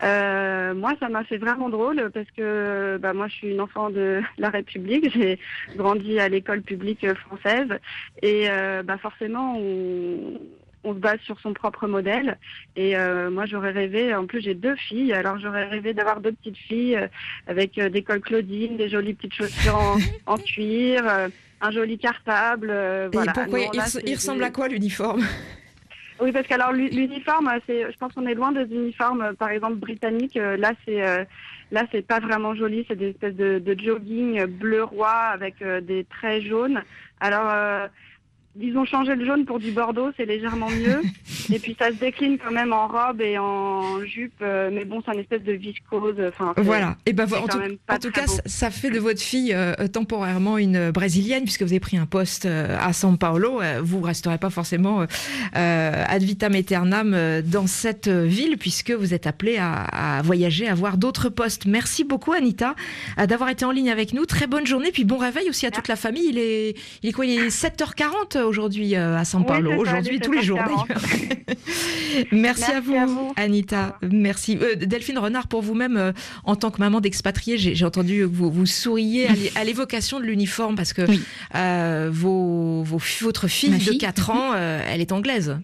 Euh, 0.02 0.74
moi, 0.74 0.92
ça 1.00 1.09
m'a 1.09 1.24
fait 1.24 1.38
vraiment 1.38 1.70
drôle 1.70 2.11
parce 2.12 2.30
que 2.37 2.98
bah, 3.00 3.14
moi, 3.14 3.28
je 3.28 3.35
suis 3.35 3.50
une 3.50 3.61
enfant 3.61 3.90
de 3.90 4.20
la 4.38 4.50
République. 4.50 5.11
J'ai 5.12 5.38
grandi 5.76 6.20
à 6.20 6.28
l'école 6.28 6.62
publique 6.62 7.07
française 7.14 7.78
et 8.22 8.50
euh, 8.50 8.83
bah, 8.83 8.98
forcément, 8.98 9.57
on, 9.57 10.38
on 10.84 10.94
se 10.94 10.98
base 10.98 11.18
sur 11.24 11.40
son 11.40 11.52
propre 11.52 11.86
modèle. 11.86 12.38
Et 12.76 12.96
euh, 12.96 13.30
moi, 13.30 13.46
j'aurais 13.46 13.70
rêvé, 13.70 14.14
en 14.14 14.26
plus 14.26 14.42
j'ai 14.42 14.54
deux 14.54 14.76
filles, 14.76 15.12
alors 15.12 15.38
j'aurais 15.38 15.64
rêvé 15.64 15.94
d'avoir 15.94 16.20
deux 16.20 16.32
petites 16.32 16.58
filles 16.58 16.96
euh, 16.96 17.08
avec 17.46 17.78
euh, 17.78 17.88
des 17.88 18.02
cols 18.02 18.20
Claudine, 18.20 18.76
des 18.76 18.88
jolies 18.88 19.14
petites 19.14 19.34
chaussures 19.34 19.76
en, 19.76 19.96
en 20.32 20.38
cuir, 20.38 21.04
un 21.60 21.70
joli 21.70 21.98
cartable. 21.98 22.66
voilà. 23.12 23.32
Et 23.32 23.34
pourquoi 23.34 23.58
il, 23.60 24.14
ressemble 24.14 24.44
à 24.44 24.50
quoi 24.50 24.68
l'uniforme? 24.68 25.24
Oui, 26.20 26.30
parce 26.30 26.46
que 26.46 26.54
alors 26.54 26.72
l'uniforme, 26.72 27.50
c'est, 27.66 27.90
je 27.90 27.96
pense 27.98 28.12
qu'on 28.12 28.26
est 28.26 28.34
loin 28.34 28.52
des 28.52 28.72
uniformes, 28.72 29.34
par 29.36 29.48
exemple 29.48 29.76
britanniques. 29.76 30.36
Là, 30.36 30.72
c'est 30.84 31.26
là, 31.72 31.86
c'est 31.90 32.06
pas 32.06 32.20
vraiment 32.20 32.54
joli. 32.54 32.84
C'est 32.86 32.96
des 32.96 33.10
espèces 33.10 33.34
de, 33.34 33.58
de 33.58 33.78
jogging 33.78 34.44
bleu 34.44 34.84
roi 34.84 35.10
avec 35.10 35.56
des 35.82 36.04
traits 36.04 36.44
jaunes. 36.44 36.82
Alors 37.20 37.88
ils 38.60 38.76
ont 38.76 38.84
changé 38.84 39.14
le 39.16 39.26
jaune 39.26 39.44
pour 39.44 39.58
du 39.58 39.72
bordeaux, 39.72 40.10
c'est 40.16 40.26
légèrement 40.26 40.70
mieux. 40.70 41.02
et 41.52 41.58
puis 41.58 41.74
ça 41.78 41.88
se 41.88 41.96
décline 41.96 42.38
quand 42.38 42.52
même 42.52 42.72
en 42.72 42.86
robe 42.86 43.20
et 43.20 43.36
en 43.36 44.04
jupe, 44.04 44.32
euh, 44.42 44.70
mais 44.72 44.84
bon, 44.84 45.02
c'est 45.04 45.12
une 45.12 45.20
espèce 45.20 45.42
de 45.42 45.52
viscose. 45.52 46.14
Enfin, 46.28 46.54
voilà. 46.58 46.96
Et 47.04 47.12
ben 47.12 47.24
en, 47.24 47.98
tout, 47.98 48.10
cas, 48.10 48.26
ça 48.46 48.70
fait 48.70 48.90
de 48.90 49.00
votre 49.00 49.20
fille 49.20 49.52
euh, 49.52 49.74
temporairement 49.88 50.58
une 50.58 50.92
brésilienne 50.92 51.42
puisque 51.42 51.62
vous 51.62 51.72
avez 51.72 51.80
pris 51.80 51.96
un 51.96 52.06
poste 52.06 52.46
euh, 52.46 52.76
à 52.80 52.92
São 52.92 53.18
Paulo. 53.18 53.60
vous 53.82 54.00
resterez 54.00 54.38
pas 54.38 54.50
forcément 54.50 55.04
ad 55.52 56.22
vitam 56.22 56.54
aeternam 56.54 57.16
dans 57.42 57.66
cette 57.66 58.08
ville 58.08 58.56
puisque 58.58 58.92
vous 58.92 59.14
êtes 59.14 59.26
appelé 59.26 59.58
à, 59.58 60.20
voyager, 60.22 60.68
à 60.68 60.74
voir 60.74 60.96
d'autres 60.96 61.28
postes. 61.28 61.66
Merci 61.66 62.04
beaucoup 62.04 62.32
Anita 62.32 62.74
d'avoir 63.16 63.50
été 63.50 63.64
en 63.64 63.70
ligne 63.70 63.90
avec 63.90 64.12
nous. 64.12 64.26
Très 64.26 64.46
bonne 64.46 64.66
journée, 64.66 64.92
puis 64.92 65.04
bon 65.04 65.18
réveil 65.18 65.48
aussi 65.48 65.66
à 65.66 65.70
toute 65.70 65.88
la 65.88 65.96
famille. 65.96 66.28
Il 66.28 66.38
est, 66.38 66.76
il 67.02 67.08
est 67.08 67.12
quoi? 67.12 67.26
Il 67.26 67.38
est 67.40 67.48
7h40 67.48 68.43
aujourd'hui 68.46 68.94
euh, 68.94 69.16
à 69.16 69.24
São 69.24 69.44
Paulo, 69.44 69.72
aujourd'hui 69.76 70.20
tous 70.20 70.33
les 70.33 70.42
jours 70.42 70.59
Merci, 72.33 72.70
à, 72.70 72.80
vous, 72.80 73.33
Anita. 73.37 73.98
Merci. 74.09 74.57
Euh, 74.61 74.76
Delphine 74.76 75.18
Renard, 75.18 75.48
pour 75.48 75.62
vous-même, 75.62 75.96
euh, 75.96 76.12
en 76.44 76.54
tant 76.54 76.70
que 76.70 76.78
maman 76.78 77.00
d'expatriés, 77.00 77.59
j'ai 77.59 77.85
entendu 77.85 78.20
que 78.20 78.24
vous, 78.24 78.50
vous 78.50 78.66
souriez 78.66 79.26
à 79.54 79.64
l'évocation 79.64 80.20
de 80.20 80.24
l'uniforme 80.24 80.76
parce 80.76 80.92
que 80.92 81.02
vos, 82.11 82.83
vos, 82.83 83.00
votre 83.20 83.48
fille, 83.48 83.70
de 83.70 83.98
4 83.98 84.30
ans, 84.30 84.54
elle 84.54 85.00
est 85.00 85.12
anglaise. 85.12 85.57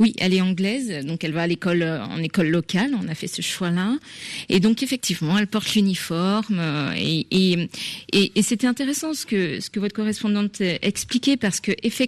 Oui, 0.00 0.12
elle 0.18 0.34
est 0.34 0.40
anglaise, 0.40 1.06
donc 1.06 1.22
elle 1.22 1.32
va 1.32 1.42
à 1.42 1.46
l'école 1.46 1.84
en 1.84 2.20
école 2.20 2.48
locale. 2.48 2.90
On 3.00 3.06
a 3.08 3.14
fait 3.14 3.28
ce 3.28 3.42
choix-là, 3.42 3.96
et 4.48 4.58
donc 4.58 4.82
effectivement, 4.82 5.38
elle 5.38 5.46
porte 5.46 5.72
l'uniforme. 5.74 6.60
Et, 6.96 7.26
et, 7.30 7.68
et, 8.12 8.42
c'était 8.42 8.66
intéressant 8.66 9.14
ce 9.14 9.24
que 9.24 9.60
ce 9.60 9.70
que 9.70 9.78
votre 9.78 9.94
correspondante 9.94 10.60
expliquait 10.60 11.36
parce 11.36 11.60
que 11.60 11.72
effectivement, 11.82 12.07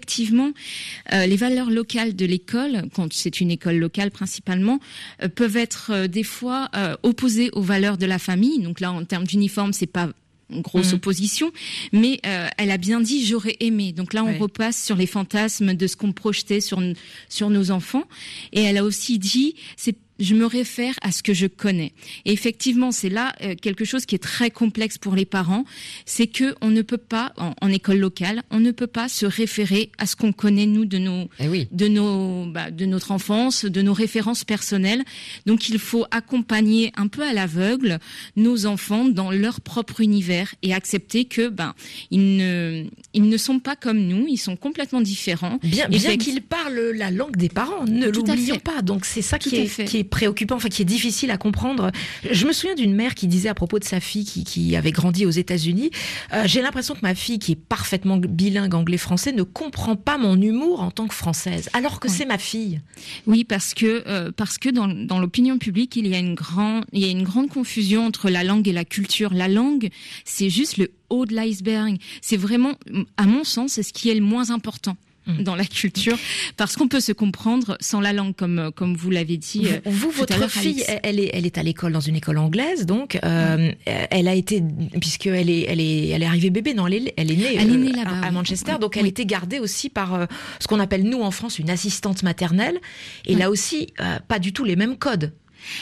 euh, 1.13 1.27
les 1.27 1.37
valeurs 1.37 1.71
locales 1.71 2.15
de 2.15 2.27
l'école, 2.27 2.85
quand 2.95 3.13
c'est 3.13 3.41
une 3.41 3.51
école 3.51 3.77
locale 3.77 4.11
principalement, 4.11 4.81
euh, 5.23 5.29
peuvent 5.29 5.57
être 5.57 5.91
euh, 5.93 6.07
des 6.07 6.23
fois 6.23 6.71
opposées 7.03 7.51
aux 7.53 7.63
valeurs 7.63 7.99
de 7.99 8.07
la 8.07 8.19
famille. 8.19 8.61
Donc 8.61 8.81
là, 8.81 8.93
en 8.93 9.05
termes 9.05 9.25
d'uniforme, 9.25 9.73
c'est 9.73 9.87
pas 9.87 10.11
une 10.51 10.63
grosse 10.63 10.93
mmh. 10.93 10.97
opposition, 10.97 11.53
mais 11.93 12.21
elle 12.59 12.71
a 12.71 12.77
bien 12.77 13.01
dit 13.01 13.25
j'aurais 13.25 13.57
aimé. 13.61 13.93
Donc 13.93 14.15
là, 14.15 14.25
on 14.25 14.37
repasse 14.39 14.83
sur 14.83 14.97
les 14.97 15.07
fantasmes 15.07 15.75
de 15.75 15.87
ce 15.87 15.97
qu'on 15.97 16.13
projetait 16.13 16.61
sur 16.61 16.83
sur 17.29 17.51
nos 17.51 17.71
enfants, 17.71 18.05
et 18.53 18.63
elle 18.63 18.79
a 18.79 18.85
aussi 18.85 19.19
dit 19.19 19.55
c'est 19.77 19.97
je 20.21 20.35
me 20.35 20.47
réfère 20.47 20.95
à 21.03 21.13
ce 21.13 21.23
que 21.23 21.35
je 21.35 21.47
connais. 21.47 21.93
Et 22.25 22.33
effectivement, 22.33 22.93
c'est 22.93 23.09
là 23.09 23.35
euh, 23.43 23.55
quelque 23.55 23.85
chose 23.85 24.07
qui 24.07 24.15
est 24.15 24.23
très 24.23 24.51
complexe 24.51 24.99
pour 24.99 25.15
les 25.15 25.25
parents, 25.25 25.65
c'est 26.05 26.27
que 26.27 26.55
on 26.61 26.71
ne 26.71 26.83
peut 26.83 26.99
pas, 26.99 27.33
en, 27.37 27.69
école 27.71 27.99
locale, 27.99 28.43
on 28.51 28.61
ne 28.61 28.71
peut 28.71 28.87
pas 28.87 29.09
se 29.09 29.27
référer 29.27 29.91
à 29.99 30.07
ce 30.07 30.17
qu'on 30.17 30.33
connaît 30.33 30.67
nous 30.67 30.85
de 30.85 30.99
nos, 30.99 31.29
eh 31.39 31.67
de 31.71 31.89
nos, 31.89 32.47
bah, 32.47 32.71
de 32.71 32.85
notre 32.85 33.13
enfance, 33.13 33.65
de 33.65 33.83
nos 33.83 33.95
références 33.95 34.45
personnelles. 34.45 35.03
Donc, 35.47 35.69
il 35.69 35.79
faut 35.79 36.05
accompagner 36.11 36.93
un 36.97 37.09
peu 37.09 37.23
à 37.23 37.33
l'aveugle 37.33 37.99
nos 38.37 38.67
enfants 38.67 39.07
dans 39.07 39.31
leur 39.31 39.61
propre 39.61 40.01
univers 40.01 40.55
et 40.63 40.75
accepter 40.75 41.25
que, 41.25 41.49
ben, 41.49 41.75
ils 42.11 42.37
ne, 42.37 42.85
ils 43.15 43.29
ne 43.29 43.37
sont 43.37 43.59
pas 43.59 43.77
comme 43.77 44.01
nous, 44.01 44.27
ils 44.29 44.37
sont 44.37 44.57
complètement 44.57 45.01
différents. 45.01 45.59
Bien, 45.63 45.89
bien 45.89 46.17
qu'ils 46.17 46.43
parlent 46.43 46.91
la 46.95 47.11
langue 47.11 47.37
des 47.37 47.49
parents, 47.49 47.85
ne 47.87 48.09
l'oublions 48.09 48.59
pas. 48.59 48.83
Donc, 48.83 49.05
c'est 49.05 49.23
ça 49.23 49.39
qui 49.39 49.57
est, 49.57 49.85
qui 49.85 49.99
est 49.99 50.10
préoccupant, 50.11 50.57
enfin 50.57 50.69
qui 50.69 50.83
est 50.83 50.87
difficile 50.87 51.31
à 51.31 51.39
comprendre. 51.39 51.91
Je 52.31 52.47
me 52.47 52.53
souviens 52.53 52.75
d'une 52.75 52.95
mère 52.95 53.15
qui 53.15 53.27
disait 53.27 53.49
à 53.49 53.55
propos 53.55 53.79
de 53.79 53.85
sa 53.85 54.01
fille 54.01 54.25
qui, 54.25 54.77
avait 54.77 54.93
grandi 54.93 55.27
aux 55.27 55.31
États-Unis, 55.31 55.91
euh, 56.33 56.43
j'ai 56.47 56.63
l'impression 56.63 56.95
que 56.95 57.01
ma 57.03 57.15
fille 57.15 57.39
qui 57.39 57.53
est 57.53 57.57
parfaitement 57.57 58.17
bilingue 58.19 58.75
anglais-français 58.75 59.33
ne 59.33 59.43
comprend 59.43 59.97
pas 59.97 60.19
mon 60.19 60.41
humour 60.41 60.83
en 60.83 60.91
tant 60.91 61.07
que 61.07 61.15
française, 61.15 61.69
alors 61.73 62.01
que 62.01 62.09
c'est 62.09 62.27
ma 62.27 62.39
fille. 62.39 62.81
Oui, 63.27 63.45
parce 63.45 63.75
que 63.75 64.05
euh, 64.07 64.31
parce 64.37 64.59
que 64.59 64.69
dans, 64.69 64.89
dans 64.89 65.19
l'opinion 65.19 65.59
publique, 65.59 65.97
il 65.97 66.07
y 66.07 66.15
a 66.15 66.19
une 66.19 66.35
grande 66.35 66.85
il 66.93 67.01
y 67.01 67.05
a 67.05 67.09
une 67.09 67.23
grande 67.23 67.49
confusion 67.49 68.07
entre 68.07 68.31
la 68.31 68.45
langue 68.45 68.69
et 68.69 68.73
la 68.73 68.85
culture. 68.85 69.33
La 69.33 69.49
langue, 69.49 69.91
c'est 70.25 70.51
juste 70.51 70.77
le 70.77 70.91
haut 71.09 71.27
de 71.27 71.35
l'iceberg. 71.35 71.99
C'est 72.21 72.37
vraiment, 72.37 72.75
à 73.17 73.25
mon 73.25 73.45
sens, 73.45 73.73
c'est 73.73 73.83
ce 73.83 73.93
qui 73.93 74.11
est 74.11 74.15
le 74.15 74.21
moins 74.21 74.51
important. 74.51 74.97
Mm. 75.27 75.43
dans 75.43 75.55
la 75.55 75.67
culture, 75.67 76.17
parce 76.57 76.77
qu'on 76.77 76.89
peut 76.89 77.01
se 77.01 77.13
comprendre 77.13 77.77
sans 77.81 78.01
la 78.01 78.15
langue, 78.15 78.35
comme 78.35 78.71
comme 78.75 78.97
vous 78.97 79.11
l'avez 79.11 79.37
dit. 79.37 79.69
Vous, 79.85 80.09
euh, 80.09 80.13
votre 80.13 80.49
fille, 80.49 80.83
elle 81.03 81.21
est 81.21 81.31
elle 81.35 81.45
est 81.45 81.59
à 81.59 81.63
l'école 81.63 81.93
dans 81.93 82.01
une 82.01 82.17
école 82.17 82.39
anglaise, 82.39 82.87
donc 82.87 83.19
euh, 83.23 83.71
elle 83.85 84.29
a 84.29 84.35
été 84.35 84.63
puisque 84.99 85.27
elle 85.27 85.51
est 85.51 85.67
elle 85.69 85.81
est 85.81 86.09
elle 86.09 86.23
est 86.23 86.27
arrivée 86.27 86.49
bébé, 86.49 86.73
non, 86.73 86.87
elle 86.87 86.95
est 86.95 87.15
elle 87.19 87.31
est 87.31 87.37
née, 87.37 87.55
elle 87.59 87.71
est 87.71 87.77
née 87.77 87.93
euh, 87.99 88.23
à, 88.23 88.31
Manchester, 88.31 88.77
donc 88.81 88.97
elle 88.97 89.07
était 89.07 89.27
gardée 89.27 89.59
aussi 89.59 89.91
par 89.91 90.27
ce 90.59 90.67
qu'on 90.67 90.81
appelle 90.81 91.05
nous 91.05 91.21
en 91.21 91.31
France 91.31 91.59
une 91.59 91.69
assistante 91.69 92.23
maternelle, 92.23 92.81
et 93.27 93.35
là 93.35 93.51
aussi 93.51 93.89
pas 94.27 94.39
du 94.39 94.55
tout 94.55 94.65
les 94.65 94.77
mêmes 94.77 94.97
codes. 94.97 95.33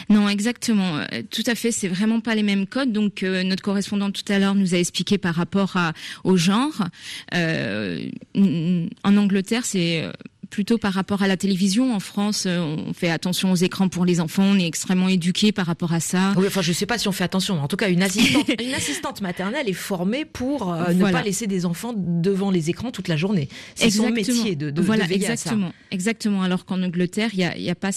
Non, 0.09 0.29
exactement. 0.29 0.99
Euh, 0.99 1.23
tout 1.31 1.43
à 1.47 1.55
fait. 1.55 1.73
C'est 1.73 1.89
vraiment 1.89 2.21
pas 2.21 2.35
les 2.35 2.43
mêmes 2.43 2.67
codes. 2.67 2.93
Donc, 2.93 3.23
euh, 3.23 3.43
notre 3.43 3.63
correspondante 3.63 4.15
tout 4.15 4.33
à 4.33 4.39
l'heure 4.39 4.55
nous 4.55 4.75
a 4.75 4.79
expliqué 4.79 5.19
par 5.19 5.35
rapport 5.35 5.77
à, 5.77 5.93
au 6.25 6.37
genre. 6.37 6.85
Euh, 7.35 8.09
en 8.35 9.17
Angleterre, 9.17 9.65
c'est 9.65 10.05
plutôt 10.51 10.79
par 10.79 10.95
rapport 10.95 11.23
à 11.23 11.29
la 11.29 11.37
télévision. 11.37 11.95
En 11.95 12.01
France, 12.01 12.47
on 12.47 12.93
fait 12.95 13.11
attention 13.11 13.53
aux 13.53 13.57
écrans 13.57 13.89
pour 13.89 14.05
les 14.05 14.21
enfants. 14.21 14.45
On 14.45 14.59
est 14.59 14.67
extrêmement 14.67 15.09
éduqué 15.09 15.53
par 15.53 15.67
rapport 15.67 15.93
à 15.93 16.01
ça. 16.01 16.33
Oui, 16.37 16.47
enfin, 16.47 16.63
je 16.63 16.73
sais 16.73 16.87
pas 16.87 16.97
si 16.97 17.07
on 17.09 17.13
fait 17.13 17.25
attention. 17.25 17.61
En 17.61 17.69
tout 17.69 17.77
cas, 17.77 17.91
une 17.91 18.03
assistante, 18.03 18.49
une 18.61 18.75
assistante 18.75 19.21
maternelle 19.21 19.69
est 19.69 19.75
formée 19.75 20.25
pour 20.25 20.75
ne 20.75 21.13
pas 21.13 21.23
laisser 21.23 21.47
des 21.47 21.67
enfants 21.67 21.93
devant 21.97 22.51
les 22.51 22.71
écrans 22.71 22.91
toute 22.91 23.09
la 23.09 23.17
journée. 23.17 23.49
C'est 23.75 23.91
son 23.91 24.11
métier 24.11 24.57
de, 24.57 24.71
de, 24.71 24.83
voilà, 24.83 25.07
de 25.07 25.13
exactement, 25.13 25.67
à 25.67 25.71
ça. 25.71 25.75
exactement. 25.91 26.43
Alors 26.43 26.65
qu'en 26.65 26.83
Angleterre, 26.83 27.31
il 27.35 27.41
y 27.41 27.45
a, 27.45 27.57
y 27.59 27.71
a 27.71 27.75
pas 27.75 27.93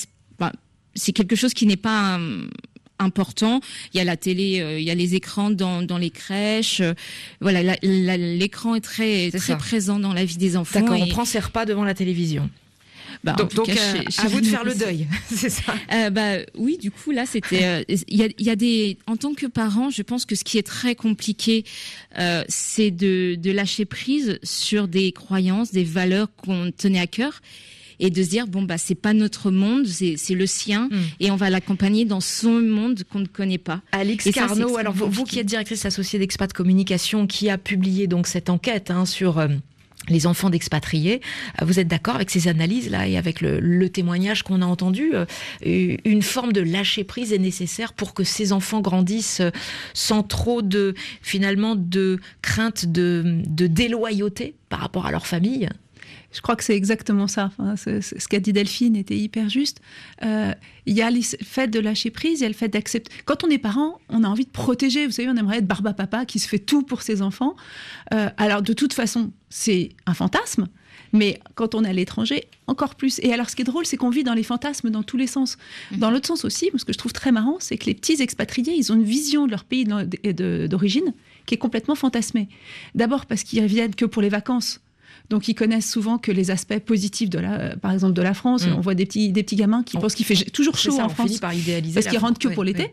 c'est 0.95 1.13
quelque 1.13 1.35
chose 1.35 1.53
qui 1.53 1.65
n'est 1.65 1.77
pas 1.77 2.19
important. 2.99 3.61
Il 3.93 3.97
y 3.97 3.99
a 3.99 4.03
la 4.03 4.17
télé, 4.17 4.63
il 4.77 4.83
y 4.83 4.91
a 4.91 4.95
les 4.95 5.15
écrans 5.15 5.49
dans, 5.49 5.81
dans 5.81 5.97
les 5.97 6.11
crèches. 6.11 6.81
voilà, 7.39 7.75
l'écran 7.81 8.75
est 8.75 8.81
très 8.81 9.31
très 9.31 9.57
présent 9.57 9.99
dans 9.99 10.13
la 10.13 10.25
vie 10.25 10.37
des 10.37 10.55
enfants. 10.57 10.81
D'accord, 10.81 11.01
on 11.01 11.07
prend 11.07 11.25
ses 11.25 11.39
repas 11.39 11.65
devant 11.65 11.83
la 11.83 11.93
télévision. 11.93 12.49
Bah, 13.23 13.33
donc, 13.33 13.69
euh, 13.69 14.03
à 14.17 14.27
vous 14.27 14.41
de 14.41 14.45
faire 14.47 14.63
le 14.63 14.73
deuil, 14.73 15.07
c'est 15.31 15.49
ça 15.49 15.75
euh, 15.93 16.09
bah, 16.09 16.37
Oui, 16.55 16.77
du 16.77 16.89
coup, 16.89 17.11
là, 17.11 17.25
c'était. 17.25 17.63
Euh, 17.63 17.83
il 17.87 18.17
y, 18.17 18.23
a, 18.23 18.27
y, 18.39 18.49
a, 18.49 18.55
des. 18.55 18.97
En 19.05 19.15
tant 19.15 19.33
que 19.33 19.45
parent, 19.45 19.89
je 19.91 20.01
pense 20.01 20.25
que 20.25 20.35
ce 20.35 20.43
qui 20.43 20.57
est 20.57 20.65
très 20.65 20.95
compliqué, 20.95 21.63
euh, 22.17 22.43
c'est 22.47 22.89
de, 22.89 23.35
de 23.35 23.51
lâcher 23.51 23.85
prise 23.85 24.39
sur 24.43 24.87
des 24.87 25.11
croyances, 25.11 25.71
des 25.71 25.83
valeurs 25.83 26.29
qu'on 26.35 26.71
tenait 26.75 26.99
à 26.99 27.07
cœur 27.07 27.41
et 28.01 28.09
de 28.09 28.21
se 28.21 28.29
dire 28.29 28.47
bon 28.47 28.63
bah 28.63 28.77
c'est 28.77 28.95
pas 28.95 29.13
notre 29.13 29.51
monde, 29.51 29.87
c'est 29.87 30.35
le 30.35 30.45
sien 30.45 30.89
hmm. 30.91 30.97
et 31.21 31.31
on 31.31 31.37
va 31.37 31.49
l'accompagner 31.49 32.03
dans 32.03 32.19
son 32.19 32.59
monde 32.59 33.03
qu'on 33.09 33.19
ne 33.19 33.27
connaît 33.27 33.57
pas. 33.57 33.81
Alix 33.93 34.29
Carnot, 34.31 34.75
alors 34.75 34.93
vous, 34.93 35.23
qui 35.23 35.39
êtes 35.39 35.45
directrice 35.45 35.85
associée 35.85 36.19
d'Expat 36.19 36.51
Communication, 36.51 37.27
qui 37.27 37.49
a 37.49 37.57
publié 37.57 38.07
donc 38.07 38.27
cette 38.27 38.49
enquête 38.49 38.91
hein, 38.91 39.05
sur 39.05 39.39
les 40.09 40.27
enfants 40.27 40.49
d'expatriés. 40.49 41.21
Euh, 41.61 41.65
vous 41.65 41.79
êtes 41.79 41.87
d'accord 41.87 42.15
avec 42.15 42.29
ces 42.29 42.47
analyses-là 42.47 43.07
et 43.07 43.17
avec 43.17 43.41
le, 43.41 43.89
témoignage 43.89 44.43
qu'on 44.43 44.61
a 44.61 44.65
entendu 44.65 45.11
euh, 45.13 45.25
Une 46.05 46.21
forme 46.21 46.53
de 46.53 46.61
lâcher 46.61 47.03
prise 47.03 47.33
est 47.33 47.37
nécessaire 47.37 47.93
pour 47.93 48.13
que 48.13 48.23
ces 48.23 48.53
enfants 48.53 48.81
grandissent 48.81 49.41
euh, 49.41 49.51
sans 49.93 50.23
trop 50.23 50.61
de, 50.61 50.93
finalement, 51.21 51.75
de 51.75 52.19
crainte 52.41 52.85
de, 52.85 53.41
de 53.47 53.67
déloyauté 53.67 54.55
par 54.69 54.79
rapport 54.79 55.05
à 55.05 55.11
leur 55.11 55.27
famille? 55.27 55.69
Je 56.31 56.41
crois 56.41 56.55
que 56.55 56.63
c'est 56.63 56.75
exactement 56.75 57.27
ça. 57.27 57.51
ce 57.75 58.27
qu'a 58.27 58.39
dit 58.39 58.53
Delphine 58.53 58.95
était 58.95 59.17
hyper 59.17 59.49
juste. 59.49 59.81
Euh, 60.23 60.53
il 60.85 60.95
y 60.95 61.01
a 61.01 61.11
le 61.11 61.21
fait 61.21 61.67
de 61.67 61.79
lâcher 61.79 62.09
prise, 62.09 62.39
il 62.39 62.43
y 62.43 62.45
a 62.45 62.49
le 62.49 62.55
fait 62.55 62.69
d'accepter. 62.69 63.11
Quand 63.25 63.43
on 63.43 63.49
est 63.49 63.57
parent, 63.57 63.99
on 64.09 64.23
a 64.23 64.27
envie 64.27 64.45
de 64.45 64.51
protéger. 64.51 65.05
Vous 65.05 65.11
savez, 65.11 65.29
on 65.29 65.35
aimerait 65.35 65.57
être 65.57 65.67
barba 65.67 65.93
papa 65.93 66.25
qui 66.25 66.39
se 66.39 66.47
fait 66.47 66.59
tout 66.59 66.83
pour 66.83 67.01
ses 67.01 67.21
enfants. 67.21 67.55
Euh, 68.13 68.29
alors, 68.37 68.61
de 68.61 68.73
toute 68.73 68.93
façon, 68.93 69.31
c'est 69.49 69.89
un 70.05 70.13
fantasme. 70.13 70.67
Mais 71.13 71.39
quand 71.55 71.75
on 71.75 71.83
est 71.83 71.89
à 71.89 71.93
l'étranger, 71.93 72.45
encore 72.67 72.95
plus. 72.95 73.19
Et 73.21 73.33
alors, 73.33 73.49
ce 73.49 73.55
qui 73.55 73.63
est 73.63 73.65
drôle, 73.65 73.85
c'est 73.85 73.97
qu'on 73.97 74.09
vit 74.09 74.23
dans 74.23 74.33
les 74.33 74.43
fantasmes 74.43 74.89
dans 74.89 75.03
tous 75.03 75.17
les 75.17 75.27
sens. 75.27 75.57
Mhm. 75.91 75.99
Dans 75.99 76.11
l'autre 76.11 76.27
sens 76.27 76.45
aussi, 76.45 76.69
ce 76.75 76.85
que 76.85 76.93
je 76.93 76.97
trouve 76.97 77.11
très 77.11 77.31
marrant, 77.31 77.57
c'est 77.59 77.77
que 77.77 77.85
les 77.85 77.93
petits 77.93 78.21
expatriés, 78.21 78.73
ils 78.73 78.91
ont 78.91 78.95
une 78.95 79.03
vision 79.03 79.45
de 79.45 79.51
leur 79.51 79.65
pays 79.65 79.85
d'origine 79.85 81.13
qui 81.45 81.55
est 81.55 81.57
complètement 81.57 81.95
fantasmée. 81.95 82.47
D'abord 82.95 83.25
parce 83.25 83.43
qu'ils 83.43 83.61
reviennent 83.61 83.95
que 83.95 84.05
pour 84.05 84.21
les 84.21 84.29
vacances. 84.29 84.79
Donc 85.29 85.47
ils 85.47 85.55
connaissent 85.55 85.89
souvent 85.89 86.17
que 86.17 86.31
les 86.31 86.51
aspects 86.51 86.79
positifs 86.79 87.29
de 87.29 87.39
la, 87.39 87.75
par 87.77 87.91
exemple 87.91 88.13
de 88.13 88.21
la 88.21 88.33
France. 88.33 88.65
Mm. 88.65 88.73
On 88.77 88.81
voit 88.81 88.95
des 88.95 89.05
petits, 89.05 89.31
des 89.31 89.43
petits 89.43 89.55
gamins 89.55 89.83
qui 89.83 89.97
pensent 89.97 90.15
qu'il 90.15 90.25
fait 90.25 90.49
toujours 90.51 90.77
chaud 90.77 90.99
en 90.99 91.09
France 91.09 91.39
par 91.39 91.53
idéaliser 91.53 91.93
parce 91.93 92.07
qu'ils 92.07 92.19
rentrent 92.19 92.39
que 92.39 92.53
pour 92.53 92.63
l'été. 92.63 92.91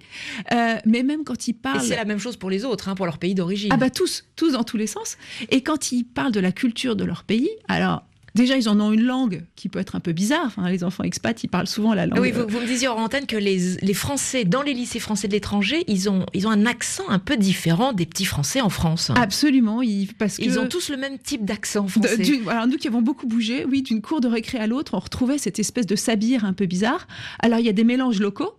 Euh, 0.53 0.77
mais 0.87 1.03
même 1.03 1.25
quand 1.25 1.49
ils 1.49 1.55
parlent, 1.55 1.81
c'est 1.81 1.97
la 1.97 2.05
même 2.05 2.19
chose 2.19 2.37
pour 2.37 2.51
les 2.51 2.65
autres, 2.65 2.89
hein, 2.89 2.95
pour 2.95 3.07
leur 3.07 3.19
pays 3.19 3.35
d'origine. 3.35 3.71
Ah 3.73 3.77
bah 3.77 3.91
tous, 3.91 4.25
tous 4.37 4.53
dans 4.53 4.65
tous 4.65 4.77
les 4.77 4.87
sens. 4.87 5.17
Et 5.51 5.63
quand 5.63 5.93
ils 5.93 6.05
parlent 6.05 6.33
de 6.33 6.41
la 6.41 6.53
culture 6.53 6.97
de 6.97 7.05
leur 7.05 7.25
pays, 7.25 7.51
alors 7.69 8.03
Déjà, 8.35 8.57
ils 8.57 8.69
en 8.69 8.81
ont 8.81 8.93
une 8.93 9.03
langue 9.03 9.45
qui 9.57 9.69
peut 9.69 9.79
être 9.79 9.97
un 9.97 10.01
peu 10.01 10.13
bizarre. 10.13 10.45
Enfin, 10.47 10.69
les 10.69 10.85
enfants 10.85 11.05
expats, 11.05 11.43
ils 11.43 11.49
parlent 11.49 11.67
souvent 11.67 11.95
la 11.95 12.07
langue. 12.07 12.21
Oui, 12.21 12.33
vous, 12.33 12.61
me 12.61 12.67
disiez 12.67 12.89
hors 12.89 12.99
antenne 12.99 13.27
que 13.27 13.37
les, 13.37 13.77
les, 13.81 13.95
Français, 13.95 14.45
dans 14.45 14.63
les 14.63 14.75
lycées 14.75 15.01
français 15.01 15.29
de 15.29 15.33
l'étranger, 15.33 15.85
ils 15.87 16.09
ont, 16.09 16.27
ils 16.35 16.47
ont 16.47 16.51
un 16.51 16.67
accent 16.67 17.09
un 17.09 17.19
peu 17.19 17.37
différent 17.37 17.93
des 17.93 18.07
petits 18.07 18.25
Français 18.25 18.61
en 18.61 18.69
France. 18.69 19.11
Absolument, 19.17 19.83
ils, 19.83 20.15
parce 20.15 20.37
que... 20.37 20.59
Ont 20.59 20.69
tous 20.69 20.91
le 20.91 20.97
même 20.97 21.19
type 21.19 21.45
d'accent 21.45 21.87
français. 21.87 22.19
alors, 22.49 22.67
nous 22.67 22.77
qui 22.77 22.89
avons 22.89 23.03
beaucoup 23.03 23.27
bougé, 23.27 23.65
oui, 23.65 23.83
d'une 23.83 24.03
cour 24.03 24.21
de 24.21 24.29
récré 24.29 24.59
à 24.59 24.67
l'autre, 24.67 24.95
on 24.95 24.99
retrouvait 24.99 25.39
cette 25.39 25.59
espèce 25.59 25.87
de 25.87 25.95
sabir 25.95 26.45
un 26.45 26.53
peu 26.53 26.67
bizarre. 26.67 27.07
Alors, 27.39 27.61
il 27.61 27.67
y 27.67 27.69
a 27.69 27.73
des 27.73 27.85
mélanges 27.85 28.19
locaux. 28.21 28.55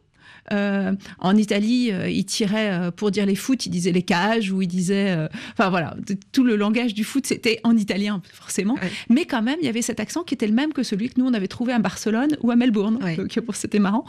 Euh, 0.52 0.94
en 1.20 1.36
Italie, 1.36 1.92
euh, 1.92 2.10
il 2.10 2.26
tirait 2.26 2.72
euh, 2.72 2.92
pour 2.92 3.12
dire 3.12 3.26
les 3.26 3.36
foot, 3.36 3.66
il 3.66 3.70
disait 3.70 3.92
les 3.92 4.02
cages 4.02 4.52
ou 4.52 4.62
il 4.62 4.68
disait, 4.68 5.28
enfin 5.54 5.70
voilà, 5.70 5.96
tout 6.32 6.44
le 6.44 6.56
langage 6.56 6.94
du 6.94 7.04
foot 7.04 7.26
c'était 7.26 7.60
en 7.64 7.76
italien 7.76 8.22
forcément, 8.34 8.76
mais 9.10 9.26
quand 9.26 9.42
même 9.42 9.58
il 9.62 9.66
y 9.66 9.70
avait 9.70 9.82
cet 9.82 10.00
accent 10.00 10.24
qui 10.24 10.34
était 10.34 10.48
le 10.48 10.54
même 10.54 10.74
que 10.74 10.84
celui 10.84 11.10
que 11.10 11.20
nous 11.20 11.26
on 11.26 11.34
avait 11.34 11.48
trouvé 11.48 11.74
à 11.74 11.80
Barcelone 11.80 12.38
ou 12.42 12.52
à 12.52 12.56
Melbourne, 12.56 13.00
donc 13.18 13.38
c'était 13.54 13.80
marrant. 13.80 14.06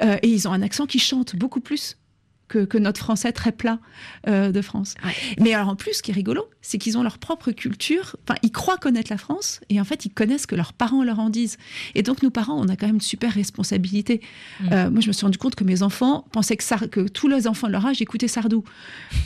et 0.00 0.28
ils 0.28 0.48
ont 0.48 0.52
un 0.52 0.62
accent 0.62 0.86
qui 0.86 0.98
chante 0.98 1.36
beaucoup 1.36 1.60
plus 1.60 1.96
que, 2.62 2.78
notre 2.78 3.00
français 3.00 3.32
très 3.32 3.52
plat 3.52 3.78
euh, 4.28 4.52
de 4.52 4.60
France. 4.60 4.94
Mais 5.40 5.54
alors 5.54 5.68
en 5.68 5.76
plus, 5.76 5.94
ce 5.94 6.02
qui 6.02 6.10
est 6.10 6.14
rigolo, 6.14 6.48
c'est 6.62 6.78
qu'ils 6.78 6.98
ont 6.98 7.02
leur 7.02 7.18
propre 7.18 7.50
culture. 7.52 8.16
Enfin, 8.26 8.38
ils 8.42 8.52
croient 8.52 8.76
connaître 8.76 9.10
la 9.10 9.18
France 9.18 9.60
et 9.70 9.80
en 9.80 9.84
fait, 9.84 10.04
ils 10.04 10.10
connaissent 10.10 10.42
ce 10.42 10.46
que 10.46 10.56
leurs 10.56 10.72
parents 10.72 11.04
leur 11.04 11.18
en 11.18 11.30
disent. 11.30 11.56
Et 11.94 12.02
donc, 12.02 12.22
nous 12.22 12.30
parents, 12.30 12.58
on 12.58 12.68
a 12.68 12.76
quand 12.76 12.86
même 12.86 12.96
une 12.96 13.00
super 13.00 13.32
responsabilité. 13.32 14.20
Mm. 14.60 14.68
Euh, 14.72 14.90
moi, 14.90 15.00
je 15.00 15.08
me 15.08 15.12
suis 15.12 15.24
rendu 15.24 15.38
compte 15.38 15.54
que 15.54 15.64
mes 15.64 15.82
enfants 15.82 16.24
pensaient 16.32 16.56
que, 16.56 16.86
que 16.86 17.08
tous 17.08 17.28
les 17.28 17.46
enfants 17.46 17.66
de 17.66 17.72
leur 17.72 17.86
âge 17.86 18.00
écoutaient 18.00 18.28
Sardou. 18.28 18.64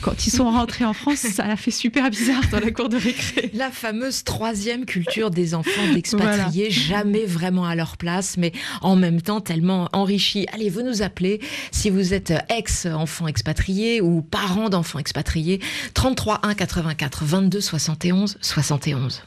Quand 0.01 0.25
ils 0.25 0.31
sont 0.31 0.49
rentrés 0.49 0.85
en 0.85 0.93
France, 0.93 1.19
ça 1.19 1.45
a 1.45 1.55
fait 1.55 1.71
super 1.71 2.09
bizarre 2.09 2.43
dans 2.51 2.59
la 2.59 2.71
cour 2.71 2.89
de 2.89 2.97
récré. 2.97 3.51
La 3.53 3.71
fameuse 3.71 4.23
troisième 4.23 4.85
culture 4.85 5.31
des 5.31 5.53
enfants 5.53 5.93
d'expatriés, 5.93 6.71
jamais 6.71 7.25
vraiment 7.25 7.65
à 7.65 7.75
leur 7.75 7.97
place, 7.97 8.37
mais 8.37 8.51
en 8.81 8.95
même 8.95 9.21
temps 9.21 9.41
tellement 9.41 9.89
enrichie. 9.93 10.45
Allez, 10.53 10.69
vous 10.69 10.81
nous 10.81 11.01
appelez 11.01 11.39
si 11.71 11.89
vous 11.89 12.13
êtes 12.13 12.33
ex-enfant 12.49 13.18
expatriés 13.27 14.01
ou 14.01 14.21
parents 14.21 14.69
d'enfants 14.69 14.99
expatriés. 14.99 15.59
33 15.93 16.39
1 16.43 16.53
84 16.53 17.23
22 17.25 17.61
71 17.61 18.37
71. 18.41 19.23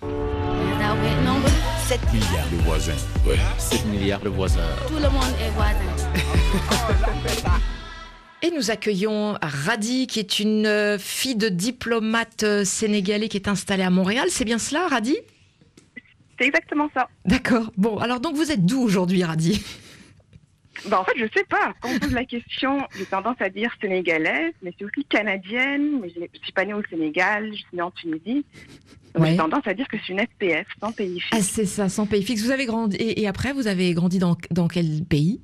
7 1.86 2.00
milliards 2.12 2.48
de 2.50 2.56
voisins. 2.64 2.92
Ouais. 3.26 3.36
7 3.58 3.86
milliards 3.86 4.20
de 4.20 4.28
voisins. 4.28 4.60
Tout 4.88 4.94
le 4.94 5.10
monde 5.10 5.34
est 5.40 5.50
voisin. 5.50 5.76
Et 8.42 8.50
nous 8.50 8.70
accueillons 8.70 9.36
Radi, 9.42 10.06
qui 10.06 10.18
est 10.18 10.40
une 10.40 10.96
fille 10.98 11.36
de 11.36 11.48
diplomate 11.48 12.64
sénégalais 12.64 13.28
qui 13.28 13.36
est 13.36 13.46
installée 13.48 13.82
à 13.82 13.90
Montréal. 13.90 14.28
C'est 14.30 14.44
bien 14.44 14.58
cela, 14.58 14.88
Radi? 14.88 15.16
C'est 16.38 16.46
exactement 16.46 16.88
ça. 16.94 17.08
D'accord. 17.24 17.70
Bon, 17.76 17.98
alors 17.98 18.20
donc 18.20 18.36
vous 18.36 18.50
êtes 18.50 18.64
d'où 18.64 18.80
aujourd'hui, 18.80 19.22
Radi? 19.22 19.62
Bah, 20.88 21.00
en 21.00 21.04
fait, 21.04 21.16
je 21.16 21.26
sais 21.34 21.44
pas. 21.44 21.72
Quand 21.80 21.90
on 21.94 21.98
pose 21.98 22.12
la 22.12 22.24
question, 22.24 22.86
j'ai 22.96 23.04
tendance 23.04 23.36
à 23.40 23.48
dire 23.48 23.70
sénégalaise, 23.80 24.52
mais 24.62 24.74
c'est 24.78 24.84
aussi 24.84 25.04
canadienne. 25.04 26.00
Mais 26.00 26.10
je 26.10 26.20
ne 26.20 26.26
suis 26.42 26.52
pas 26.52 26.64
née 26.64 26.74
au 26.74 26.82
Sénégal, 26.90 27.50
je 27.52 27.58
suis 27.58 27.66
née 27.72 27.82
en 27.82 27.90
Tunisie. 27.90 28.44
J'ai 29.20 29.36
tendance 29.36 29.66
à 29.66 29.74
dire 29.74 29.86
que 29.88 29.96
c'est 29.98 30.12
une 30.12 30.20
SPF, 30.20 30.66
sans 30.80 30.92
pays 30.92 31.20
fixe. 31.20 31.36
Ah, 31.36 31.42
c'est 31.42 31.66
ça, 31.66 31.88
sans 31.88 32.06
pays 32.06 32.22
fixe. 32.22 32.42
Vous 32.42 32.50
avez 32.50 32.64
grandi 32.64 32.96
et, 32.98 33.28
après, 33.28 33.52
vous 33.52 33.66
avez 33.66 33.92
grandi 33.92 34.18
dans, 34.18 34.36
dans 34.50 34.68
quel 34.68 35.04
pays? 35.04 35.40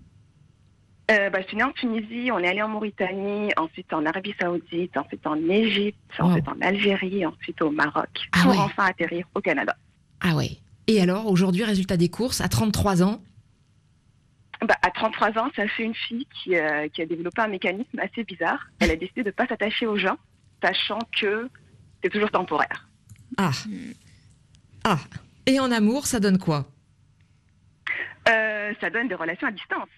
Euh, 1.10 1.30
bah, 1.30 1.40
je 1.40 1.48
suis 1.48 1.56
née 1.56 1.64
en 1.64 1.72
Tunisie, 1.72 2.30
on 2.32 2.38
est 2.38 2.48
allé 2.48 2.60
en 2.60 2.68
Mauritanie, 2.68 3.50
ensuite 3.56 3.90
en 3.94 4.04
Arabie 4.04 4.34
Saoudite, 4.38 4.94
ensuite 4.96 5.26
en 5.26 5.36
Égypte, 5.48 5.98
ensuite 6.18 6.46
en 6.48 6.60
Algérie, 6.60 7.24
ensuite 7.24 7.62
au 7.62 7.70
Maroc, 7.70 8.10
ah 8.32 8.42
pour 8.42 8.58
enfin 8.60 8.84
atterrir 8.86 9.26
au 9.34 9.40
Canada. 9.40 9.74
Ah 10.20 10.34
oui. 10.36 10.60
Et 10.86 11.00
alors, 11.00 11.26
aujourd'hui, 11.26 11.64
résultat 11.64 11.96
des 11.96 12.10
courses, 12.10 12.42
à 12.42 12.48
33 12.48 13.02
ans, 13.02 13.22
bah, 14.66 14.76
à 14.82 14.90
33 14.90 15.38
ans, 15.38 15.50
ça 15.54 15.68
fait 15.68 15.84
une 15.84 15.94
fille 15.94 16.26
qui, 16.26 16.56
euh, 16.56 16.88
qui, 16.88 17.02
a 17.02 17.06
développé 17.06 17.40
un 17.42 17.48
mécanisme 17.48 17.98
assez 18.00 18.24
bizarre. 18.24 18.66
Elle 18.80 18.90
a 18.90 18.96
décidé 18.96 19.22
de 19.22 19.28
ne 19.28 19.32
pas 19.32 19.46
s'attacher 19.46 19.86
aux 19.86 19.96
gens, 19.96 20.16
sachant 20.62 20.98
que 21.18 21.48
c'est 22.02 22.10
toujours 22.10 22.30
temporaire. 22.30 22.88
Ah. 23.36 23.52
Ah. 24.84 24.98
Et 25.46 25.60
en 25.60 25.70
amour, 25.70 26.06
ça 26.06 26.18
donne 26.18 26.38
quoi? 26.38 26.66
Euh, 28.28 28.72
Ça 28.80 28.90
donne 28.90 29.08
des 29.08 29.14
relations 29.14 29.46
à 29.46 29.52
distance. 29.52 29.88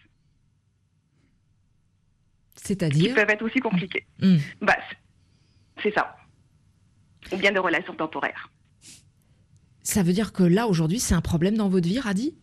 C'est-à-dire? 2.54 3.08
Qui 3.08 3.14
peuvent 3.14 3.30
être 3.30 3.42
aussi 3.44 3.60
compliquées. 3.60 4.06
Hmm. 4.20 4.36
Bah, 4.60 4.76
c'est 5.82 5.94
ça. 5.94 6.16
Ou 7.32 7.36
bien 7.36 7.52
des 7.52 7.58
relations 7.58 7.94
temporaires. 7.94 8.50
Ça 9.82 10.02
veut 10.02 10.12
dire 10.12 10.32
que 10.32 10.42
là, 10.42 10.66
aujourd'hui, 10.66 11.00
c'est 11.00 11.14
un 11.14 11.20
problème 11.22 11.56
dans 11.56 11.68
votre 11.68 11.88
vie, 11.88 11.98
Radi 11.98 12.36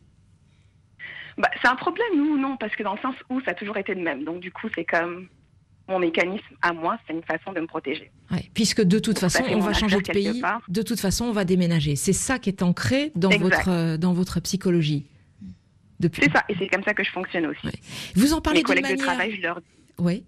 bah, 1.38 1.50
c'est 1.62 1.68
un 1.68 1.76
problème, 1.76 2.08
nous, 2.16 2.38
non, 2.38 2.58
parce 2.58 2.76
que 2.76 2.84
dans 2.84 2.94
le 2.94 3.00
sens 3.00 3.16
où 3.30 3.40
ça 3.42 3.52
a 3.52 3.54
toujours 3.54 3.78
été 3.78 3.94
le 3.94 4.02
même. 4.02 4.24
Donc, 4.24 4.40
du 4.40 4.52
coup, 4.52 4.68
c'est 4.74 4.86
comme 4.86 5.28
mon 5.88 6.00
mécanisme 6.00 6.56
à 6.62 6.74
moi, 6.74 6.98
c'est 7.06 7.14
une 7.14 7.24
façon 7.24 7.54
de 7.54 7.62
me 7.62 7.68
protéger. 7.68 8.12
puisque 8.54 8.82
de 8.82 9.00
toute 9.00 9.20
façon, 9.20 9.44
on 9.50 9.60
va 9.60 9.74
changer 9.74 9.98
de 9.98 10.12
pays, 10.12 10.42
de 10.68 10.82
toute 10.82 11.00
façon, 11.00 11.26
on 11.26 11.32
va 11.32 11.46
déménager. 11.46 11.96
C'est 11.96 12.14
ça 12.14 12.40
qui 12.40 12.50
est 12.50 12.62
ancré 12.62 13.12
dans, 13.16 13.30
votre, 13.30 13.98
dans 13.98 14.14
votre 14.14 14.40
psychologie. 14.42 15.06
C'est 16.02 16.32
ça, 16.32 16.44
et 16.50 16.56
c'est 16.60 16.68
comme 16.68 16.84
ça 16.84 16.94
que 16.94 17.04
je 17.04 17.12
fonctionne 17.12 17.48
aussi. 17.48 17.68
Vous 18.16 18.34
en 18.34 18.42
parlez 18.42 18.60
Mes 18.60 18.64
collègues 18.64 18.98
de 18.98 19.02
travail, 19.02 19.36
je 19.36 19.42
leur 19.42 19.62
Oui. 19.98 20.26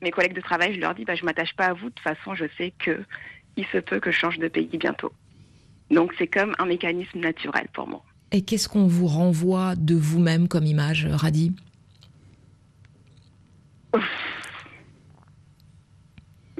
Mes 0.00 0.10
collègues 0.10 0.34
de 0.34 0.40
travail, 0.40 0.74
je 0.74 0.80
leur 0.80 0.94
dis, 0.94 1.04
bah, 1.04 1.16
je 1.16 1.24
m'attache 1.24 1.54
pas 1.56 1.66
à 1.66 1.72
vous. 1.72 1.88
De 1.88 1.94
toute 1.94 2.00
façon, 2.00 2.34
je 2.34 2.44
sais 2.56 2.72
que 2.78 3.02
il 3.56 3.66
se 3.66 3.78
peut 3.78 3.98
que 3.98 4.12
je 4.12 4.18
change 4.18 4.38
de 4.38 4.46
pays 4.46 4.68
bientôt. 4.78 5.12
Donc, 5.90 6.14
c'est 6.18 6.28
comme 6.28 6.54
un 6.58 6.66
mécanisme 6.66 7.18
naturel 7.18 7.66
pour 7.72 7.88
moi. 7.88 8.04
Et 8.30 8.42
qu'est-ce 8.42 8.68
qu'on 8.68 8.86
vous 8.86 9.06
renvoie 9.06 9.74
de 9.76 9.94
vous-même 9.94 10.48
comme 10.48 10.64
image, 10.64 11.06
Radi 11.10 11.52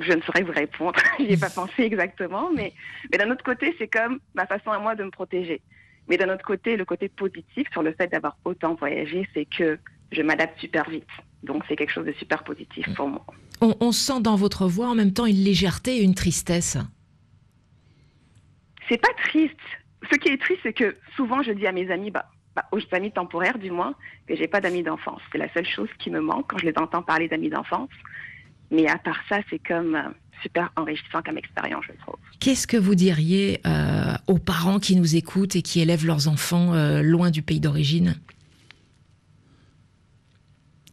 Je 0.00 0.12
ne 0.12 0.22
saurais 0.22 0.42
vous 0.42 0.52
répondre. 0.52 0.98
N'y 1.18 1.32
ai 1.32 1.36
pas 1.36 1.50
pensé 1.50 1.82
exactement, 1.82 2.50
mais, 2.54 2.72
mais 3.10 3.18
d'un 3.18 3.30
autre 3.30 3.44
côté, 3.44 3.74
c'est 3.78 3.88
comme 3.88 4.20
ma 4.34 4.46
façon 4.46 4.70
à 4.70 4.78
moi 4.78 4.94
de 4.94 5.04
me 5.04 5.10
protéger. 5.10 5.60
Mais 6.08 6.16
d'un 6.16 6.32
autre 6.32 6.44
côté, 6.44 6.76
le 6.76 6.84
côté 6.84 7.08
positif 7.08 7.66
sur 7.72 7.82
le 7.82 7.92
fait 7.92 8.08
d'avoir 8.08 8.38
autant 8.44 8.74
voyagé, 8.74 9.28
c'est 9.34 9.44
que 9.44 9.78
je 10.10 10.22
m'adapte 10.22 10.58
super 10.58 10.88
vite. 10.88 11.04
Donc 11.42 11.62
c'est 11.68 11.76
quelque 11.76 11.92
chose 11.92 12.06
de 12.06 12.12
super 12.12 12.42
positif 12.44 12.86
pour 12.94 13.08
moi. 13.08 13.26
On, 13.60 13.92
sent 13.92 14.20
dans 14.20 14.36
votre 14.36 14.66
voix 14.66 14.88
en 14.88 14.94
même 14.94 15.12
temps 15.12 15.26
une 15.26 15.42
légèreté 15.42 15.96
et 15.98 16.02
une 16.02 16.14
tristesse. 16.14 16.78
C'est 18.88 18.98
pas 18.98 19.12
triste. 19.24 19.56
Ce 20.11 20.16
qui 20.16 20.28
est 20.28 20.40
triste, 20.40 20.61
c'est 20.62 20.72
que 20.72 20.96
souvent 21.16 21.42
je 21.42 21.52
dis 21.52 21.66
à 21.66 21.72
mes 21.72 21.90
amis, 21.90 22.11
bah, 22.11 22.26
bah 22.56 22.64
aux 22.72 22.80
amis 22.92 23.12
temporaires 23.12 23.59
du 23.59 23.70
moins, 23.70 23.94
que 24.26 24.36
j'ai 24.36 24.48
pas 24.48 24.61
d'amis 24.61 24.82
d'enfance. 24.82 25.20
C'est 25.32 25.38
la 25.38 25.52
seule 25.52 25.66
chose 25.66 25.88
qui 25.98 26.11
me 26.11 26.20
manque 26.20 26.46
quand 26.48 26.59
je 26.59 26.66
les 26.66 26.74
entends 26.76 27.02
parler 27.02 27.28
d'amis 27.28 27.50
d'enfance. 27.50 27.90
Mais 28.70 28.86
à 28.88 28.98
part 28.98 29.20
ça, 29.28 29.40
c'est 29.48 29.59
comme 29.59 29.94
euh, 29.94 30.09
super 30.42 30.70
enrichissant 30.76 31.22
comme 31.22 31.38
expérience, 31.38 31.84
je 31.86 31.92
trouve. 32.00 32.16
Qu'est-ce 32.40 32.66
que 32.66 32.76
vous 32.76 32.94
diriez 32.94 33.61
euh, 33.66 34.14
aux 34.26 34.38
parents 34.38 34.78
qui 34.78 34.96
nous 34.96 35.16
écoutent 35.16 35.56
et 35.56 35.62
qui 35.62 35.80
élèvent 35.80 36.06
leurs 36.06 36.28
enfants 36.28 36.74
euh, 36.74 37.02
loin 37.02 37.30
du 37.30 37.42
pays 37.42 37.61
d'origine? 37.61 38.16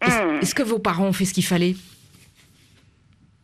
Hmm. 0.02 0.40
Est-ce 0.42 0.56
que 0.56 0.64
vos 0.64 0.80
parents 0.80 1.08
ont 1.08 1.14
fait 1.14 1.26
ce 1.26 1.34
qu'il 1.34 1.46
fallait? 1.46 1.76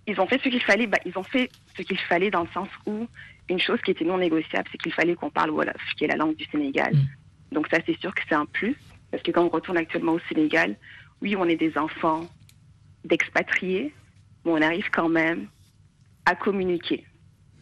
Ils 0.07 0.19
ont 0.19 0.27
fait 0.27 0.39
ce 0.43 0.49
qu'il 0.49 0.61
fallait. 0.61 0.87
Bah, 0.87 0.99
ils 1.05 1.17
ont 1.17 1.23
fait 1.23 1.49
ce 1.77 1.81
qu'il 1.83 1.97
fallait 1.97 2.31
dans 2.31 2.41
le 2.41 2.49
sens 2.53 2.67
où 2.85 3.07
une 3.51 3.59
chose 3.59 3.79
qui 3.81 3.91
était 3.91 4.05
non 4.05 4.17
négociable, 4.17 4.67
c'est 4.71 4.77
qu'il 4.77 4.93
fallait 4.93 5.15
qu'on 5.15 5.29
parle 5.29 5.51
Wolof, 5.51 5.75
qui 5.97 6.05
est 6.05 6.07
la 6.07 6.15
langue 6.15 6.35
du 6.35 6.45
Sénégal. 6.45 6.93
Hmm. 6.93 7.55
Donc 7.55 7.67
ça, 7.71 7.77
c'est 7.85 7.99
sûr 7.99 8.13
que 8.13 8.21
c'est 8.27 8.35
un 8.35 8.45
plus. 8.45 8.75
Parce 9.11 9.21
que 9.23 9.31
quand 9.31 9.43
on 9.43 9.49
retourne 9.49 9.77
actuellement 9.77 10.13
au 10.13 10.19
Sénégal, 10.29 10.75
oui, 11.21 11.35
on 11.35 11.45
est 11.45 11.57
des 11.57 11.77
enfants 11.77 12.21
d'expatriés, 13.03 13.93
mais 14.45 14.51
on 14.51 14.61
arrive 14.61 14.89
quand 14.91 15.09
même 15.09 15.47
à 16.25 16.35
communiquer 16.35 17.05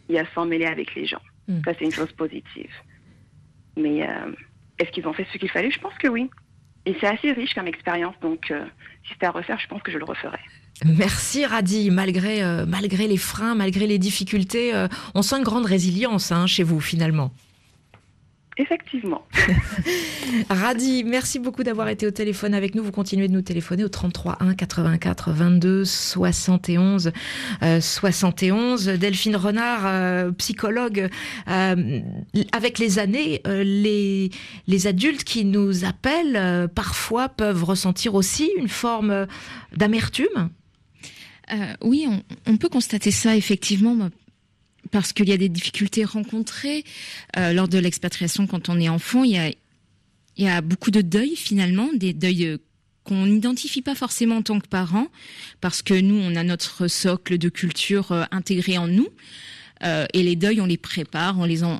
et 0.08 0.18
à 0.18 0.26
s'en 0.34 0.46
mêler 0.46 0.66
avec 0.66 0.94
les 0.94 1.06
gens. 1.06 1.22
Hmm. 1.48 1.60
Ça, 1.64 1.72
c'est 1.78 1.84
une 1.84 1.92
chose 1.92 2.12
positive. 2.12 2.72
Mais 3.76 4.08
euh, 4.08 4.32
est-ce 4.78 4.90
qu'ils 4.90 5.06
ont 5.08 5.12
fait 5.12 5.26
ce 5.32 5.38
qu'il 5.38 5.50
fallait? 5.50 5.70
Je 5.70 5.80
pense 5.80 5.96
que 5.98 6.08
oui. 6.08 6.30
Et 6.86 6.96
c'est 7.00 7.06
assez 7.06 7.32
riche 7.32 7.54
comme 7.54 7.66
expérience, 7.66 8.18
donc 8.20 8.50
euh, 8.50 8.64
si 9.04 9.12
c'était 9.12 9.26
à 9.26 9.30
refaire, 9.32 9.58
je 9.58 9.66
pense 9.66 9.82
que 9.82 9.92
je 9.92 9.98
le 9.98 10.04
referais. 10.04 10.40
Merci 10.84 11.44
Radi, 11.44 11.90
malgré, 11.90 12.42
euh, 12.42 12.64
malgré 12.66 13.06
les 13.06 13.16
freins, 13.16 13.54
malgré 13.54 13.86
les 13.86 13.98
difficultés, 13.98 14.72
on 15.14 15.22
sent 15.22 15.36
une 15.36 15.44
grande 15.44 15.66
résilience 15.66 16.32
hein, 16.32 16.46
chez 16.46 16.62
vous 16.62 16.80
finalement. 16.80 17.32
Effectivement. 18.60 19.22
Radi, 20.50 21.02
merci 21.02 21.38
beaucoup 21.38 21.62
d'avoir 21.62 21.88
été 21.88 22.06
au 22.06 22.10
téléphone 22.10 22.52
avec 22.52 22.74
nous. 22.74 22.82
Vous 22.82 22.92
continuez 22.92 23.26
de 23.26 23.32
nous 23.32 23.40
téléphoner 23.40 23.84
au 23.84 23.88
33 23.88 24.36
1 24.40 24.54
84 24.54 25.32
22 25.32 25.84
71 25.86 27.12
71. 27.80 28.86
Delphine 28.86 29.36
Renard, 29.36 29.86
euh, 29.86 30.30
psychologue, 30.32 31.08
euh, 31.48 32.00
avec 32.52 32.78
les 32.78 32.98
années, 32.98 33.40
euh, 33.46 33.64
les, 33.64 34.30
les 34.66 34.86
adultes 34.86 35.24
qui 35.24 35.46
nous 35.46 35.86
appellent 35.86 36.68
parfois 36.74 37.30
peuvent 37.30 37.64
ressentir 37.64 38.14
aussi 38.14 38.50
une 38.58 38.68
forme 38.68 39.26
d'amertume. 39.74 40.50
Oui, 41.82 42.06
on, 42.08 42.22
on, 42.46 42.56
peut 42.56 42.68
constater 42.68 43.10
ça 43.10 43.36
effectivement 43.36 44.10
parce 44.90 45.12
qu'il 45.12 45.28
y 45.28 45.32
a 45.32 45.36
des 45.36 45.48
difficultés 45.48 46.04
rencontrées 46.04 46.84
euh, 47.36 47.52
lors 47.52 47.68
de 47.68 47.78
l'expatriation 47.78 48.46
quand 48.46 48.68
on 48.68 48.78
est 48.78 48.88
enfant. 48.88 49.24
Il 49.24 49.32
y 49.32 49.38
a, 49.38 49.48
il 49.48 50.44
y 50.44 50.48
a 50.48 50.60
beaucoup 50.60 50.90
de 50.90 51.00
deuils 51.00 51.36
finalement, 51.36 51.88
des 51.94 52.12
deuils 52.12 52.46
euh, 52.46 52.58
qu'on 53.04 53.26
n'identifie 53.26 53.82
pas 53.82 53.94
forcément 53.94 54.36
en 54.36 54.42
tant 54.42 54.60
que 54.60 54.68
parents, 54.68 55.08
parce 55.60 55.82
que 55.82 55.94
nous, 55.94 56.16
on 56.16 56.36
a 56.36 56.42
notre 56.42 56.88
socle 56.88 57.38
de 57.38 57.48
culture 57.48 58.12
euh, 58.12 58.24
intégré 58.30 58.78
en 58.78 58.88
nous. 58.88 59.08
Euh, 59.82 60.04
et 60.12 60.22
les 60.22 60.36
deuils, 60.36 60.60
on 60.60 60.66
les 60.66 60.76
prépare, 60.76 61.38
on 61.38 61.46
les, 61.46 61.64
on, 61.64 61.78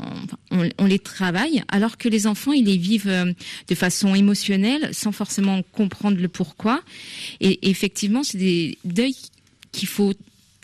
on, 0.50 0.86
les 0.86 0.98
travaille, 0.98 1.62
alors 1.68 1.98
que 1.98 2.08
les 2.08 2.26
enfants, 2.26 2.52
ils 2.52 2.64
les 2.64 2.78
vivent 2.78 3.34
de 3.68 3.74
façon 3.74 4.14
émotionnelle, 4.14 4.88
sans 4.94 5.12
forcément 5.12 5.62
comprendre 5.62 6.18
le 6.18 6.28
pourquoi. 6.28 6.80
Et 7.40 7.68
effectivement, 7.68 8.22
c'est 8.22 8.38
des 8.38 8.78
deuils 8.86 9.16
qu'il 9.72 9.88
faut 9.88 10.14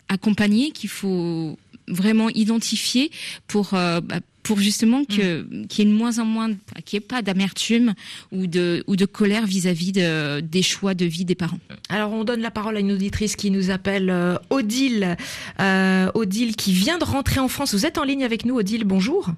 accompagner, 0.09 0.71
qu'il 0.71 0.89
faut 0.89 1.57
vraiment 1.87 2.29
identifié 2.29 3.11
pour 3.47 3.73
euh, 3.73 4.01
bah, 4.01 4.19
pour 4.43 4.59
justement 4.59 5.03
que 5.03 5.41
mm. 5.41 5.67
qu'il 5.67 5.85
y 5.85 5.87
ait 5.87 5.91
de 5.91 5.97
moins 5.97 6.19
en 6.19 6.25
moins 6.25 6.49
qu'il 6.85 6.99
n'y 6.99 7.03
ait 7.03 7.07
pas 7.07 7.21
d'amertume 7.21 7.93
ou 8.31 8.47
de 8.47 8.83
ou 8.87 8.95
de 8.95 9.05
colère 9.05 9.45
vis-à-vis 9.45 9.91
de, 9.91 10.39
des 10.39 10.61
choix 10.61 10.93
de 10.93 11.05
vie 11.05 11.25
des 11.25 11.35
parents. 11.35 11.59
Alors 11.89 12.11
on 12.13 12.23
donne 12.23 12.41
la 12.41 12.51
parole 12.51 12.77
à 12.77 12.79
une 12.79 12.91
auditrice 12.91 13.35
qui 13.35 13.51
nous 13.51 13.71
appelle 13.71 14.09
euh, 14.09 14.37
Odile 14.49 15.17
euh, 15.59 16.11
Odile 16.13 16.55
qui 16.55 16.71
vient 16.71 16.97
de 16.97 17.03
rentrer 17.03 17.39
en 17.39 17.47
France. 17.47 17.73
Vous 17.73 17.85
êtes 17.85 17.97
en 17.97 18.03
ligne 18.03 18.23
avec 18.23 18.45
nous 18.45 18.55
Odile, 18.55 18.83
bonjour. 18.85 19.31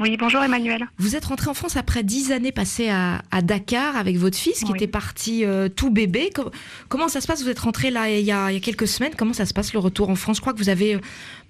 Oui, 0.00 0.16
bonjour 0.16 0.40
Emmanuel. 0.44 0.86
Vous 0.98 1.16
êtes 1.16 1.24
rentré 1.24 1.50
en 1.50 1.54
France 1.54 1.76
après 1.76 2.04
dix 2.04 2.30
années 2.30 2.52
passées 2.52 2.88
à, 2.88 3.20
Dakar 3.42 3.96
avec 3.96 4.16
votre 4.16 4.36
fils 4.36 4.62
qui 4.62 4.70
était 4.70 4.86
parti 4.86 5.44
euh, 5.44 5.68
tout 5.68 5.90
bébé. 5.90 6.30
comment 6.88 7.08
ça 7.08 7.20
se 7.20 7.26
passe? 7.26 7.42
Vous 7.42 7.48
êtes 7.48 7.58
rentré 7.58 7.90
là 7.90 8.08
il 8.08 8.24
y, 8.24 8.30
a, 8.30 8.48
quelques 8.60 8.86
semaines. 8.86 9.14
Comment 9.16 9.32
ça 9.32 9.44
se 9.44 9.52
passe 9.52 9.72
le 9.72 9.80
retour 9.80 10.08
en 10.08 10.14
France? 10.14 10.36
Je 10.36 10.40
crois 10.40 10.52
que 10.52 10.58
vous 10.58 10.68
avez 10.68 10.94
euh, 10.94 11.00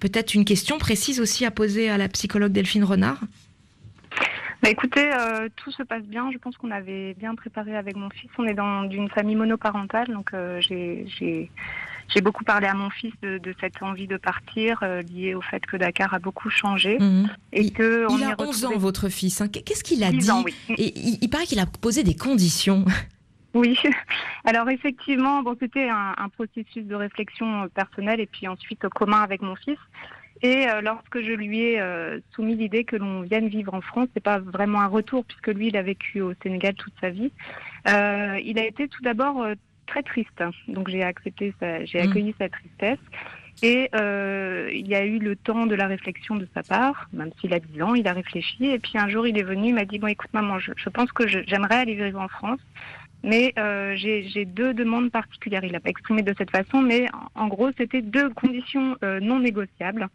peut-être 0.00 0.32
une 0.34 0.46
question 0.46 0.78
précise 0.78 1.20
aussi 1.20 1.44
à 1.44 1.50
poser 1.50 1.90
à 1.90 1.98
la 1.98 2.08
psychologue 2.08 2.52
Delphine 2.52 2.84
Renard. 2.84 3.20
Bah 4.62 4.70
écoutez, 4.70 5.12
euh, 5.12 5.48
tout 5.56 5.70
se 5.70 5.82
passe 5.82 6.04
bien. 6.04 6.30
Je 6.32 6.38
pense 6.38 6.56
qu'on 6.56 6.70
avait 6.70 7.12
bien 7.14 7.34
préparé 7.34 7.76
avec 7.76 7.96
mon 7.96 8.08
fils. 8.08 8.30
On 8.38 8.44
est 8.44 8.54
dans 8.54 8.88
une 8.88 9.10
famille 9.10 9.36
monoparentale, 9.36 10.08
donc 10.08 10.32
j'ai 10.60 11.50
j'ai 12.08 12.20
beaucoup 12.22 12.44
parlé 12.44 12.66
à 12.66 12.74
mon 12.74 12.90
fils 12.90 13.12
de, 13.22 13.54
cette 13.60 13.82
envie 13.82 14.06
de 14.06 14.16
partir, 14.16 14.78
euh, 14.82 15.02
liée 15.02 15.34
au 15.34 15.42
fait 15.42 15.64
que 15.64 15.76
Dakar 15.76 16.14
a 16.14 16.18
beaucoup 16.18 16.50
changé. 16.50 16.98
Mhm. 16.98 17.28
Et 17.52 17.70
que 17.70 18.06
il 18.10 18.24
a 18.24 18.34
11 18.38 18.64
ans, 18.64 18.76
votre 18.76 19.08
fils. 19.08 19.40
Hein. 19.40 19.48
Qu'est-ce 19.48 19.84
qu'il 19.84 20.02
a 20.02 20.10
dit 20.10 20.28
et, 20.70 20.98
il, 21.20 21.28
paraît 21.28 21.44
qu'il 21.44 21.60
a 21.60 21.66
posé 21.66 22.02
des 22.02 22.16
conditions. 22.16 22.84
Oui, 23.54 23.78
alors 24.44 24.68
effectivement, 24.68 25.42
bon, 25.42 25.56
c'était 25.58 25.88
un, 25.88 26.28
processus 26.28 26.84
de 26.84 26.94
réflexion 26.94 27.62
euh, 27.62 27.68
personnelle 27.68 28.20
et 28.20 28.26
puis 28.26 28.46
ensuite 28.46 28.86
commun 28.90 29.22
avec 29.22 29.40
mon 29.40 29.56
fils. 29.56 29.78
Et 30.42 30.68
euh, 30.68 30.82
lorsque 30.82 31.22
je 31.22 31.32
lui 31.32 31.62
ai 31.62 31.82
soumis 32.36 32.56
l'idée 32.56 32.84
que 32.84 32.94
l'on 32.94 33.22
vienne 33.22 33.48
vivre 33.48 33.72
en 33.72 33.80
France, 33.80 34.08
c'est 34.12 34.22
pas 34.22 34.38
vraiment 34.38 34.82
un 34.82 34.86
retour 34.86 35.24
puisque 35.24 35.48
lui, 35.48 35.68
il 35.68 35.78
a 35.78 35.82
vécu 35.82 36.20
au 36.20 36.34
Sénégal 36.42 36.74
toute 36.74 36.92
sa 37.00 37.08
vie. 37.08 37.32
il 37.86 38.58
a 38.58 38.66
été 38.66 38.86
tout 38.86 39.02
d'abord 39.02 39.46
très 39.88 40.02
triste. 40.02 40.42
Donc 40.68 40.88
j'ai 40.88 41.02
accepté, 41.02 41.52
j'ai 41.84 41.98
mm. 41.98 42.08
accueilli 42.08 42.34
sa 42.38 42.48
tristesse. 42.48 42.98
Et 43.62 43.90
euh, 43.94 44.70
il 44.72 44.86
y 44.86 44.94
a 44.94 45.04
eu 45.04 45.18
le 45.18 45.34
temps 45.34 45.66
de 45.66 45.74
la 45.74 45.88
réflexion 45.88 46.36
de 46.36 46.46
sa 46.54 46.62
part, 46.62 47.08
même 47.12 47.30
s'il 47.40 47.52
a 47.52 47.58
10 47.58 47.82
ans, 47.82 47.94
il 47.94 48.06
a 48.06 48.12
réfléchi. 48.12 48.66
Et 48.66 48.78
puis 48.78 48.92
un 48.96 49.08
jour, 49.08 49.26
il 49.26 49.36
est 49.36 49.42
venu, 49.42 49.68
il 49.68 49.74
m'a 49.74 49.84
dit, 49.84 49.98
bon, 49.98 50.06
écoute, 50.06 50.32
maman, 50.32 50.58
je, 50.60 50.88
pense 50.90 51.10
que 51.10 51.26
j'aimerais 51.26 51.76
aller 51.76 51.94
vivre 51.94 52.20
en 52.20 52.28
France, 52.28 52.60
mais 53.24 53.52
euh, 53.58 53.96
j'ai 53.96 54.44
deux 54.44 54.74
demandes 54.74 55.10
particulières. 55.10 55.64
Il 55.64 55.72
n'a 55.72 55.80
pas 55.80 55.90
exprimé 55.90 56.22
de 56.22 56.34
cette 56.38 56.52
façon, 56.52 56.80
mais 56.80 57.06
en, 57.34 57.48
gros, 57.48 57.70
c'était 57.76 58.02
deux 58.02 58.30
conditions 58.30 58.96
euh, 59.02 59.18
non 59.18 59.40
négociables. 59.40 60.08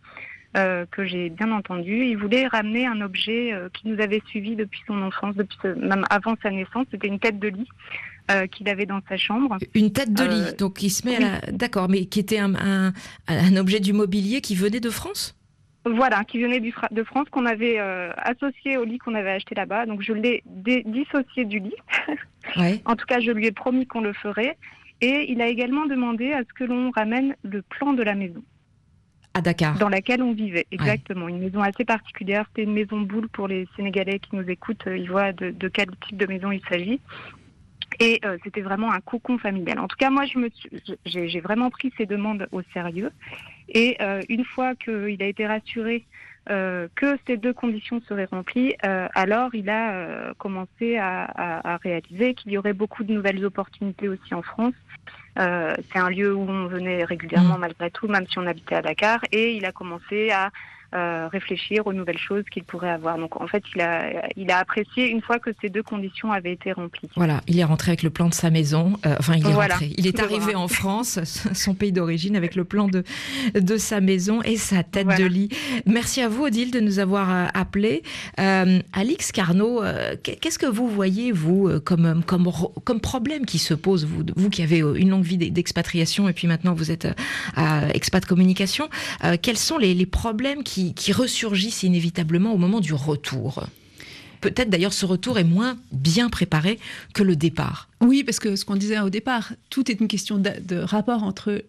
que 0.53 1.03
j'ai 1.03 1.29
bien 1.31 1.51
entendu. 1.51 2.05
Il 2.05 2.15
voulait 2.15 2.45
ramener 2.47 2.85
un 2.85 3.01
objet 3.01 3.51
qui 3.73 3.87
nous 3.87 3.99
avait 3.99 4.21
suivi 4.27 4.55
depuis 4.55 4.81
son 4.85 5.01
enfance, 5.01 5.35
depuis 5.35 5.57
même 5.75 6.05
avant 6.11 6.35
sa 6.43 6.51
naissance. 6.51 6.85
C'était 6.91 7.07
une 7.07 7.19
tête 7.19 7.39
de 7.39 7.47
lit 7.47 7.67
euh, 8.31 8.47
qu'il 8.47 8.69
avait 8.69 8.85
dans 8.85 9.01
sa 9.09 9.17
chambre. 9.17 9.57
Une 9.73 9.91
tête 9.91 10.13
de 10.13 10.23
lit, 10.23 10.41
euh, 10.47 10.55
donc 10.55 10.81
il 10.81 10.89
se 10.89 11.05
met 11.05 11.17
à 11.17 11.19
la... 11.19 11.51
D'accord, 11.51 11.89
mais 11.89 12.05
qui 12.05 12.21
était 12.21 12.39
un, 12.39 12.53
un, 13.27 13.55
objet 13.57 13.81
du 13.81 13.91
mobilier 13.91 14.39
qui 14.39 14.55
venait 14.55 14.79
de 14.79 14.89
France? 14.89 15.35
Voilà, 15.85 16.23
qui 16.23 16.41
venait 16.41 16.61
du, 16.61 16.73
de 16.91 17.03
France, 17.03 17.27
qu'on 17.29 17.45
avait 17.45 17.79
euh, 17.79 18.13
associé 18.15 18.77
au 18.77 18.85
lit 18.85 18.97
qu'on 18.97 19.15
avait 19.15 19.31
acheté 19.31 19.55
là-bas. 19.55 19.85
Donc 19.85 20.01
je 20.01 20.13
l'ai 20.13 20.41
dissocié 20.85 21.43
du 21.43 21.59
lit. 21.59 21.75
en 22.85 22.95
tout 22.95 23.05
cas, 23.05 23.19
je 23.19 23.31
lui 23.31 23.45
ai 23.45 23.51
promis 23.51 23.85
qu'on 23.85 23.99
le 23.99 24.13
ferait. 24.13 24.57
Et 25.01 25.29
il 25.29 25.41
a 25.41 25.47
également 25.47 25.85
demandé 25.85 26.31
à 26.31 26.39
ce 26.39 26.53
que 26.53 26.63
l'on 26.63 26.91
ramène 26.91 27.35
le 27.43 27.61
plan 27.61 27.91
de 27.91 28.03
la 28.03 28.15
maison. 28.15 28.41
À 29.33 29.41
Dakar. 29.41 29.77
Dans 29.79 29.89
laquelle 29.89 30.21
on 30.21 30.31
vivait, 30.31 30.65
exactement. 30.71 31.27
Une 31.27 31.39
maison 31.39 31.61
assez 31.61 31.83
particulière. 31.83 32.45
C'était 32.49 32.63
une 32.63 32.73
maison 32.73 33.01
boule 33.01 33.27
pour 33.27 33.49
les 33.49 33.67
Sénégalais 33.75 34.19
qui 34.19 34.35
nous 34.37 34.47
écoutent. 34.49 34.85
Ils 34.87 35.09
voient 35.09 35.33
de, 35.33 35.49
de 35.49 35.67
quel 35.67 35.87
type 36.07 36.15
de 36.15 36.27
maison 36.27 36.51
il 36.51 36.61
s'agit. 36.69 37.01
Et 37.99 38.19
euh, 38.25 38.37
c'était 38.43 38.61
vraiment 38.61 38.91
un 38.91 38.99
cocon 38.99 39.37
familial. 39.37 39.79
En 39.79 39.87
tout 39.87 39.97
cas, 39.97 40.09
moi, 40.09 40.25
je 40.25 40.39
me 40.39 40.49
j'ai 41.05 41.39
vraiment 41.39 41.69
pris 41.69 41.93
ces 41.97 42.05
demandes 42.05 42.47
au 42.51 42.61
sérieux. 42.73 43.11
Et 43.69 43.97
euh, 44.01 44.21
une 44.29 44.45
fois 44.45 44.75
qu'il 44.75 45.21
a 45.21 45.25
été 45.25 45.45
rassuré 45.47 46.05
euh, 46.49 46.87
que 46.95 47.17
ces 47.25 47.37
deux 47.37 47.53
conditions 47.53 48.01
seraient 48.07 48.27
remplies, 48.29 48.75
alors 48.81 49.55
il 49.55 49.69
a 49.69 50.33
commencé 50.37 50.97
à, 50.97 51.23
à, 51.23 51.73
à 51.73 51.77
réaliser 51.77 52.33
qu'il 52.33 52.51
y 52.51 52.57
aurait 52.57 52.73
beaucoup 52.73 53.03
de 53.03 53.13
nouvelles 53.13 53.43
opportunités 53.45 54.09
aussi 54.09 54.33
en 54.33 54.41
France. 54.41 54.73
c'est 55.37 55.99
un 55.99 56.09
lieu 56.09 56.35
où 56.35 56.41
on 56.41 56.67
venait 56.67 57.03
régulièrement 57.05 57.57
mmh. 57.57 57.61
malgré 57.61 57.91
tout, 57.91 58.07
même 58.07 58.27
si 58.27 58.37
on 58.39 58.45
habitait 58.45 58.75
à 58.75 58.81
Dakar. 58.81 59.19
Et 59.31 59.55
il 59.55 59.65
a 59.65 59.71
commencé 59.71 60.31
à 60.31 60.51
euh, 60.93 61.27
réfléchir 61.27 61.87
aux 61.87 61.93
nouvelles 61.93 62.19
choses 62.19 62.43
qu'il 62.51 62.63
pourrait 62.63 62.91
avoir. 62.91 63.17
Donc 63.17 63.41
en 63.41 63.47
fait, 63.47 63.63
il 63.73 63.81
a, 63.81 64.29
il 64.35 64.51
a 64.51 64.59
apprécié 64.59 65.07
une 65.07 65.21
fois 65.21 65.39
que 65.39 65.49
ces 65.59 65.69
deux 65.69 65.81
conditions 65.81 66.31
avaient 66.31 66.53
été 66.53 66.71
remplies. 66.71 67.09
Voilà, 67.15 67.41
il 67.47 67.57
est 67.57 67.63
rentré 67.63 67.89
avec 67.89 68.03
le 68.03 68.11
plan 68.11 68.29
de 68.29 68.33
sa 68.33 68.51
maison. 68.51 68.93
Euh, 69.07 69.15
enfin, 69.17 69.33
il 69.35 69.47
est 69.47 69.53
rentré. 69.53 69.91
Il 69.97 70.05
est 70.05 70.19
arrivé 70.19 70.53
en 70.53 70.67
France, 70.67 71.19
son 71.53 71.73
pays 71.73 71.91
d'origine, 71.91 72.35
avec 72.35 72.53
le 72.53 72.63
plan 72.63 72.87
de, 72.87 73.03
de 73.55 73.77
sa 73.77 74.01
maison 74.01 74.43
et 74.43 74.55
sa 74.55 74.83
tête 74.83 75.07
de 75.07 75.25
lit. 75.25 75.49
Merci 75.87 76.21
à 76.21 76.29
vous, 76.29 76.43
Odile, 76.43 76.69
de 76.69 76.79
nous 76.79 76.99
avoir 76.99 77.31
euh, 77.31 77.47
appelé. 77.55 78.03
Alix 78.37 79.31
Carnot, 79.31 79.81
qu'est-ce 80.21 80.59
que 80.59 80.67
vous 80.67 80.87
voyez, 80.87 81.31
vous, 81.31 81.79
comme, 81.79 82.23
comme, 82.25 82.51
comme 82.83 82.99
problème 82.99 83.47
qui 83.47 83.57
se 83.57 83.73
pose, 83.73 84.05
vous, 84.05 84.23
vous 84.35 84.49
qui 84.51 84.61
avez 84.61 84.79
une 84.79 85.09
longue 85.09 85.23
vie 85.23 85.37
d'expatriation 85.37 86.29
et 86.29 86.33
puis 86.33 86.47
maintenant 86.47 86.73
vous 86.73 86.91
êtes 86.91 87.07
à 87.55 87.89
Expat 87.95 88.25
Communication, 88.25 88.89
quels 89.41 89.57
sont 89.57 89.77
les, 89.77 89.93
les 89.93 90.05
problèmes 90.05 90.61
qui 90.61 90.82
qui, 90.91 91.13
ressurgissent 91.13 91.83
inévitablement 91.83 92.53
au 92.53 92.57
moment 92.57 92.79
du 92.79 92.93
retour. 92.93 93.65
Peut-être 94.41 94.69
d'ailleurs 94.69 94.93
ce 94.93 95.05
retour 95.05 95.39
est 95.39 95.45
moins 95.45 95.77
bien 95.91 96.29
préparé 96.29 96.79
que 97.13 97.23
le 97.23 97.35
départ. 97.35 97.87
Oui, 98.01 98.23
parce 98.23 98.39
que 98.39 98.55
ce 98.55 98.65
qu'on 98.65 98.75
disait 98.75 98.99
au 98.99 99.09
départ, 99.09 99.53
tout 99.69 99.89
est 99.89 99.99
une 100.01 100.07
question 100.07 100.37
de, 100.37 100.77
rapport 100.77 101.23
entre 101.23 101.63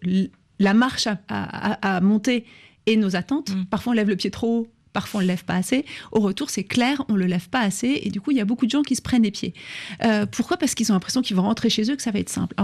la 0.59 0.73
marche 0.73 1.07
à, 1.29 2.01
monter 2.01 2.45
et 2.85 2.97
nos 2.97 3.15
attentes. 3.15 3.51
Mm. 3.51 3.65
Parfois 3.65 3.93
on 3.93 3.95
lève 3.95 4.09
le 4.09 4.15
pied 4.15 4.29
trop 4.29 4.59
haut, 4.59 4.67
parfois 4.91 5.19
on 5.19 5.21
le 5.21 5.27
lève 5.27 5.45
pas 5.45 5.55
assez. 5.55 5.85
Au 6.11 6.19
retour, 6.19 6.49
c'est 6.49 6.63
clair, 6.63 7.03
on 7.07 7.15
le 7.15 7.25
lève 7.25 7.49
pas 7.49 7.61
assez, 7.61 8.01
et 8.03 8.09
du 8.09 8.19
coup, 8.19 8.31
il 8.31 8.37
y 8.37 8.41
a 8.41 8.45
beaucoup 8.45 8.65
de 8.65 8.71
gens 8.71 8.81
qui 8.81 8.95
se 8.95 9.01
prennent 9.01 9.23
les 9.23 9.31
pieds. 9.31 9.53
Euh, 10.03 10.25
pourquoi? 10.25 10.57
Parce 10.57 10.75
qu'ils 10.75 10.91
ont 10.91 10.95
l'impression 10.95 11.21
qu'ils 11.21 11.35
vont 11.35 11.43
rentrer 11.43 11.69
chez 11.69 11.89
eux, 11.91 11.95
que 11.95 12.01
ça 12.01 12.11
va 12.11 12.19
être 12.19 12.29
simple. 12.29 12.55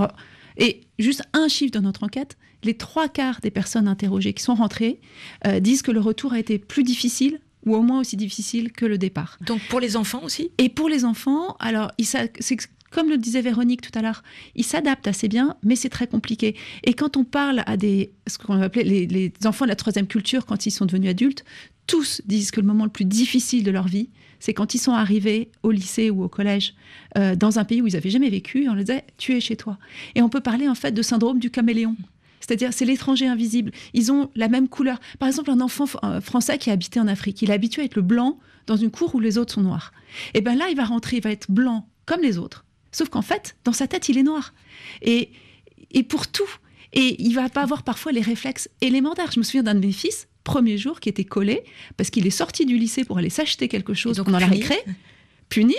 Et 0.57 0.81
juste 0.99 1.23
un 1.33 1.47
chiffre 1.47 1.71
de 1.71 1.79
notre 1.79 2.03
enquête, 2.03 2.37
les 2.63 2.75
trois 2.75 3.09
quarts 3.09 3.39
des 3.41 3.51
personnes 3.51 3.87
interrogées 3.87 4.33
qui 4.33 4.43
sont 4.43 4.55
rentrées 4.55 4.99
euh, 5.47 5.59
disent 5.59 5.81
que 5.81 5.91
le 5.91 5.99
retour 5.99 6.33
a 6.33 6.39
été 6.39 6.59
plus 6.59 6.83
difficile 6.83 7.39
ou 7.65 7.75
au 7.75 7.81
moins 7.81 7.99
aussi 7.99 8.17
difficile 8.17 8.71
que 8.71 8.85
le 8.85 8.97
départ. 8.97 9.37
Donc 9.45 9.61
pour 9.69 9.79
les 9.79 9.95
enfants 9.95 10.23
aussi? 10.23 10.51
Et 10.57 10.69
pour 10.69 10.89
les 10.89 11.05
enfants, 11.05 11.55
alors 11.59 11.91
c'est 11.99 12.57
comme 12.91 13.09
le 13.09 13.17
disait 13.17 13.41
Véronique 13.41 13.81
tout 13.81 13.97
à 13.97 14.01
l'heure, 14.01 14.21
ils 14.55 14.65
s'adaptent 14.65 15.07
assez 15.07 15.29
bien, 15.29 15.55
mais 15.63 15.75
c'est 15.75 15.89
très 15.89 16.07
compliqué. 16.07 16.55
Et 16.83 16.93
quand 16.93 17.17
on 17.17 17.23
parle 17.23 17.63
à 17.65 17.77
des, 17.77 18.11
ce 18.27 18.37
qu'on 18.37 18.69
les, 18.75 19.07
les, 19.07 19.33
enfants 19.45 19.65
de 19.65 19.69
la 19.69 19.75
troisième 19.75 20.07
culture, 20.07 20.45
quand 20.45 20.65
ils 20.65 20.71
sont 20.71 20.85
devenus 20.85 21.09
adultes, 21.09 21.45
tous 21.87 22.21
disent 22.25 22.51
que 22.51 22.59
le 22.59 22.67
moment 22.67 22.83
le 22.83 22.91
plus 22.91 23.05
difficile 23.05 23.63
de 23.63 23.71
leur 23.71 23.87
vie, 23.87 24.09
c'est 24.41 24.53
quand 24.53 24.73
ils 24.73 24.79
sont 24.79 24.91
arrivés 24.91 25.49
au 25.63 25.71
lycée 25.71 26.09
ou 26.09 26.23
au 26.23 26.27
collège 26.27 26.73
euh, 27.17 27.35
dans 27.35 27.59
un 27.59 27.63
pays 27.63 27.81
où 27.81 27.87
ils 27.87 27.93
n'avaient 27.93 28.09
jamais 28.09 28.29
vécu, 28.29 28.67
on 28.67 28.73
leur 28.73 28.83
disait 28.83 29.05
tu 29.17 29.33
es 29.37 29.39
chez 29.39 29.55
toi. 29.55 29.77
Et 30.15 30.21
on 30.21 30.29
peut 30.29 30.41
parler 30.41 30.67
en 30.67 30.75
fait 30.75 30.91
de 30.91 31.01
syndrome 31.01 31.39
du 31.39 31.51
caméléon. 31.51 31.95
C'est-à-dire, 32.39 32.73
c'est 32.73 32.85
l'étranger 32.85 33.27
invisible. 33.27 33.71
Ils 33.93 34.11
ont 34.11 34.31
la 34.35 34.47
même 34.47 34.67
couleur. 34.67 34.99
Par 35.19 35.27
exemple, 35.27 35.51
un 35.51 35.61
enfant 35.61 35.85
français 35.85 36.57
qui 36.57 36.71
a 36.71 36.73
habité 36.73 36.99
en 36.99 37.07
Afrique, 37.07 37.39
il 37.43 37.51
est 37.51 37.53
habitué 37.53 37.83
à 37.83 37.85
être 37.85 37.95
le 37.95 38.01
blanc 38.01 38.39
dans 38.65 38.75
une 38.75 38.89
cour 38.89 39.13
où 39.13 39.19
les 39.19 39.37
autres 39.37 39.53
sont 39.53 39.61
noirs. 39.61 39.93
Et 40.33 40.41
bien 40.41 40.55
là, 40.55 40.65
il 40.69 40.75
va 40.75 40.85
rentrer, 40.85 41.17
il 41.17 41.23
va 41.23 41.31
être 41.31 41.51
blanc 41.51 41.87
comme 42.07 42.21
les 42.21 42.39
autres. 42.39 42.65
Sauf 42.91 43.09
qu'en 43.09 43.21
fait, 43.21 43.55
dans 43.63 43.73
sa 43.73 43.87
tête, 43.87 44.09
il 44.09 44.17
est 44.17 44.23
noir. 44.23 44.55
Et, 45.03 45.29
et 45.91 46.01
pour 46.01 46.27
tout. 46.27 46.49
Et 46.93 47.21
il 47.21 47.33
va 47.35 47.47
pas 47.47 47.61
avoir 47.61 47.83
parfois 47.83 48.11
les 48.11 48.21
réflexes 48.21 48.69
élémentaires. 48.81 49.31
Je 49.31 49.39
me 49.39 49.43
souviens 49.43 49.63
d'un 49.63 49.75
de 49.75 49.79
mes 49.79 49.91
fils, 49.91 50.27
premier 50.43 50.77
jour, 50.77 50.99
qui 50.99 51.09
était 51.09 51.23
collé 51.23 51.63
parce 51.97 52.09
qu'il 52.09 52.27
est 52.27 52.31
sorti 52.31 52.65
du 52.65 52.77
lycée 52.77 53.03
pour 53.03 53.17
aller 53.17 53.29
s'acheter 53.29 53.67
quelque 53.67 53.93
chose 53.93 54.21
pendant 54.23 54.39
la 54.39 54.47
récré, 54.47 54.77
puni. 55.49 55.75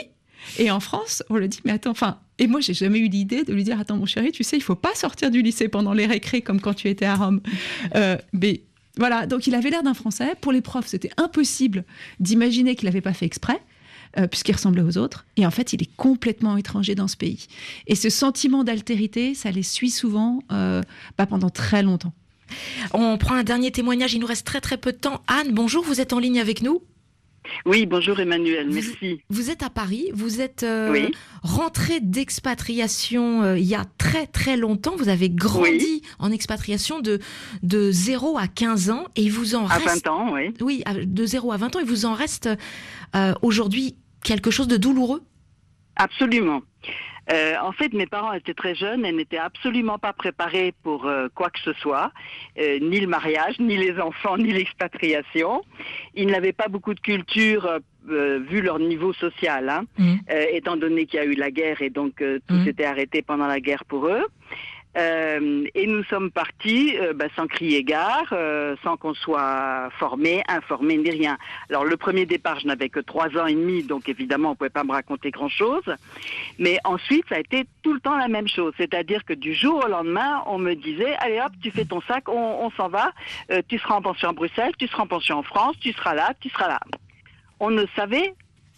Et 0.58 0.70
en 0.70 0.80
France, 0.80 1.22
on 1.30 1.36
le 1.36 1.46
dit, 1.48 1.60
mais 1.64 1.72
attends, 1.72 1.92
enfin, 1.92 2.18
et 2.38 2.48
moi, 2.48 2.60
j'ai 2.60 2.74
jamais 2.74 2.98
eu 2.98 3.06
l'idée 3.08 3.44
de 3.44 3.52
lui 3.52 3.62
dire 3.62 3.78
Attends, 3.78 3.96
mon 3.96 4.06
chéri, 4.06 4.32
tu 4.32 4.42
sais, 4.42 4.56
il 4.56 4.62
faut 4.62 4.74
pas 4.74 4.96
sortir 4.96 5.30
du 5.30 5.42
lycée 5.42 5.68
pendant 5.68 5.92
les 5.92 6.06
récrés 6.06 6.42
comme 6.42 6.60
quand 6.60 6.74
tu 6.74 6.88
étais 6.88 7.04
à 7.04 7.14
Rome. 7.14 7.40
Euh, 7.94 8.16
mais 8.32 8.62
voilà, 8.96 9.26
donc 9.26 9.46
il 9.46 9.54
avait 9.54 9.70
l'air 9.70 9.82
d'un 9.82 9.94
Français. 9.94 10.34
Pour 10.40 10.50
les 10.50 10.60
profs, 10.60 10.86
c'était 10.86 11.10
impossible 11.18 11.84
d'imaginer 12.20 12.74
qu'il 12.74 12.86
n'avait 12.88 13.00
pas 13.00 13.12
fait 13.12 13.26
exprès. 13.26 13.60
Euh, 14.18 14.26
puisqu'il 14.26 14.52
ressemblait 14.52 14.82
aux 14.82 14.98
autres. 14.98 15.24
Et 15.36 15.46
en 15.46 15.50
fait, 15.50 15.72
il 15.72 15.82
est 15.82 15.96
complètement 15.96 16.58
étranger 16.58 16.94
dans 16.94 17.08
ce 17.08 17.16
pays. 17.16 17.46
Et 17.86 17.94
ce 17.94 18.10
sentiment 18.10 18.62
d'altérité, 18.62 19.34
ça 19.34 19.50
les 19.50 19.62
suit 19.62 19.90
souvent, 19.90 20.42
euh, 20.52 20.82
pas 21.16 21.24
pendant 21.24 21.48
très 21.48 21.82
longtemps. 21.82 22.12
On 22.92 23.18
prend 23.18 23.34
un 23.34 23.44
dernier 23.44 23.70
témoignage, 23.70 24.14
il 24.14 24.20
nous 24.20 24.26
reste 24.26 24.46
très 24.46 24.60
très 24.60 24.76
peu 24.76 24.92
de 24.92 24.98
temps. 24.98 25.22
Anne, 25.26 25.52
bonjour, 25.52 25.84
vous 25.84 26.00
êtes 26.00 26.12
en 26.12 26.18
ligne 26.18 26.40
avec 26.40 26.62
nous 26.62 26.82
oui, 27.66 27.86
bonjour 27.86 28.20
Emmanuel, 28.20 28.68
merci. 28.70 29.20
Vous 29.28 29.50
êtes 29.50 29.62
à 29.62 29.70
Paris, 29.70 30.10
vous 30.14 30.40
êtes 30.40 30.62
euh, 30.62 31.08
rentré 31.42 32.00
d'expatriation 32.00 33.42
euh, 33.42 33.58
il 33.58 33.64
y 33.64 33.74
a 33.74 33.84
très 33.98 34.26
très 34.26 34.56
longtemps, 34.56 34.94
vous 34.96 35.08
avez 35.08 35.28
grandi 35.28 36.02
en 36.18 36.30
expatriation 36.30 37.00
de, 37.00 37.18
de 37.62 37.90
0 37.90 38.38
à 38.38 38.46
15 38.46 38.90
ans 38.90 39.06
et 39.16 39.22
il 39.22 39.32
vous 39.32 39.54
en 39.54 39.64
reste... 39.64 39.88
À 39.88 39.94
20 39.94 40.06
ans, 40.08 40.32
oui. 40.32 40.54
Oui, 40.60 40.84
de 41.04 41.26
0 41.26 41.52
à 41.52 41.56
20 41.56 41.76
ans, 41.76 41.80
il 41.80 41.86
vous 41.86 42.06
en 42.06 42.14
reste 42.14 42.48
euh, 43.16 43.34
aujourd'hui 43.42 43.96
quelque 44.22 44.50
chose 44.50 44.68
de 44.68 44.76
douloureux? 44.76 45.22
Absolument. 45.96 46.62
Euh, 47.30 47.54
en 47.62 47.72
fait, 47.72 47.92
mes 47.92 48.06
parents 48.06 48.32
étaient 48.32 48.54
très 48.54 48.74
jeunes 48.74 49.04
et 49.04 49.12
n'étaient 49.12 49.38
absolument 49.38 49.98
pas 49.98 50.12
préparés 50.12 50.74
pour 50.82 51.06
euh, 51.06 51.28
quoi 51.34 51.50
que 51.50 51.60
ce 51.60 51.72
soit, 51.74 52.12
euh, 52.58 52.78
ni 52.80 53.00
le 53.00 53.06
mariage, 53.06 53.58
ni 53.60 53.76
les 53.76 54.00
enfants, 54.00 54.36
ni 54.38 54.52
l'expatriation. 54.52 55.62
Ils 56.14 56.28
n'avaient 56.28 56.52
pas 56.52 56.68
beaucoup 56.68 56.94
de 56.94 57.00
culture 57.00 57.78
vu 58.04 58.62
leur 58.62 58.80
niveau 58.80 59.12
social, 59.12 59.68
hein, 59.68 59.84
mmh. 59.96 60.16
étant 60.50 60.76
donné 60.76 61.06
qu'il 61.06 61.20
y 61.20 61.22
a 61.22 61.24
eu 61.24 61.34
la 61.34 61.52
guerre 61.52 61.82
et 61.82 61.90
donc 61.90 62.16
tout 62.16 62.54
mmh. 62.54 62.64
s'était 62.64 62.84
arrêté 62.84 63.22
pendant 63.22 63.46
la 63.46 63.60
guerre 63.60 63.84
pour 63.84 64.08
eux. 64.08 64.26
Euh, 64.96 65.64
et 65.74 65.86
nous 65.86 66.04
sommes 66.04 66.30
partis 66.30 66.98
euh, 66.98 67.14
bah, 67.14 67.26
sans 67.34 67.46
crier 67.46 67.82
gare, 67.82 68.26
euh, 68.32 68.76
sans 68.82 68.96
qu'on 68.96 69.14
soit 69.14 69.88
formé, 69.98 70.42
informé 70.48 70.98
ni 70.98 71.10
rien. 71.10 71.38
Alors 71.70 71.84
le 71.84 71.96
premier 71.96 72.26
départ, 72.26 72.60
je 72.60 72.66
n'avais 72.66 72.90
que 72.90 73.00
trois 73.00 73.28
ans 73.38 73.46
et 73.46 73.54
demi, 73.54 73.82
donc 73.82 74.08
évidemment 74.08 74.50
on 74.50 74.54
pouvait 74.54 74.70
pas 74.70 74.84
me 74.84 74.92
raconter 74.92 75.30
grand-chose. 75.30 75.84
Mais 76.58 76.78
ensuite, 76.84 77.24
ça 77.28 77.36
a 77.36 77.40
été 77.40 77.66
tout 77.82 77.94
le 77.94 78.00
temps 78.00 78.16
la 78.16 78.28
même 78.28 78.48
chose, 78.48 78.74
c'est-à-dire 78.76 79.24
que 79.24 79.32
du 79.32 79.54
jour 79.54 79.82
au 79.84 79.88
lendemain, 79.88 80.42
on 80.46 80.58
me 80.58 80.74
disait 80.74 81.14
allez 81.20 81.40
hop, 81.40 81.52
tu 81.62 81.70
fais 81.70 81.86
ton 81.86 82.02
sac, 82.02 82.28
on, 82.28 82.66
on 82.66 82.70
s'en 82.72 82.88
va, 82.88 83.12
tu 83.68 83.78
seras 83.78 83.94
en 83.94 84.02
pension 84.02 84.28
à 84.28 84.32
Bruxelles, 84.32 84.72
tu 84.78 84.86
seras 84.88 85.04
en 85.04 85.06
pension 85.06 85.38
en 85.38 85.42
France, 85.42 85.76
tu 85.80 85.92
seras 85.92 86.14
là, 86.14 86.34
tu 86.40 86.50
seras 86.50 86.68
là. 86.68 86.80
On 87.60 87.70
ne 87.70 87.86
savait 87.96 88.34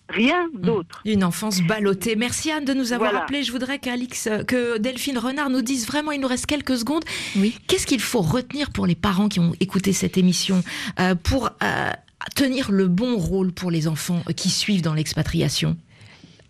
Rien 0.08 0.48
d'autre. 0.52 1.00
Une 1.04 1.24
enfance 1.24 1.62
ballottée. 1.62 2.14
Merci 2.14 2.50
Anne 2.50 2.64
de 2.64 2.74
nous 2.74 2.92
avoir 2.92 3.14
appelé. 3.16 3.42
Je 3.42 3.50
voudrais 3.50 3.78
qu'Alix, 3.78 4.28
que 4.46 4.78
Delphine 4.78 5.18
Renard 5.18 5.50
nous 5.50 5.62
dise 5.62 5.86
vraiment, 5.86 6.12
il 6.12 6.20
nous 6.20 6.28
reste 6.28 6.46
quelques 6.46 6.76
secondes. 6.76 7.04
Oui. 7.36 7.56
Qu'est-ce 7.66 7.86
qu'il 7.86 8.00
faut 8.00 8.20
retenir 8.20 8.70
pour 8.70 8.86
les 8.86 8.94
parents 8.94 9.28
qui 9.28 9.40
ont 9.40 9.54
écouté 9.60 9.92
cette 9.92 10.18
émission 10.18 10.62
euh, 11.00 11.14
pour 11.14 11.50
euh, 11.62 11.90
tenir 12.34 12.70
le 12.70 12.86
bon 12.86 13.16
rôle 13.16 13.52
pour 13.52 13.70
les 13.70 13.88
enfants 13.88 14.22
qui 14.36 14.50
suivent 14.50 14.82
dans 14.82 14.94
l'expatriation? 14.94 15.76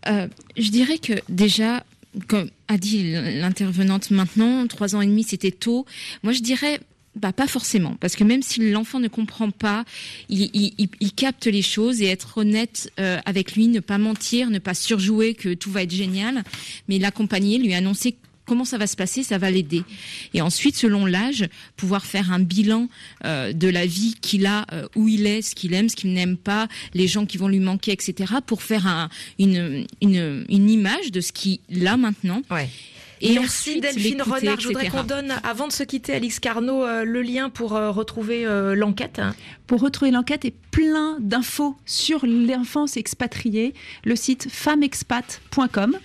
Euh, 0.09 0.26
Je 0.57 0.70
dirais 0.70 0.98
que 0.98 1.12
déjà, 1.28 1.84
comme 2.28 2.50
a 2.68 2.76
dit 2.76 3.12
l'intervenante 3.12 4.11
maintenant, 4.11 4.66
trois 4.66 4.96
ans 4.96 5.00
et 5.00 5.07
demi, 5.07 5.22
c'était 5.22 5.52
tôt. 5.52 5.86
Moi, 6.24 6.32
je 6.32 6.40
dirais 6.40 6.80
bah, 7.16 7.32
pas 7.32 7.46
forcément, 7.46 7.96
parce 8.00 8.16
que 8.16 8.24
même 8.24 8.42
si 8.42 8.70
l'enfant 8.70 8.98
ne 8.98 9.08
comprend 9.08 9.50
pas, 9.50 9.84
il, 10.28 11.12
capte 11.14 11.46
les 11.46 11.62
choses 11.62 12.02
et 12.02 12.06
être 12.06 12.38
honnête 12.38 12.90
euh, 12.98 13.18
avec 13.24 13.54
lui, 13.54 13.68
ne 13.68 13.80
pas 13.80 13.98
mentir, 13.98 14.50
ne 14.50 14.58
pas 14.58 14.74
surjouer 14.74 15.34
que 15.34 15.54
tout 15.54 15.70
va 15.70 15.82
être 15.82 15.92
génial, 15.92 16.42
mais 16.88 16.98
l'accompagner, 16.98 17.58
lui 17.58 17.72
annoncer 17.72 18.16
comment 18.46 18.64
ça 18.64 18.78
va 18.78 18.86
se 18.86 18.96
passer, 18.96 19.22
ça 19.22 19.38
va 19.38 19.50
l'aider. 19.50 19.82
Et 20.34 20.42
ensuite, 20.42 20.76
selon 20.76 21.06
l'âge, 21.06 21.48
pouvoir 21.76 22.04
faire 22.04 22.32
un 22.32 22.40
bilan 22.40 22.88
euh, 23.24 23.52
de 23.52 23.68
la 23.68 23.86
vie 23.86 24.16
qu'il 24.20 24.46
a, 24.46 24.66
euh, 24.72 24.86
où 24.96 25.08
il 25.08 25.26
est, 25.26 25.42
ce 25.42 25.54
qu'il 25.54 25.72
aime, 25.74 25.88
ce 25.88 25.96
qu'il 25.96 26.12
n'aime 26.12 26.36
pas, 26.36 26.68
les 26.94 27.06
gens 27.06 27.26
qui 27.26 27.38
vont 27.38 27.48
lui 27.48 27.60
manquer, 27.60 27.92
etc., 27.92 28.34
pour 28.44 28.62
faire 28.62 28.86
un, 28.86 29.08
une, 29.38 29.86
une, 30.02 30.44
une 30.48 30.70
image 30.70 31.12
de 31.12 31.20
ce 31.20 31.32
qu'il 31.32 31.86
a 31.86 31.96
maintenant. 31.96 32.42
Ouais. 32.50 32.68
Et 33.25 33.39
Merci 33.39 33.81
Delphine 33.81 34.20
Renard. 34.20 34.61
Je 34.61 34.68
voudrais 34.68 34.91
qu'on 34.91 35.03
donne, 35.03 35.33
avant 35.43 35.66
de 35.66 35.72
se 35.72 35.83
quitter, 35.83 36.12
Alix 36.12 36.41
Carnot, 36.41 36.85
euh, 36.85 37.05
le 37.05 37.22
lien 37.22 37.49
pour 37.49 37.75
euh, 37.75 37.91
retrouver 37.91 38.45
euh, 38.45 38.75
l'enquête. 38.75 39.20
Pour 39.66 39.81
retrouver 39.81 40.11
l'enquête 40.11 40.45
et 40.45 40.55
plein 40.70 41.16
d'infos 41.20 41.75
sur 41.87 42.27
l'enfance 42.27 42.99
expatriée, 42.99 43.72
le 44.05 44.14
site 44.14 44.49
femmexpat.com. 44.51 45.97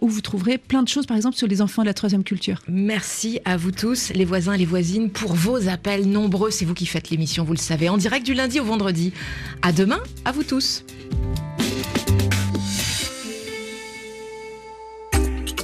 où 0.00 0.08
vous 0.08 0.20
trouverez 0.22 0.56
plein 0.56 0.82
de 0.82 0.88
choses, 0.88 1.04
par 1.04 1.18
exemple, 1.18 1.36
sur 1.36 1.46
les 1.46 1.60
enfants 1.60 1.82
de 1.82 1.88
la 1.88 1.94
troisième 1.94 2.24
culture. 2.24 2.62
Merci 2.68 3.40
à 3.44 3.58
vous 3.58 3.70
tous, 3.70 4.10
les 4.14 4.24
voisins 4.24 4.54
et 4.54 4.58
les 4.58 4.64
voisines, 4.64 5.10
pour 5.10 5.34
vos 5.34 5.68
appels 5.68 6.08
nombreux. 6.08 6.50
C'est 6.50 6.64
vous 6.64 6.72
qui 6.74 6.86
faites 6.86 7.10
l'émission, 7.10 7.44
vous 7.44 7.52
le 7.52 7.58
savez, 7.58 7.90
en 7.90 7.98
direct 7.98 8.24
du 8.24 8.32
lundi 8.32 8.60
au 8.60 8.64
vendredi. 8.64 9.12
À 9.60 9.72
demain, 9.72 10.00
à 10.24 10.32
vous 10.32 10.44
tous. 10.44 10.84